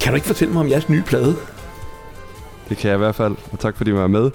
Kan 0.00 0.12
du 0.12 0.14
ikke 0.14 0.26
fortælle 0.26 0.52
mig 0.52 0.60
om 0.60 0.70
jeres 0.70 0.88
nye 0.88 1.02
plade? 1.02 1.36
Det 2.68 2.76
kan 2.76 2.88
jeg 2.88 2.96
i 2.96 2.98
hvert 2.98 3.14
fald, 3.14 3.36
og 3.52 3.58
tak 3.58 3.76
fordi 3.76 3.90
du 3.90 3.96
var 3.96 4.06
med. 4.06 4.30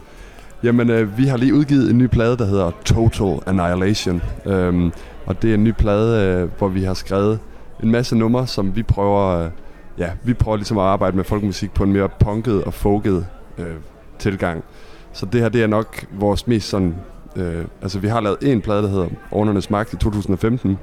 Jamen, 0.63 0.89
øh, 0.89 1.17
vi 1.17 1.25
har 1.25 1.37
lige 1.37 1.53
udgivet 1.53 1.89
en 1.89 1.97
ny 1.97 2.05
plade, 2.05 2.37
der 2.37 2.45
hedder 2.45 2.71
Total 2.85 3.39
Annihilation. 3.47 4.21
Øhm, 4.45 4.91
og 5.25 5.41
det 5.41 5.49
er 5.49 5.53
en 5.53 5.63
ny 5.63 5.71
plade, 5.71 6.25
øh, 6.25 6.49
hvor 6.57 6.67
vi 6.67 6.83
har 6.83 6.93
skrevet 6.93 7.39
en 7.83 7.91
masse 7.91 8.15
numre, 8.15 8.47
som 8.47 8.75
vi 8.75 8.83
prøver 8.83 9.45
øh, 9.45 9.49
ja, 9.97 10.09
vi 10.23 10.33
prøver 10.33 10.57
ligesom 10.57 10.77
at 10.77 10.83
arbejde 10.83 11.15
med 11.17 11.23
folkemusik 11.23 11.73
på 11.73 11.83
en 11.83 11.93
mere 11.93 12.09
punket 12.19 12.63
og 12.63 12.73
folket 12.73 13.25
øh, 13.57 13.75
tilgang. 14.23 14.63
Så 15.13 15.25
det 15.25 15.41
her, 15.41 15.49
det 15.49 15.63
er 15.63 15.67
nok 15.67 16.05
vores 16.11 16.47
mest 16.47 16.69
sådan... 16.69 16.95
Øh, 17.35 17.65
altså, 17.81 17.99
vi 17.99 18.07
har 18.07 18.21
lavet 18.21 18.37
en 18.41 18.61
plade, 18.61 18.83
der 18.83 18.89
hedder 18.89 19.07
Ordnernes 19.31 19.69
Magt 19.69 19.93
i 19.93 19.97
2015, 19.97 20.77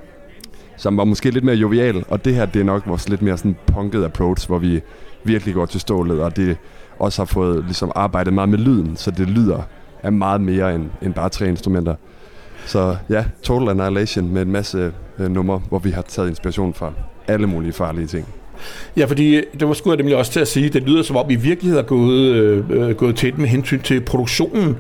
som 0.76 0.96
var 0.96 1.04
måske 1.04 1.30
lidt 1.30 1.44
mere 1.44 1.56
jovial, 1.56 2.04
og 2.08 2.24
det 2.24 2.34
her, 2.34 2.46
det 2.46 2.60
er 2.60 2.64
nok 2.64 2.86
vores 2.86 3.08
lidt 3.08 3.22
mere 3.22 3.38
sådan 3.38 3.56
punket 3.66 4.04
approach, 4.04 4.48
hvor 4.48 4.58
vi 4.58 4.80
virkelig 5.24 5.54
går 5.54 5.66
til 5.66 5.80
stålet, 5.80 6.22
og 6.22 6.36
det 6.36 6.56
også 6.98 7.22
har 7.22 7.26
fået 7.26 7.64
ligesom 7.64 7.92
arbejdet 7.94 8.32
meget 8.32 8.48
med 8.48 8.58
lyden, 8.58 8.96
så 8.96 9.10
det 9.10 9.28
lyder 9.28 9.62
af 10.02 10.12
meget 10.12 10.40
mere 10.40 10.74
end, 10.74 10.90
end 11.02 11.14
bare 11.14 11.28
tre 11.28 11.48
instrumenter. 11.48 11.94
Så 12.66 12.96
ja, 13.08 13.24
Total 13.42 13.68
Annihilation 13.68 14.28
med 14.28 14.42
en 14.42 14.52
masse 14.52 14.92
øh, 15.18 15.30
numre, 15.30 15.62
hvor 15.68 15.78
vi 15.78 15.90
har 15.90 16.02
taget 16.02 16.28
inspiration 16.28 16.74
fra 16.74 16.92
alle 17.28 17.46
mulige 17.46 17.72
farlige 17.72 18.06
ting. 18.06 18.26
Ja, 18.96 19.04
fordi 19.04 19.42
det 19.60 19.68
var 19.68 19.74
sgu 19.74 19.90
jeg 19.90 19.96
nemlig 19.96 20.16
også 20.16 20.32
til 20.32 20.40
at 20.40 20.48
sige, 20.48 20.68
det 20.68 20.82
lyder 20.82 21.02
som 21.02 21.16
om 21.16 21.28
vi 21.28 21.36
virkelig 21.36 21.72
har 21.72 21.82
gået, 21.82 22.20
øh, 22.20 22.64
øh, 22.70 22.94
gået 22.94 23.16
tæt 23.16 23.38
med 23.38 23.48
hensyn 23.48 23.80
til 23.80 24.00
produktionen. 24.00 24.76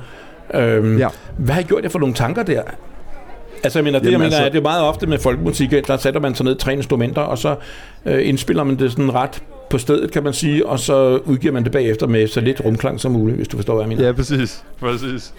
Øhm, 0.54 0.98
ja. 0.98 1.08
Hvad 1.38 1.54
har 1.54 1.60
I 1.60 1.64
gjort 1.64 1.82
jer 1.82 1.88
for 1.88 1.98
nogle 1.98 2.14
tanker 2.14 2.42
der? 2.42 2.62
Altså, 3.62 3.78
jeg 3.78 3.84
mener, 3.84 3.98
det, 3.98 4.06
Jamen, 4.06 4.12
jeg 4.12 4.18
mener, 4.18 4.36
altså... 4.36 4.44
er, 4.44 4.48
det 4.48 4.58
er 4.58 4.62
meget 4.62 4.82
ofte 4.82 5.06
med 5.06 5.18
folkemusik, 5.18 5.70
der 5.86 5.96
sætter 5.96 6.20
man 6.20 6.34
sig 6.34 6.44
ned 6.44 6.54
tre 6.56 6.72
instrumenter, 6.72 7.22
og 7.22 7.38
så 7.38 7.56
øh, 8.06 8.28
indspiller 8.28 8.64
man 8.64 8.78
det 8.78 8.90
sådan 8.90 9.14
ret 9.14 9.42
på 9.70 9.78
stedet, 9.78 10.12
kan 10.12 10.24
man 10.24 10.32
sige, 10.32 10.66
og 10.66 10.78
så 10.78 11.16
udgiver 11.16 11.52
man 11.52 11.64
det 11.64 11.72
bagefter 11.72 12.06
med 12.06 12.26
så 12.28 12.40
lidt 12.40 12.64
rumklang 12.64 13.00
som 13.00 13.12
muligt, 13.12 13.36
hvis 13.36 13.48
du 13.48 13.56
forstår, 13.56 13.74
hvad 13.74 13.82
jeg 13.82 13.88
mener. 13.88 14.06
Ja, 14.06 14.12
præcis. 14.12 14.64
præcis. 14.80 15.34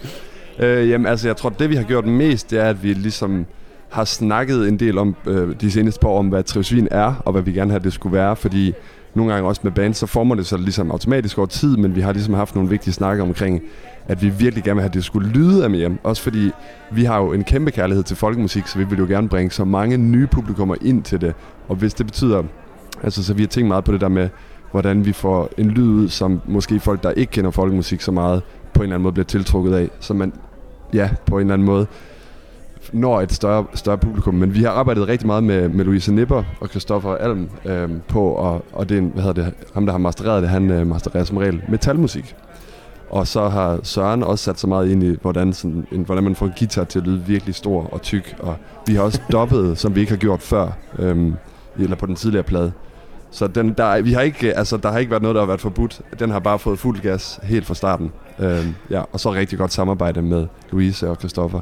Øh, 0.58 0.90
jamen, 0.90 1.06
altså, 1.06 1.28
jeg 1.28 1.36
tror, 1.36 1.50
det 1.50 1.70
vi 1.70 1.76
har 1.76 1.82
gjort 1.82 2.06
mest, 2.06 2.50
det 2.50 2.58
er, 2.58 2.64
at 2.68 2.82
vi 2.82 2.92
ligesom 2.92 3.46
har 3.92 4.04
snakket 4.04 4.68
en 4.68 4.78
del 4.78 4.98
om 4.98 5.16
øh, 5.26 5.54
de 5.60 5.70
seneste 5.70 6.00
par 6.00 6.08
år, 6.08 6.18
om 6.18 6.28
hvad 6.28 6.42
trivsvin 6.42 6.88
er, 6.90 7.14
og 7.24 7.32
hvad 7.32 7.42
vi 7.42 7.52
gerne 7.52 7.70
have, 7.70 7.82
det 7.82 7.92
skulle 7.92 8.12
være, 8.12 8.36
fordi 8.36 8.72
nogle 9.14 9.32
gange 9.32 9.48
også 9.48 9.60
med 9.64 9.72
band, 9.72 9.94
så 9.94 10.06
former 10.06 10.34
det 10.34 10.46
sig 10.46 10.58
ligesom 10.58 10.90
automatisk 10.90 11.38
over 11.38 11.46
tid, 11.46 11.76
men 11.76 11.94
vi 11.94 12.00
har 12.00 12.12
ligesom 12.12 12.34
haft 12.34 12.54
nogle 12.54 12.70
vigtige 12.70 12.94
snakker 12.94 13.24
omkring, 13.24 13.62
at 14.08 14.22
vi 14.22 14.28
virkelig 14.28 14.64
gerne 14.64 14.74
vil 14.74 14.82
have, 14.82 14.88
at 14.88 14.94
det 14.94 15.04
skulle 15.04 15.28
lyde 15.28 15.64
af 15.64 15.70
mere. 15.70 15.96
Også 16.02 16.22
fordi 16.22 16.50
vi 16.92 17.04
har 17.04 17.18
jo 17.18 17.32
en 17.32 17.44
kæmpe 17.44 17.70
kærlighed 17.70 18.04
til 18.04 18.16
folkemusik, 18.16 18.66
så 18.66 18.78
vi 18.78 18.84
vil 18.84 18.98
jo 18.98 19.04
gerne 19.04 19.28
bringe 19.28 19.50
så 19.50 19.64
mange 19.64 19.96
nye 19.96 20.26
publikummer 20.26 20.74
ind 20.80 21.02
til 21.02 21.20
det. 21.20 21.34
Og 21.68 21.76
hvis 21.76 21.94
det 21.94 22.06
betyder, 22.06 22.42
altså 23.02 23.24
så 23.24 23.34
vi 23.34 23.42
har 23.42 23.48
tænkt 23.48 23.68
meget 23.68 23.84
på 23.84 23.92
det 23.92 24.00
der 24.00 24.08
med, 24.08 24.28
hvordan 24.70 25.04
vi 25.04 25.12
får 25.12 25.50
en 25.58 25.70
lyd 25.70 25.88
ud, 25.88 26.08
som 26.08 26.40
måske 26.46 26.80
folk, 26.80 27.02
der 27.02 27.10
ikke 27.10 27.30
kender 27.30 27.50
folkemusik 27.50 28.00
så 28.00 28.12
meget, 28.12 28.42
på 28.74 28.80
en 28.80 28.82
eller 28.82 28.94
anden 28.94 29.02
måde 29.02 29.12
bliver 29.12 29.26
tiltrukket 29.26 29.74
af. 29.74 29.88
Så 30.00 30.14
man, 30.14 30.32
ja, 30.94 31.10
på 31.26 31.34
en 31.34 31.40
eller 31.40 31.54
anden 31.54 31.66
måde 31.66 31.86
når 32.92 33.20
et 33.20 33.32
større, 33.32 33.64
større 33.74 33.98
publikum. 33.98 34.34
Men 34.34 34.54
vi 34.54 34.62
har 34.62 34.70
arbejdet 34.70 35.08
rigtig 35.08 35.26
meget 35.26 35.44
med, 35.44 35.68
med 35.68 35.84
Louise 35.84 36.12
Nipper 36.12 36.42
og 36.60 36.68
Christoffer 36.68 37.14
Alm 37.14 37.48
øh, 37.64 37.90
på, 38.08 38.28
og, 38.28 38.64
og 38.72 38.88
det 38.88 38.94
er 38.94 38.98
en, 38.98 39.10
hvad 39.14 39.22
hedder 39.22 39.44
det, 39.44 39.54
ham, 39.74 39.86
der 39.86 39.92
har 39.92 39.98
mastereret 39.98 40.42
det, 40.42 40.50
han 40.50 40.70
øh, 40.70 40.86
mastererer 40.86 41.24
som 41.24 41.36
regel 41.36 41.62
metalmusik. 41.68 42.34
Og 43.10 43.26
så 43.26 43.48
har 43.48 43.80
Søren 43.82 44.22
også 44.22 44.44
sat 44.44 44.60
sig 44.60 44.68
meget 44.68 44.90
ind 44.90 45.02
i, 45.02 45.16
hvordan, 45.22 45.52
sådan, 45.52 45.86
en, 45.92 46.02
hvordan 46.02 46.24
man 46.24 46.34
får 46.34 46.46
en 46.46 46.52
guitar 46.58 46.84
til 46.84 46.98
at 46.98 47.06
lyde 47.06 47.22
virkelig 47.26 47.54
stor 47.54 47.88
og 47.92 48.02
tyk. 48.02 48.36
Og 48.38 48.56
vi 48.86 48.94
har 48.94 49.02
også 49.02 49.20
dobbet, 49.32 49.78
som 49.78 49.94
vi 49.94 50.00
ikke 50.00 50.12
har 50.12 50.18
gjort 50.18 50.40
før, 50.40 50.68
øhm, 50.98 51.34
eller 51.78 51.96
på 51.96 52.06
den 52.06 52.14
tidligere 52.14 52.44
plade. 52.44 52.72
Så 53.30 53.46
den, 53.46 53.72
der, 53.72 54.02
vi 54.02 54.12
har 54.12 54.20
ikke, 54.20 54.54
altså, 54.54 54.76
der 54.76 54.90
har 54.92 54.98
ikke 54.98 55.10
været 55.10 55.22
noget, 55.22 55.34
der 55.34 55.40
har 55.40 55.46
været 55.46 55.60
forbudt. 55.60 56.00
Den 56.18 56.30
har 56.30 56.38
bare 56.38 56.58
fået 56.58 56.78
fuld 56.78 57.00
gas 57.00 57.40
helt 57.42 57.66
fra 57.66 57.74
starten. 57.74 58.12
Øhm, 58.38 58.74
ja, 58.90 59.02
og 59.12 59.20
så 59.20 59.32
rigtig 59.32 59.58
godt 59.58 59.72
samarbejde 59.72 60.22
med 60.22 60.46
Louise 60.70 61.10
og 61.10 61.16
Christoffer. 61.16 61.60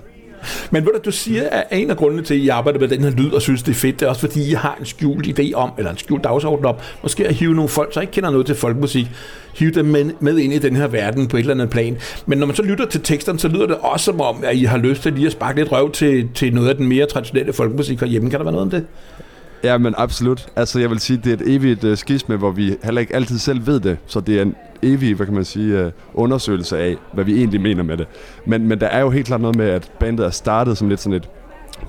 Men 0.71 0.83
hvad 0.83 1.01
du 1.05 1.11
siger, 1.11 1.49
at 1.49 1.65
en 1.73 1.91
af 1.91 1.97
grundene 1.97 2.23
til, 2.23 2.35
at 2.35 2.41
I 2.41 2.49
arbejder 2.49 2.81
med 2.81 2.89
den 2.89 3.01
her 3.01 3.11
lyd 3.11 3.31
og 3.31 3.43
synes, 3.43 3.62
det 3.62 3.71
er 3.71 3.75
fedt, 3.75 4.01
det 4.01 4.07
er 4.07 4.11
også 4.11 4.21
fordi, 4.21 4.51
I 4.51 4.53
har 4.53 4.77
en 4.81 4.87
skjult 4.87 5.41
idé 5.41 5.53
om, 5.55 5.71
eller 5.79 5.91
en 5.91 5.99
skjult 5.99 6.25
dagsorden 6.25 6.65
om, 6.65 6.75
måske 7.03 7.29
at 7.29 7.35
hive 7.35 7.55
nogle 7.55 7.69
folk, 7.69 7.95
så 7.95 8.01
ikke 8.01 8.12
kender 8.12 8.31
noget 8.31 8.47
til 8.47 8.55
folkemusik, 8.55 9.11
hive 9.55 9.71
dem 9.71 9.85
med, 9.85 10.11
med 10.21 10.39
ind 10.39 10.53
i 10.53 10.59
den 10.59 10.77
her 10.77 10.87
verden 10.87 11.29
på 11.29 11.37
et 11.37 11.41
eller 11.41 11.55
andet 11.55 11.71
plan. 11.71 11.99
Men 12.27 12.39
når 12.39 12.47
man 12.47 12.57
så 12.57 12.62
lytter 12.62 12.87
til 12.87 13.01
teksterne, 13.03 13.39
så 13.39 13.49
lyder 13.49 13.67
det 13.67 13.77
også 13.81 14.05
som 14.05 14.21
om, 14.21 14.45
at 14.45 14.57
I 14.57 14.65
har 14.65 14.79
lyst 14.79 15.03
til 15.03 15.12
lige 15.12 15.27
at 15.27 15.33
sparke 15.33 15.59
lidt 15.59 15.73
røv 15.73 15.93
til, 15.93 16.29
til 16.35 16.55
noget 16.55 16.69
af 16.69 16.77
den 16.77 16.89
mere 16.89 17.07
traditionelle 17.07 17.53
folkemusik 17.53 18.01
herhjemme. 18.01 18.31
Kan 18.31 18.39
der 18.39 18.45
være 18.45 18.53
noget 18.53 18.65
om 18.65 18.71
det? 18.71 18.87
Ja, 19.65 19.79
men 19.79 19.95
absolut. 19.97 20.47
Altså, 20.57 20.81
jeg 20.81 20.91
vil 20.91 21.01
sige, 21.01 21.21
det 21.25 21.33
er 21.33 21.35
et 21.35 21.55
evigt 21.55 21.85
uh, 21.85 21.97
skisme, 21.97 22.37
hvor 22.37 22.51
vi 22.51 22.77
heller 22.85 23.01
ikke 23.01 23.15
altid 23.15 23.39
selv 23.39 23.67
ved 23.67 23.81
det. 23.81 23.97
Så 24.07 24.21
det 24.21 24.39
er 24.39 24.43
en 24.43 24.55
evige, 24.82 25.15
hvad 25.15 25.27
kan 25.27 25.35
man 25.35 25.44
sige, 25.44 25.78
øh, 25.78 25.93
undersøgelse 26.15 26.78
af, 26.78 26.97
hvad 27.12 27.24
vi 27.24 27.36
egentlig 27.36 27.61
mener 27.61 27.82
med 27.82 27.97
det. 27.97 28.07
Men, 28.47 28.69
men 28.69 28.81
der 28.81 28.86
er 28.86 29.01
jo 29.01 29.11
helt 29.11 29.27
klart 29.27 29.40
noget 29.40 29.57
med, 29.57 29.69
at 29.69 29.93
bandet 30.01 30.27
er 30.27 30.31
startet 30.31 30.78
som 30.78 30.89
lidt 30.89 31.01
sådan 31.01 31.16
et 31.16 31.28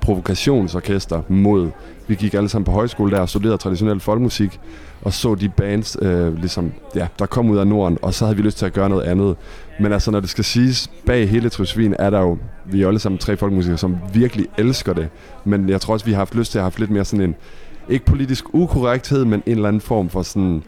provokationsorkester 0.01 1.21
mod... 1.27 1.69
Vi 2.07 2.15
gik 2.15 2.33
alle 2.33 2.49
sammen 2.49 2.65
på 2.65 2.71
højskole 2.71 3.11
der 3.11 3.19
og 3.19 3.29
studerede 3.29 3.57
traditionel 3.57 3.99
folkemusik, 3.99 4.59
og 5.01 5.13
så 5.13 5.35
de 5.35 5.49
bands, 5.49 5.97
øh, 6.01 6.37
ligesom, 6.37 6.71
ja, 6.95 7.07
der 7.19 7.25
kom 7.25 7.49
ud 7.49 7.57
af 7.57 7.67
Norden, 7.67 7.97
og 8.01 8.13
så 8.13 8.25
havde 8.25 8.37
vi 8.37 8.43
lyst 8.43 8.57
til 8.57 8.65
at 8.65 8.73
gøre 8.73 8.89
noget 8.89 9.03
andet. 9.03 9.35
Men 9.79 9.93
altså, 9.93 10.11
når 10.11 10.19
det 10.19 10.29
skal 10.29 10.43
siges, 10.43 10.91
bag 11.05 11.29
hele 11.29 11.49
Trysvin 11.49 11.95
er 11.99 12.09
der 12.09 12.19
jo, 12.19 12.37
vi 12.65 12.81
er 12.81 12.87
alle 12.87 12.99
sammen 12.99 13.19
tre 13.19 13.37
folkemusikere, 13.37 13.77
som 13.77 13.97
virkelig 14.13 14.45
elsker 14.57 14.93
det. 14.93 15.09
Men 15.45 15.69
jeg 15.69 15.81
tror 15.81 15.93
også, 15.93 16.05
vi 16.05 16.11
har 16.11 16.17
haft 16.17 16.35
lyst 16.35 16.51
til 16.51 16.59
at 16.59 16.63
have 16.63 16.73
lidt 16.77 16.89
mere 16.89 17.05
sådan 17.05 17.25
en, 17.25 17.35
ikke 17.89 18.05
politisk 18.05 18.45
ukorrekthed, 18.53 19.25
men 19.25 19.43
en 19.45 19.55
eller 19.55 19.67
anden 19.67 19.81
form 19.81 20.09
for 20.09 20.21
sådan, 20.21 20.63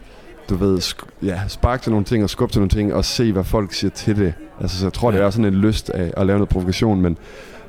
du 0.50 0.54
ved, 0.54 0.78
sk- 0.78 1.08
ja, 1.22 1.40
spark 1.48 1.82
til 1.82 1.92
nogle 1.92 2.04
ting 2.04 2.24
og 2.24 2.30
skub 2.30 2.52
til 2.52 2.60
nogle 2.60 2.70
ting 2.70 2.94
og 2.94 3.04
se, 3.04 3.32
hvad 3.32 3.44
folk 3.44 3.72
siger 3.72 3.90
til 3.90 4.16
det. 4.16 4.34
Altså, 4.60 4.78
så 4.78 4.84
jeg 4.86 4.92
tror, 4.92 5.12
ja. 5.12 5.18
det 5.18 5.24
er 5.24 5.30
sådan 5.30 5.44
en 5.44 5.54
lyst 5.54 5.90
af 5.90 6.12
at 6.16 6.26
lave 6.26 6.38
noget 6.38 6.48
provokation, 6.48 7.00
men, 7.00 7.18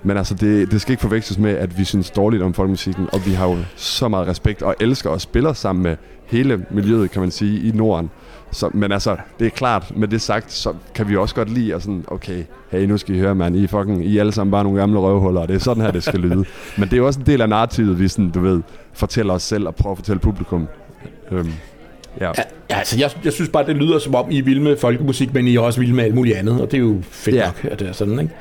men 0.04 0.18
altså, 0.18 0.34
det, 0.34 0.72
det 0.72 0.82
skal 0.82 0.92
ikke 0.92 1.02
forveksles 1.02 1.40
med, 1.40 1.52
at 1.52 1.78
vi 1.78 1.84
synes 1.84 2.10
dårligt 2.10 2.44
om 2.44 2.54
folkemusikken, 2.54 3.08
og 3.14 3.26
vi 3.26 3.32
har 3.32 3.50
jo 3.50 3.58
så 3.76 4.08
meget 4.08 4.28
respekt 4.28 4.62
og 4.62 4.76
elsker 4.80 5.10
og 5.10 5.22
spiller 5.22 5.54
sammen 5.54 5.84
med 5.84 5.96
hele 6.26 6.66
miljøet, 6.72 7.12
kan 7.12 7.22
man 7.22 7.32
sige, 7.32 7.68
i 7.68 7.72
Norden. 7.72 8.10
Så, 8.52 8.70
men 8.74 8.92
altså, 8.92 9.18
det 9.40 9.48
er 9.48 9.52
klart, 9.52 9.98
med 9.98 10.08
det 10.08 10.22
sagt, 10.22 10.52
så 10.52 10.74
kan 10.96 11.10
vi 11.10 11.18
også 11.18 11.36
godt 11.36 11.50
lide, 11.50 11.76
og 11.76 11.82
sådan, 11.82 12.06
okay, 12.08 12.44
hey, 12.72 12.86
nu 12.86 12.98
skal 12.98 13.16
I 13.16 13.20
høre, 13.20 13.36
man, 13.36 13.56
I, 13.56 13.68
fucking, 13.68 14.06
I 14.06 14.18
alle 14.18 14.32
sammen 14.32 14.52
bare 14.52 14.64
nogle 14.64 14.80
gamle 14.80 15.00
røvhuller, 15.00 15.42
og 15.42 15.48
det 15.48 15.56
er 15.56 15.60
sådan 15.60 15.84
her, 15.84 15.92
det 15.92 16.04
skal 16.04 16.20
lyde. 16.20 16.46
men 16.78 16.84
det 16.84 16.94
er 16.94 16.98
jo 16.98 17.06
også 17.06 17.20
en 17.20 17.26
del 17.26 17.42
af 17.42 17.50
narrativet, 17.50 18.00
vi 18.00 18.08
sådan, 18.08 18.32
du 18.32 18.40
ved, 18.40 18.62
fortæller 18.94 19.34
os 19.34 19.44
selv 19.44 19.68
og 19.68 19.76
prøver 19.76 19.92
at 19.92 19.98
fortælle 19.98 20.20
publikum. 20.20 20.68
Øhm, 21.32 21.52
ja. 22.22 22.28
ja. 22.28 22.44
altså, 22.70 23.00
jeg, 23.00 23.12
jeg 23.24 23.34
synes 23.34 23.50
bare, 23.50 23.66
det 23.66 23.76
lyder 23.76 24.00
som 24.00 24.16
om, 24.16 24.32
I 24.32 24.40
er 24.40 24.44
vilde 24.44 24.62
med 24.62 24.78
folkemusik, 24.78 25.34
men 25.34 25.48
I 25.48 25.56
er 25.56 25.60
også 25.60 25.80
vilde 25.80 25.96
med 25.96 26.04
alt 26.04 26.16
muligt 26.16 26.38
andet, 26.38 26.62
og 26.62 26.72
det 26.72 26.78
er 26.78 26.82
jo 26.82 26.98
fedt 27.10 27.36
ja. 27.36 27.46
nok, 27.46 27.66
at 27.72 27.80
det 27.80 27.88
er 27.88 27.94
sådan, 27.94 28.20
ikke? 28.20 28.34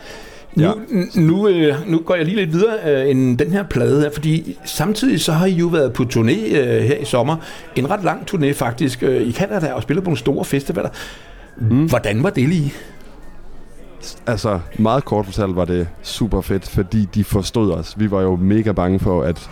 Ja. 0.58 0.72
Nu, 1.16 1.22
nu, 1.22 1.48
øh, 1.48 1.90
nu 1.90 1.98
går 1.98 2.14
jeg 2.14 2.24
lige 2.24 2.36
lidt 2.36 2.52
videre 2.52 3.04
øh, 3.04 3.10
end 3.10 3.38
den 3.38 3.52
her 3.52 3.62
plade 3.62 4.00
her, 4.00 4.10
fordi 4.10 4.58
samtidig 4.64 5.20
så 5.20 5.32
har 5.32 5.46
I 5.46 5.52
jo 5.52 5.66
været 5.66 5.92
på 5.92 6.02
turné 6.02 6.56
øh, 6.56 6.82
her 6.82 6.96
i 6.96 7.04
sommer. 7.04 7.36
En 7.76 7.90
ret 7.90 8.04
lang 8.04 8.30
turné 8.30 8.52
faktisk 8.52 9.02
øh, 9.02 9.22
i 9.22 9.32
Canada 9.32 9.72
og 9.72 9.82
spillet 9.82 10.04
på 10.04 10.08
nogle 10.08 10.18
store 10.18 10.44
festivaler. 10.44 10.88
Mm. 11.56 11.86
Hvordan 11.86 12.22
var 12.22 12.30
det 12.30 12.48
lige? 12.48 12.72
Altså, 14.26 14.60
meget 14.78 15.04
kort 15.04 15.24
fortalt 15.24 15.56
var 15.56 15.64
det 15.64 15.88
super 16.02 16.40
fedt, 16.40 16.68
fordi 16.68 17.08
de 17.14 17.24
forstod 17.24 17.72
os. 17.72 17.94
Vi 17.98 18.10
var 18.10 18.22
jo 18.22 18.36
mega 18.36 18.72
bange 18.72 18.98
for, 18.98 19.22
at 19.22 19.50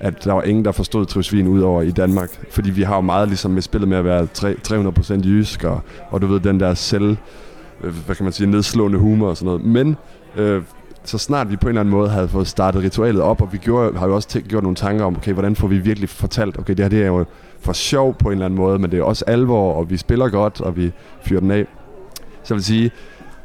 at 0.00 0.24
der 0.24 0.32
var 0.32 0.42
ingen, 0.42 0.64
der 0.64 0.72
forstod 0.72 1.06
Trivsvin 1.06 1.48
ud 1.48 1.60
over 1.60 1.82
i 1.82 1.90
Danmark. 1.90 2.30
Fordi 2.50 2.70
vi 2.70 2.82
har 2.82 2.94
jo 2.94 3.00
meget 3.00 3.28
ligesom 3.28 3.50
med 3.50 3.62
spillet 3.62 3.88
med 3.88 3.96
at 3.96 4.04
være 4.04 4.28
300% 5.22 5.26
jysk, 5.28 5.64
og, 5.64 5.80
og 6.10 6.22
du 6.22 6.26
ved, 6.26 6.40
den 6.40 6.60
der 6.60 6.74
selv, 6.74 7.16
øh, 7.84 7.94
hvad 8.06 8.14
kan 8.16 8.24
man 8.24 8.32
sige, 8.32 8.50
nedslående 8.50 8.98
humor 8.98 9.28
og 9.28 9.36
sådan 9.36 9.46
noget. 9.46 9.64
Men 9.64 9.96
øh, 10.36 10.62
så 11.04 11.18
snart 11.18 11.50
vi 11.50 11.56
på 11.56 11.66
en 11.66 11.68
eller 11.68 11.80
anden 11.80 11.94
måde 11.94 12.08
havde 12.08 12.28
fået 12.28 12.46
startet 12.46 12.82
ritualet 12.82 13.22
op, 13.22 13.42
og 13.42 13.52
vi 13.52 13.58
gjorde, 13.58 13.98
har 13.98 14.06
jo 14.06 14.14
også 14.14 14.28
tænkt, 14.28 14.48
gjort 14.48 14.62
nogle 14.62 14.76
tanker 14.76 15.04
om, 15.04 15.16
okay, 15.16 15.32
hvordan 15.32 15.56
får 15.56 15.68
vi 15.68 15.78
virkelig 15.78 16.08
fortalt, 16.08 16.58
okay, 16.58 16.74
det 16.74 16.84
her 16.84 16.88
det 16.88 17.02
er 17.02 17.06
jo 17.06 17.24
for 17.60 17.72
sjov 17.72 18.14
på 18.14 18.28
en 18.28 18.32
eller 18.32 18.44
anden 18.44 18.58
måde, 18.58 18.78
men 18.78 18.90
det 18.90 18.98
er 18.98 19.02
også 19.02 19.24
alvor, 19.26 19.72
og 19.72 19.90
vi 19.90 19.96
spiller 19.96 20.28
godt, 20.28 20.60
og 20.60 20.76
vi 20.76 20.92
fyrer 21.22 21.40
den 21.40 21.50
af. 21.50 21.66
Så 22.42 22.54
jeg 22.54 22.56
vil 22.56 22.64
sige, 22.64 22.90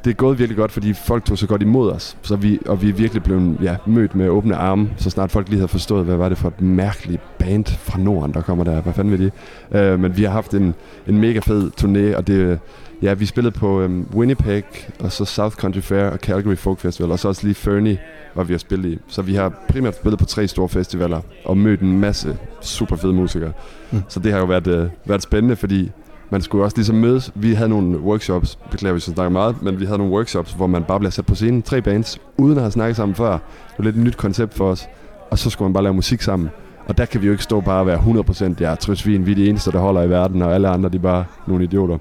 det 0.03 0.09
er 0.09 0.13
gået 0.13 0.39
virkelig 0.39 0.57
godt, 0.57 0.71
fordi 0.71 0.93
folk 0.93 1.25
tog 1.25 1.37
så 1.37 1.47
godt 1.47 1.61
imod 1.61 1.91
os. 1.91 2.17
Så 2.21 2.35
vi, 2.35 2.59
og 2.65 2.81
vi 2.81 2.89
er 2.89 2.93
virkelig 2.93 3.23
blevet 3.23 3.57
ja, 3.61 3.75
mødt 3.85 4.15
med 4.15 4.29
åbne 4.29 4.55
arme, 4.55 4.89
så 4.97 5.09
snart 5.09 5.31
folk 5.31 5.49
lige 5.49 5.57
havde 5.57 5.67
forstået, 5.67 6.05
hvad 6.05 6.15
var 6.15 6.29
det 6.29 6.37
for 6.37 6.47
et 6.47 6.61
mærkeligt 6.61 7.21
band 7.37 7.65
fra 7.65 7.99
Norden, 7.99 8.33
der 8.33 8.41
kommer 8.41 8.63
der. 8.63 8.81
Hvad 8.81 8.93
fanden 8.93 9.11
vil 9.11 9.31
de? 9.71 9.93
Uh, 9.93 9.99
men 9.99 10.17
vi 10.17 10.23
har 10.23 10.31
haft 10.31 10.53
en, 10.53 10.73
en 11.07 11.17
mega 11.17 11.39
fed 11.39 11.71
turné, 11.81 12.17
og 12.17 12.27
det, 12.27 12.59
ja, 13.01 13.13
vi 13.13 13.25
spillede 13.25 13.51
på 13.51 13.83
um, 13.83 14.07
Winnipeg, 14.15 14.63
og 14.99 15.11
så 15.11 15.25
South 15.25 15.55
Country 15.55 15.79
Fair 15.79 16.03
og 16.03 16.17
Calgary 16.17 16.55
Folk 16.55 16.79
Festival, 16.79 17.11
og 17.11 17.19
så 17.19 17.27
også 17.27 17.43
lige 17.43 17.55
Fernie, 17.55 17.97
hvor 18.33 18.43
vi 18.43 18.53
har 18.53 18.57
spillet 18.57 18.89
i. 18.89 18.99
Så 19.07 19.21
vi 19.21 19.35
har 19.35 19.65
primært 19.69 19.95
spillet 19.95 20.19
på 20.19 20.25
tre 20.25 20.47
store 20.47 20.69
festivaler, 20.69 21.21
og 21.45 21.57
mødt 21.57 21.79
en 21.79 21.99
masse 21.99 22.37
super 22.61 22.95
fede 22.95 23.13
musikere. 23.13 23.51
Mm. 23.91 24.01
Så 24.07 24.19
det 24.19 24.31
har 24.31 24.39
jo 24.39 24.45
været, 24.45 24.67
uh, 24.67 24.89
været 25.05 25.21
spændende, 25.21 25.55
fordi 25.55 25.91
man 26.31 26.41
skulle 26.41 26.63
også 26.63 26.77
ligesom 26.77 26.95
mødes. 26.95 27.31
Vi 27.35 27.53
havde 27.53 27.69
nogle 27.69 27.99
workshops, 27.99 28.57
beklager 28.71 28.93
hvis 28.93 29.07
jeg 29.07 29.13
snakker 29.13 29.29
meget, 29.29 29.61
men 29.61 29.79
vi 29.79 29.85
havde 29.85 29.97
nogle 29.97 30.13
workshops, 30.13 30.51
hvor 30.51 30.67
man 30.67 30.83
bare 30.83 30.99
blev 30.99 31.11
sat 31.11 31.25
på 31.25 31.35
scenen, 31.35 31.61
tre 31.61 31.81
bands, 31.81 32.19
uden 32.37 32.57
at 32.57 32.63
have 32.63 32.71
snakket 32.71 32.95
sammen 32.95 33.15
før. 33.15 33.31
Det 33.31 33.77
var 33.77 33.83
lidt 33.83 33.95
et 33.95 34.03
nyt 34.03 34.17
koncept 34.17 34.53
for 34.53 34.71
os. 34.71 34.87
Og 35.31 35.37
så 35.39 35.49
skulle 35.49 35.69
man 35.69 35.73
bare 35.73 35.83
lave 35.83 35.93
musik 35.93 36.21
sammen. 36.21 36.49
Og 36.87 36.97
der 36.97 37.05
kan 37.05 37.21
vi 37.21 37.25
jo 37.25 37.31
ikke 37.31 37.43
stå 37.43 37.61
bare 37.61 37.79
og 37.79 37.87
være 37.87 37.97
100% 37.97 38.53
ja, 38.59 38.75
trøsvin, 38.75 39.25
vi 39.25 39.31
er 39.31 39.35
de 39.35 39.49
eneste, 39.49 39.71
der 39.71 39.79
holder 39.79 40.01
i 40.01 40.09
verden, 40.09 40.41
og 40.41 40.53
alle 40.53 40.69
andre, 40.69 40.89
de 40.89 40.97
er 40.97 41.01
bare 41.01 41.25
nogle 41.47 41.63
idioter. 41.63 41.97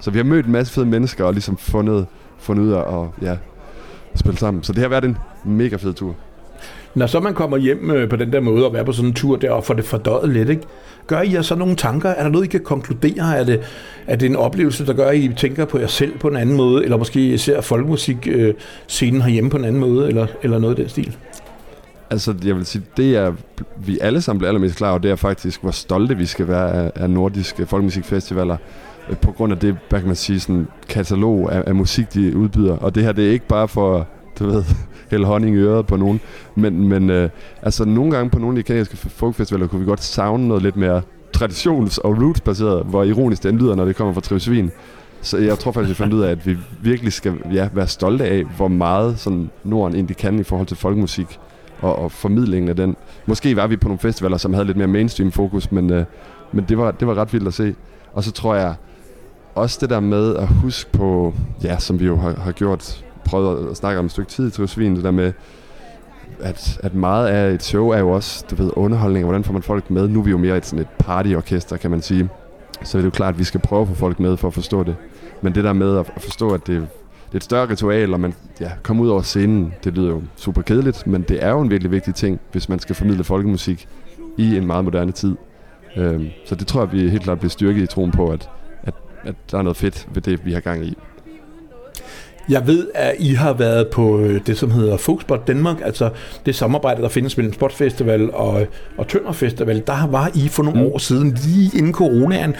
Så 0.00 0.10
vi 0.10 0.18
har 0.18 0.24
mødt 0.24 0.46
en 0.46 0.52
masse 0.52 0.72
fede 0.72 0.86
mennesker 0.86 1.24
og 1.24 1.32
ligesom 1.32 1.56
fundet, 1.56 2.06
fundet 2.38 2.64
ud 2.64 2.70
af 2.70 3.02
at 3.02 3.08
ja, 3.22 3.36
spille 4.14 4.38
sammen. 4.38 4.62
Så 4.62 4.72
det 4.72 4.82
har 4.82 4.88
været 4.88 5.04
en 5.04 5.16
mega 5.44 5.76
fed 5.76 5.92
tur. 5.92 6.14
Når 6.94 7.06
så 7.06 7.20
man 7.20 7.34
kommer 7.34 7.56
hjem 7.56 7.90
øh, 7.90 8.08
på 8.08 8.16
den 8.16 8.32
der 8.32 8.40
måde 8.40 8.66
og 8.66 8.72
være 8.72 8.84
på 8.84 8.92
sådan 8.92 9.08
en 9.08 9.14
tur 9.14 9.36
der 9.36 9.50
og 9.50 9.64
får 9.64 9.74
det 9.74 9.84
fordøjet 9.84 10.30
lidt, 10.30 10.48
ikke? 10.48 10.62
gør 11.06 11.20
I 11.20 11.32
jer 11.32 11.42
så 11.42 11.54
nogle 11.54 11.76
tanker? 11.76 12.08
Er 12.08 12.22
der 12.22 12.30
noget, 12.30 12.44
I 12.44 12.48
kan 12.48 12.60
konkludere? 12.60 13.38
Er 13.38 13.44
det, 13.44 13.60
er 14.06 14.16
det 14.16 14.26
en 14.26 14.36
oplevelse, 14.36 14.86
der 14.86 14.92
gør, 14.92 15.08
at 15.08 15.16
I 15.16 15.32
tænker 15.36 15.64
på 15.64 15.78
jer 15.78 15.86
selv 15.86 16.18
på 16.18 16.28
en 16.28 16.36
anden 16.36 16.56
måde? 16.56 16.84
Eller 16.84 16.96
måske 16.96 17.38
ser 17.38 17.60
folkemusik 17.60 18.28
øh, 18.30 18.54
scenen 18.86 19.22
herhjemme 19.22 19.50
på 19.50 19.56
en 19.56 19.64
anden 19.64 19.80
måde? 19.80 20.08
Eller, 20.08 20.26
eller 20.42 20.58
noget 20.58 20.74
af 20.74 20.76
den 20.76 20.88
stil? 20.88 21.16
Altså, 22.10 22.34
jeg 22.44 22.56
vil 22.56 22.66
sige, 22.66 22.84
det 22.96 23.16
er 23.16 23.32
vi 23.76 23.98
alle 24.00 24.20
sammen 24.20 24.38
bliver 24.38 24.48
allermest 24.48 24.76
klar 24.76 24.90
over, 24.90 24.98
det 24.98 25.10
er 25.10 25.16
faktisk, 25.16 25.62
hvor 25.62 25.70
stolte 25.70 26.16
vi 26.16 26.26
skal 26.26 26.48
være 26.48 26.72
af, 26.72 26.92
af 26.94 27.10
nordiske 27.10 27.66
folkemusikfestivaler 27.66 28.56
øh, 29.10 29.16
på 29.16 29.32
grund 29.32 29.52
af 29.52 29.58
det, 29.58 29.76
hvad 29.88 30.00
kan 30.00 30.06
man 30.06 30.16
sige, 30.16 30.40
sådan 30.40 30.68
katalog 30.88 31.52
af, 31.52 31.64
af 31.66 31.74
musik, 31.74 32.14
de 32.14 32.36
udbyder. 32.36 32.76
Og 32.76 32.94
det 32.94 33.02
her, 33.02 33.12
det 33.12 33.26
er 33.26 33.32
ikke 33.32 33.46
bare 33.46 33.68
for, 33.68 34.06
du 34.38 34.46
ved, 34.46 34.64
hælde 35.10 35.26
honning 35.26 35.56
i 35.56 35.58
øret 35.58 35.86
på 35.86 35.96
nogen, 35.96 36.20
men, 36.54 36.88
men 36.88 37.10
øh, 37.10 37.30
altså 37.62 37.84
nogle 37.84 38.10
gange 38.10 38.30
på 38.30 38.38
nogle 38.38 38.58
af 38.58 38.64
de 38.64 38.66
kanadiske 38.66 38.96
folkfestivaler 38.96 39.66
kunne 39.66 39.80
vi 39.80 39.86
godt 39.86 40.02
savne 40.02 40.48
noget 40.48 40.62
lidt 40.62 40.76
mere 40.76 41.02
traditions- 41.36 41.98
og 41.98 42.16
roots-baseret, 42.18 42.86
hvor 42.86 43.04
ironisk 43.04 43.42
det 43.42 43.54
lyder, 43.54 43.74
når 43.74 43.84
det 43.84 43.96
kommer 43.96 44.14
fra 44.14 44.20
Trivsvin. 44.20 44.70
Så 45.20 45.38
jeg 45.38 45.58
tror 45.58 45.72
faktisk, 45.72 45.88
vi 45.88 45.94
fandt 45.94 46.14
ud 46.14 46.20
af, 46.22 46.30
at 46.30 46.46
vi 46.46 46.56
virkelig 46.82 47.12
skal 47.12 47.32
ja, 47.52 47.68
være 47.72 47.86
stolte 47.86 48.24
af, 48.24 48.44
hvor 48.56 48.68
meget 48.68 49.18
sådan 49.18 49.50
Norden 49.64 49.94
egentlig 49.94 50.16
kan 50.16 50.38
i 50.38 50.42
forhold 50.42 50.66
til 50.66 50.76
folkemusik 50.76 51.38
og, 51.80 51.98
og 51.98 52.12
formidlingen 52.12 52.68
af 52.68 52.76
den. 52.76 52.96
Måske 53.26 53.56
var 53.56 53.66
vi 53.66 53.76
på 53.76 53.88
nogle 53.88 53.98
festivaler, 53.98 54.36
som 54.36 54.54
havde 54.54 54.66
lidt 54.66 54.76
mere 54.76 54.86
mainstream 54.86 55.32
fokus, 55.32 55.72
men, 55.72 55.92
øh, 55.92 56.04
men 56.52 56.64
det, 56.68 56.78
var, 56.78 56.90
det 56.90 57.08
var 57.08 57.14
ret 57.14 57.32
vildt 57.32 57.48
at 57.48 57.54
se. 57.54 57.74
Og 58.12 58.24
så 58.24 58.32
tror 58.32 58.54
jeg 58.54 58.74
også 59.54 59.78
det 59.80 59.90
der 59.90 60.00
med 60.00 60.36
at 60.36 60.48
huske 60.48 60.92
på, 60.92 61.34
ja, 61.62 61.78
som 61.78 62.00
vi 62.00 62.06
jo 62.06 62.16
har, 62.16 62.34
har 62.34 62.52
gjort, 62.52 63.04
prøvet 63.24 63.70
at 63.70 63.76
snakke 63.76 63.98
om 63.98 64.04
et 64.04 64.10
stykke 64.10 64.30
tid 64.30 64.48
i 64.48 64.50
Trivsvin, 64.50 64.96
det 64.96 65.04
der 65.04 65.10
med, 65.10 65.32
at, 66.40 66.80
at 66.82 66.94
meget 66.94 67.28
af 67.28 67.52
et 67.52 67.62
show 67.62 67.88
er 67.88 67.98
jo 67.98 68.10
også, 68.10 68.44
du 68.50 68.54
ved, 68.54 68.70
underholdning, 68.76 69.24
og 69.24 69.28
hvordan 69.28 69.44
får 69.44 69.52
man 69.52 69.62
folk 69.62 69.90
med. 69.90 70.08
Nu 70.08 70.20
er 70.20 70.24
vi 70.24 70.30
jo 70.30 70.38
mere 70.38 70.56
et, 70.56 70.66
sådan 70.66 70.80
et 70.80 70.88
partyorkester, 70.98 71.76
kan 71.76 71.90
man 71.90 72.02
sige. 72.02 72.28
Så 72.82 72.98
det 72.98 73.04
er 73.04 73.06
jo 73.06 73.10
klart, 73.10 73.34
at 73.34 73.38
vi 73.38 73.44
skal 73.44 73.60
prøve 73.60 73.82
at 73.82 73.88
få 73.88 73.94
folk 73.94 74.20
med 74.20 74.36
for 74.36 74.48
at 74.48 74.54
forstå 74.54 74.82
det. 74.82 74.96
Men 75.42 75.54
det 75.54 75.64
der 75.64 75.72
med 75.72 75.98
at 75.98 76.12
forstå, 76.18 76.50
at 76.54 76.66
det, 76.66 76.80
det 77.26 77.32
er 77.32 77.36
et 77.36 77.44
større 77.44 77.68
ritual, 77.70 78.12
og 78.12 78.20
man 78.20 78.34
ja, 78.60 78.70
kommer 78.82 79.04
ud 79.04 79.08
over 79.08 79.22
scenen, 79.22 79.74
det 79.84 79.94
lyder 79.94 80.08
jo 80.08 80.22
super 80.36 80.62
kedeligt, 80.62 81.06
men 81.06 81.22
det 81.22 81.44
er 81.44 81.50
jo 81.50 81.60
en 81.60 81.70
virkelig 81.70 81.90
vigtig 81.90 82.14
ting, 82.14 82.40
hvis 82.52 82.68
man 82.68 82.78
skal 82.78 82.94
formidle 82.94 83.24
folkemusik 83.24 83.88
i 84.38 84.56
en 84.56 84.66
meget 84.66 84.84
moderne 84.84 85.12
tid. 85.12 85.36
Øhm, 85.96 86.26
så 86.46 86.54
det 86.54 86.66
tror 86.66 86.80
jeg, 86.80 86.92
vi 86.92 87.08
helt 87.08 87.22
klart 87.22 87.38
bliver 87.38 87.50
styrket 87.50 87.82
i 87.82 87.86
troen 87.86 88.10
på, 88.10 88.30
at, 88.30 88.50
at, 88.82 88.94
at 89.24 89.34
der 89.50 89.58
er 89.58 89.62
noget 89.62 89.76
fedt 89.76 90.08
ved 90.14 90.22
det, 90.22 90.46
vi 90.46 90.52
har 90.52 90.60
gang 90.60 90.84
i. 90.84 90.98
Jeg 92.48 92.66
ved, 92.66 92.88
at 92.94 93.14
I 93.18 93.34
har 93.34 93.52
været 93.52 93.88
på 93.88 94.18
øh, 94.18 94.40
det, 94.46 94.58
som 94.58 94.70
hedder 94.70 94.96
Folkspot 94.96 95.46
Danmark, 95.46 95.76
altså 95.84 96.10
det 96.46 96.54
samarbejde, 96.54 97.02
der 97.02 97.08
findes 97.08 97.36
mellem 97.36 97.52
Sportfestival 97.52 98.30
og, 98.32 98.66
og 98.98 99.08
Tønder 99.08 99.32
Festival. 99.32 99.82
Der 99.86 100.06
var 100.06 100.30
I 100.34 100.48
for 100.48 100.62
nogle 100.62 100.80
mm. 100.80 100.86
år 100.86 100.98
siden, 100.98 101.38
lige 101.44 101.78
inden 101.78 101.92
coronaen. 101.92 102.56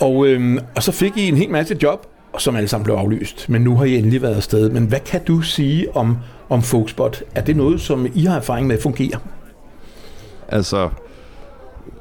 Og, 0.00 0.26
øhm, 0.26 0.58
og 0.76 0.82
så 0.82 0.92
fik 0.92 1.16
I 1.16 1.28
en 1.28 1.36
hel 1.36 1.50
masse 1.50 1.76
job, 1.82 2.06
som 2.38 2.56
alle 2.56 2.68
sammen 2.68 2.84
blev 2.84 2.94
aflyst. 2.94 3.48
Men 3.48 3.62
nu 3.62 3.76
har 3.76 3.84
I 3.84 3.96
endelig 3.96 4.22
været 4.22 4.34
afsted. 4.34 4.70
Men 4.70 4.84
hvad 4.84 5.00
kan 5.00 5.24
du 5.24 5.40
sige 5.40 5.96
om, 5.96 6.16
om 6.48 6.62
Folkspot? 6.62 7.22
Er 7.34 7.40
det 7.40 7.56
noget, 7.56 7.80
som 7.80 8.06
I 8.14 8.24
har 8.24 8.36
erfaring 8.36 8.66
med 8.66 8.80
fungerer? 8.80 9.18
Altså, 10.48 10.88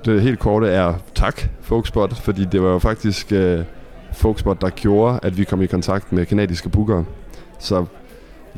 det 0.05 0.21
helt 0.21 0.39
korte 0.39 0.67
er 0.67 0.93
tak, 1.15 1.41
Folkspot, 1.61 2.17
fordi 2.17 2.45
det 2.45 2.61
var 2.63 2.69
jo 2.69 2.79
faktisk... 2.79 3.31
Øh 3.31 3.63
Folkspot, 4.17 4.61
der 4.61 4.69
gjorde, 4.69 5.19
at 5.23 5.37
vi 5.37 5.43
kom 5.43 5.61
i 5.61 5.65
kontakt 5.65 6.13
med 6.13 6.25
kanadiske 6.25 6.69
bookere. 6.69 7.05
Så 7.59 7.85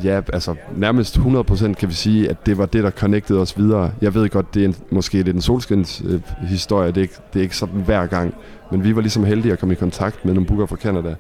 ja, 0.03 0.21
altså 0.33 0.55
nærmest 0.75 1.17
100% 1.17 1.73
kan 1.73 1.89
vi 1.89 1.93
sige, 1.93 2.29
at 2.29 2.45
det 2.45 2.57
var 2.57 2.65
det, 2.65 2.83
der 2.83 2.91
connectede 2.91 3.39
os 3.39 3.57
videre. 3.57 3.91
Jeg 4.01 4.13
ved 4.13 4.29
godt, 4.29 4.53
det 4.53 4.63
er 4.63 4.67
en, 4.67 4.75
måske 4.91 5.17
lidt 5.17 5.35
en 5.35 5.41
solskins 5.41 6.03
øh, 6.05 6.21
historie, 6.47 6.87
det 6.87 6.97
er, 6.97 7.01
ikke, 7.01 7.15
det 7.33 7.39
er 7.39 7.43
ikke 7.43 7.57
sådan 7.57 7.81
hver 7.81 8.05
gang, 8.05 8.33
men 8.71 8.83
vi 8.83 8.95
var 8.95 9.01
ligesom 9.01 9.23
heldige 9.23 9.51
at 9.51 9.59
komme 9.59 9.73
i 9.73 9.77
kontakt 9.77 10.25
med 10.25 10.33
nogle 10.33 10.47
bookere 10.47 10.67
fra 10.67 10.75
Canada. 10.75 11.15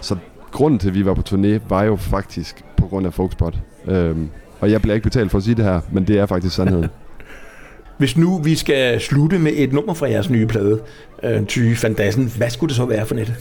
Så 0.00 0.16
grunden 0.52 0.78
til, 0.78 0.88
at 0.88 0.94
vi 0.94 1.04
var 1.04 1.14
på 1.14 1.22
turné, 1.28 1.68
var 1.68 1.82
jo 1.82 1.96
faktisk 1.96 2.64
på 2.76 2.86
grund 2.86 3.06
af 3.06 3.14
Folkspot. 3.14 3.58
Øhm, 3.86 4.28
og 4.60 4.70
jeg 4.70 4.82
bliver 4.82 4.94
ikke 4.94 5.04
betalt 5.04 5.30
for 5.30 5.38
at 5.38 5.44
sige 5.44 5.54
det 5.54 5.64
her, 5.64 5.80
men 5.92 6.06
det 6.06 6.18
er 6.18 6.26
faktisk 6.26 6.54
sandheden. 6.54 6.88
Hvis 7.98 8.16
nu 8.16 8.38
vi 8.38 8.54
skal 8.54 9.00
slutte 9.00 9.38
med 9.38 9.52
et 9.54 9.72
nummer 9.72 9.94
fra 9.94 10.10
jeres 10.10 10.30
nye 10.30 10.46
plade, 10.46 10.80
øh, 11.22 11.46
Ty 11.46 11.74
Van 11.82 11.94
Dassen, 11.94 12.32
hvad 12.36 12.50
skulle 12.50 12.68
det 12.68 12.76
så 12.76 12.84
være 12.84 13.06
for 13.06 13.14
net? 13.14 13.34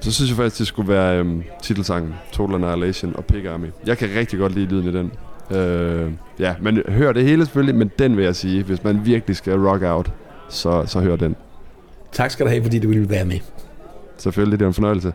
Så 0.00 0.12
synes 0.12 0.30
jeg 0.30 0.36
faktisk, 0.36 0.58
det 0.58 0.66
skulle 0.66 0.88
være 0.88 1.18
øhm, 1.18 1.42
titelsangen 1.62 2.14
Total 2.32 2.54
Annihilation 2.54 3.16
og 3.16 3.24
Pig 3.24 3.48
Army. 3.48 3.66
Jeg 3.86 3.98
kan 3.98 4.08
rigtig 4.16 4.38
godt 4.38 4.54
lide 4.54 4.66
lyden 4.66 4.88
i 4.88 4.92
den. 4.92 5.12
Øh, 5.58 6.12
ja, 6.38 6.54
men 6.60 6.82
hør 6.88 7.12
det 7.12 7.24
hele 7.24 7.44
selvfølgelig, 7.44 7.74
men 7.74 7.90
den 7.98 8.16
vil 8.16 8.24
jeg 8.24 8.36
sige, 8.36 8.62
hvis 8.62 8.84
man 8.84 9.00
virkelig 9.04 9.36
skal 9.36 9.58
rock 9.58 9.82
out, 9.82 10.12
så, 10.48 10.82
så 10.86 11.00
hør 11.00 11.16
den. 11.16 11.36
Tak 12.12 12.30
skal 12.30 12.46
du 12.46 12.50
have, 12.50 12.62
fordi 12.62 12.78
du 12.78 12.88
ville 12.88 13.10
være 13.10 13.24
med. 13.24 13.38
Selvfølgelig, 14.16 14.58
det 14.58 14.64
er 14.64 14.68
en 14.68 14.74
fornøjelse. 14.74 15.12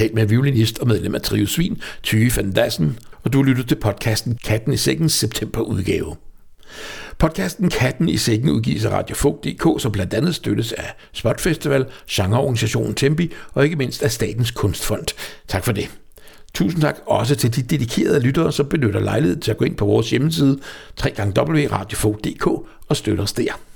Talt 0.00 0.14
med 0.14 0.26
violinist 0.26 0.78
og 0.78 0.88
medlem 0.88 1.14
af 1.14 1.22
Trio 1.22 1.46
Svin, 1.46 1.82
Tyge 2.02 2.32
van 2.36 2.52
Dassen, 2.52 2.98
og 3.22 3.32
du 3.32 3.42
lyttede 3.42 3.68
til 3.68 3.74
podcasten 3.74 4.38
Katten 4.44 4.72
i 4.72 4.76
Sækkens 4.76 5.12
septemberudgave. 5.12 6.16
Podcasten 7.18 7.70
Katten 7.70 8.08
i 8.08 8.16
Sækken 8.16 8.50
udgives 8.50 8.84
af 8.84 8.90
Radiofog.dk, 8.90 9.82
som 9.82 9.92
blandt 9.92 10.14
andet 10.14 10.34
støttes 10.34 10.72
af 10.72 10.94
Spot 11.12 11.40
Festival, 11.40 11.86
genreorganisationen 12.10 12.94
Tempi 12.94 13.32
og 13.52 13.64
ikke 13.64 13.76
mindst 13.76 14.02
af 14.02 14.10
Statens 14.10 14.50
Kunstfond. 14.50 15.06
Tak 15.48 15.64
for 15.64 15.72
det. 15.72 15.90
Tusind 16.54 16.82
tak 16.82 16.96
også 17.06 17.36
til 17.36 17.56
de 17.56 17.62
dedikerede 17.62 18.20
lyttere, 18.20 18.52
som 18.52 18.66
benytter 18.68 19.00
lejligheden 19.00 19.42
til 19.42 19.50
at 19.50 19.56
gå 19.56 19.64
ind 19.64 19.76
på 19.76 19.84
vores 19.84 20.10
hjemmeside 20.10 20.58
www.radiofog.dk 21.04 22.46
og 22.88 22.96
støtte 22.96 23.20
os 23.20 23.32
der. 23.32 23.69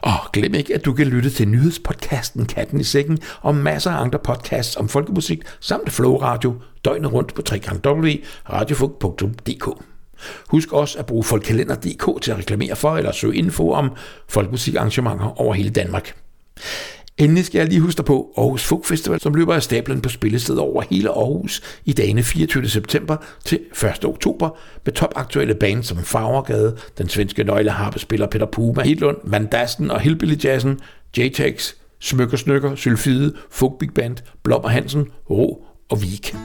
Og 0.00 0.12
glem 0.32 0.54
ikke, 0.54 0.74
at 0.74 0.84
du 0.84 0.92
kan 0.92 1.06
lytte 1.06 1.30
til 1.30 1.48
nyhedspodcasten 1.48 2.46
Katten 2.46 2.80
i 2.80 2.84
Sækken 2.84 3.18
og 3.40 3.54
masser 3.54 3.90
af 3.90 4.00
andre 4.00 4.18
podcasts 4.18 4.76
om 4.76 4.88
folkemusik 4.88 5.42
samt 5.60 5.92
Flow 5.92 6.16
Radio 6.16 6.54
døgnet 6.84 7.12
rundt 7.12 7.34
på 7.34 7.42
www.radiofunk.dk. 7.52 9.68
Husk 10.48 10.72
også 10.72 10.98
at 10.98 11.06
bruge 11.06 11.24
folkkalender.dk 11.24 12.22
til 12.22 12.30
at 12.30 12.38
reklamere 12.38 12.76
for 12.76 12.96
eller 12.96 13.12
søge 13.12 13.36
info 13.36 13.72
om 13.72 13.90
folkemusikarrangementer 14.28 15.40
over 15.40 15.54
hele 15.54 15.70
Danmark. 15.70 16.14
Endelig 17.18 17.44
skal 17.44 17.58
jeg 17.58 17.68
lige 17.68 17.80
huske 17.80 17.96
dig 17.96 18.04
på 18.04 18.32
Aarhus 18.36 18.64
Folk 18.64 18.84
Festival, 18.84 19.20
som 19.20 19.34
løber 19.34 19.54
af 19.54 19.62
stablen 19.62 20.00
på 20.00 20.08
spillesteder 20.08 20.60
over 20.60 20.82
hele 20.90 21.08
Aarhus 21.08 21.62
i 21.84 21.92
dagene 21.92 22.22
24. 22.22 22.68
september 22.68 23.16
til 23.44 23.60
1. 23.96 24.04
oktober 24.04 24.50
med 24.84 24.92
topaktuelle 24.92 25.54
bands 25.54 25.86
som 25.86 25.98
Farvergade, 25.98 26.76
den 26.98 27.08
svenske 27.08 27.44
nøgleharpespiller 27.44 28.26
Peter 28.26 28.46
Puma, 28.46 28.82
Hitlund, 28.82 29.16
Mandasten 29.24 29.90
og 29.90 30.00
Hillbilly 30.00 30.44
Jazzen, 30.44 30.80
J-Tex, 31.18 31.72
Smykker 32.00 32.36
Snykker, 32.36 32.74
Sylfide, 32.74 33.32
Folk 33.50 33.78
Big 33.78 33.90
Band, 33.94 34.16
Blom 34.42 34.64
og 34.64 34.70
Hansen, 34.70 35.06
Ro 35.30 35.64
og 35.90 36.02
Vik. 36.02 36.36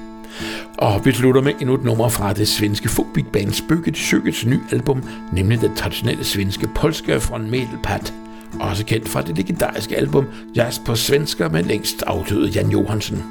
Og 0.77 1.05
vi 1.05 1.11
slutter 1.11 1.41
med 1.41 1.53
endnu 1.61 1.75
et 1.75 1.83
nummer 1.83 2.09
fra 2.09 2.33
det 2.33 2.47
svenske 2.47 2.89
folk 2.89 3.07
big 3.13 3.25
band 3.33 3.51
Spøget 3.51 3.97
Søgets 3.97 4.45
nye 4.45 4.61
album, 4.71 5.03
nemlig 5.33 5.61
den 5.61 5.75
traditionelle 5.75 6.23
svenske 6.23 6.69
polska 6.75 7.17
fra 7.17 7.37
Medelpad 7.37 8.26
også 8.59 8.85
kendt 8.85 9.09
fra 9.09 9.21
det 9.21 9.37
legendariske 9.37 9.97
album 9.97 10.25
Jazz 10.55 10.79
på 10.85 10.95
svensker 10.95 11.49
med 11.49 11.63
længst 11.63 12.03
afdøde 12.07 12.49
Jan 12.49 12.69
Johansen. 12.69 13.23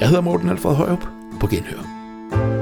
Jeg 0.00 0.08
hedder 0.08 0.22
Morten 0.22 0.48
Alfred 0.48 0.74
Højrup. 0.74 1.08
På 1.40 1.46
genhør. 1.46 2.00
thank 2.30 2.54
you 2.54 2.59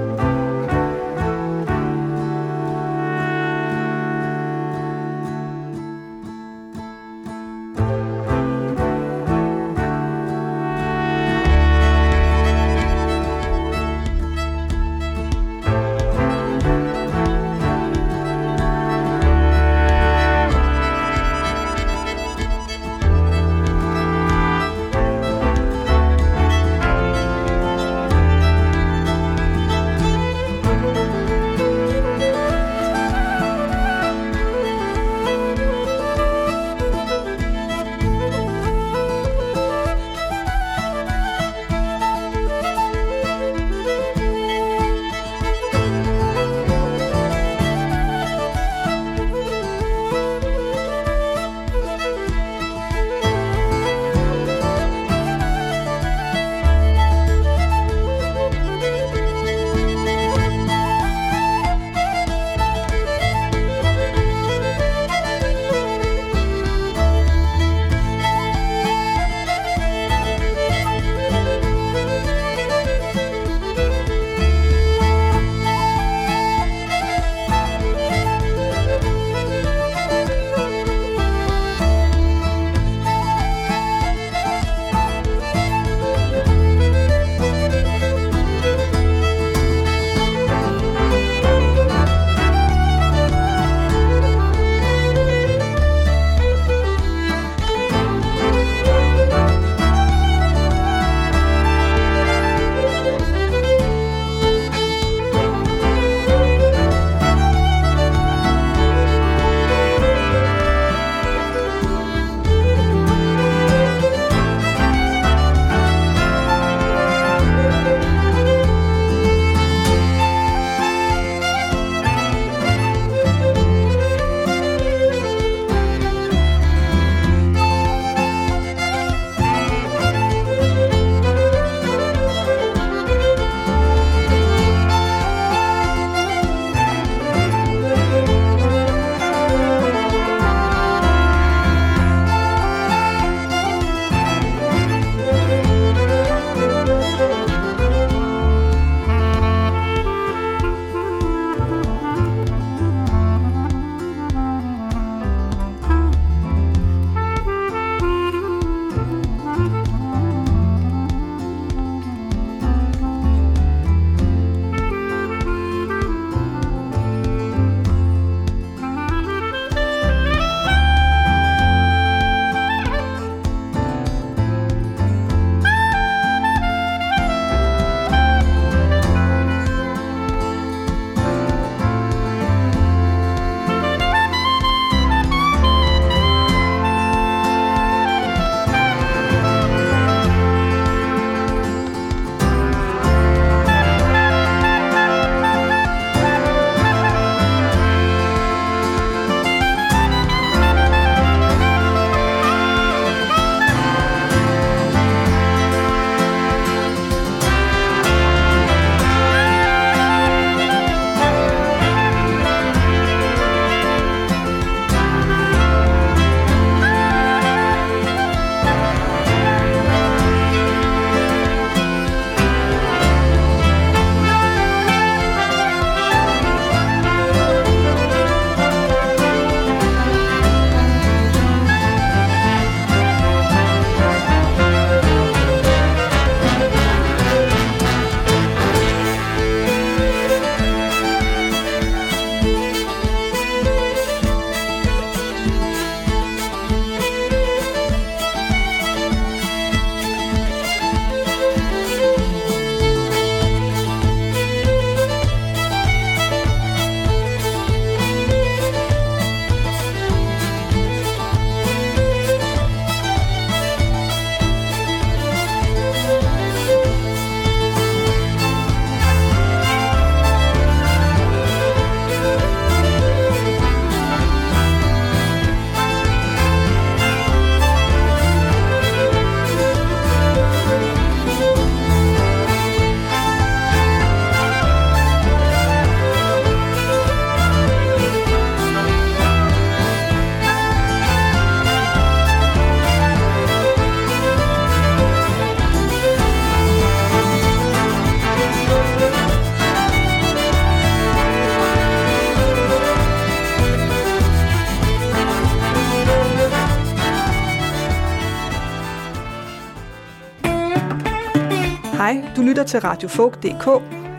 lytter 312.49 312.65
til 312.65 312.81
radiofolk.dk. 312.81 313.67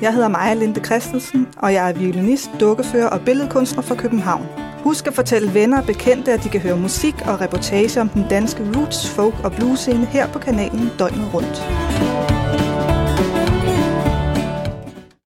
Jeg 0.02 0.14
hedder 0.14 0.28
Maja 0.28 0.54
Linde 0.54 0.86
Christensen, 0.86 1.48
og 1.58 1.74
jeg 1.74 1.90
er 1.90 1.94
violinist, 1.94 2.50
dukkefører 2.60 3.08
og 3.10 3.22
billedkunstner 3.22 3.82
fra 3.82 3.96
København. 3.96 4.46
Husk 4.84 5.08
at 5.08 5.14
fortælle 5.14 5.54
venner 5.54 5.80
og 5.82 5.86
bekendte, 5.86 6.34
at 6.34 6.44
de 6.44 6.50
kan 6.50 6.62
høre 6.62 6.78
musik 6.78 7.16
og 7.28 7.42
reportage 7.42 8.02
om 8.02 8.10
den 8.10 8.26
danske 8.30 8.64
roots, 8.76 9.10
folk 9.10 9.36
og 9.44 9.52
blues 9.52 9.80
scene 9.80 10.06
her 10.06 10.28
på 10.28 10.40
kanalen 10.40 10.90
døgnet 11.00 11.34
rundt. 11.34 11.89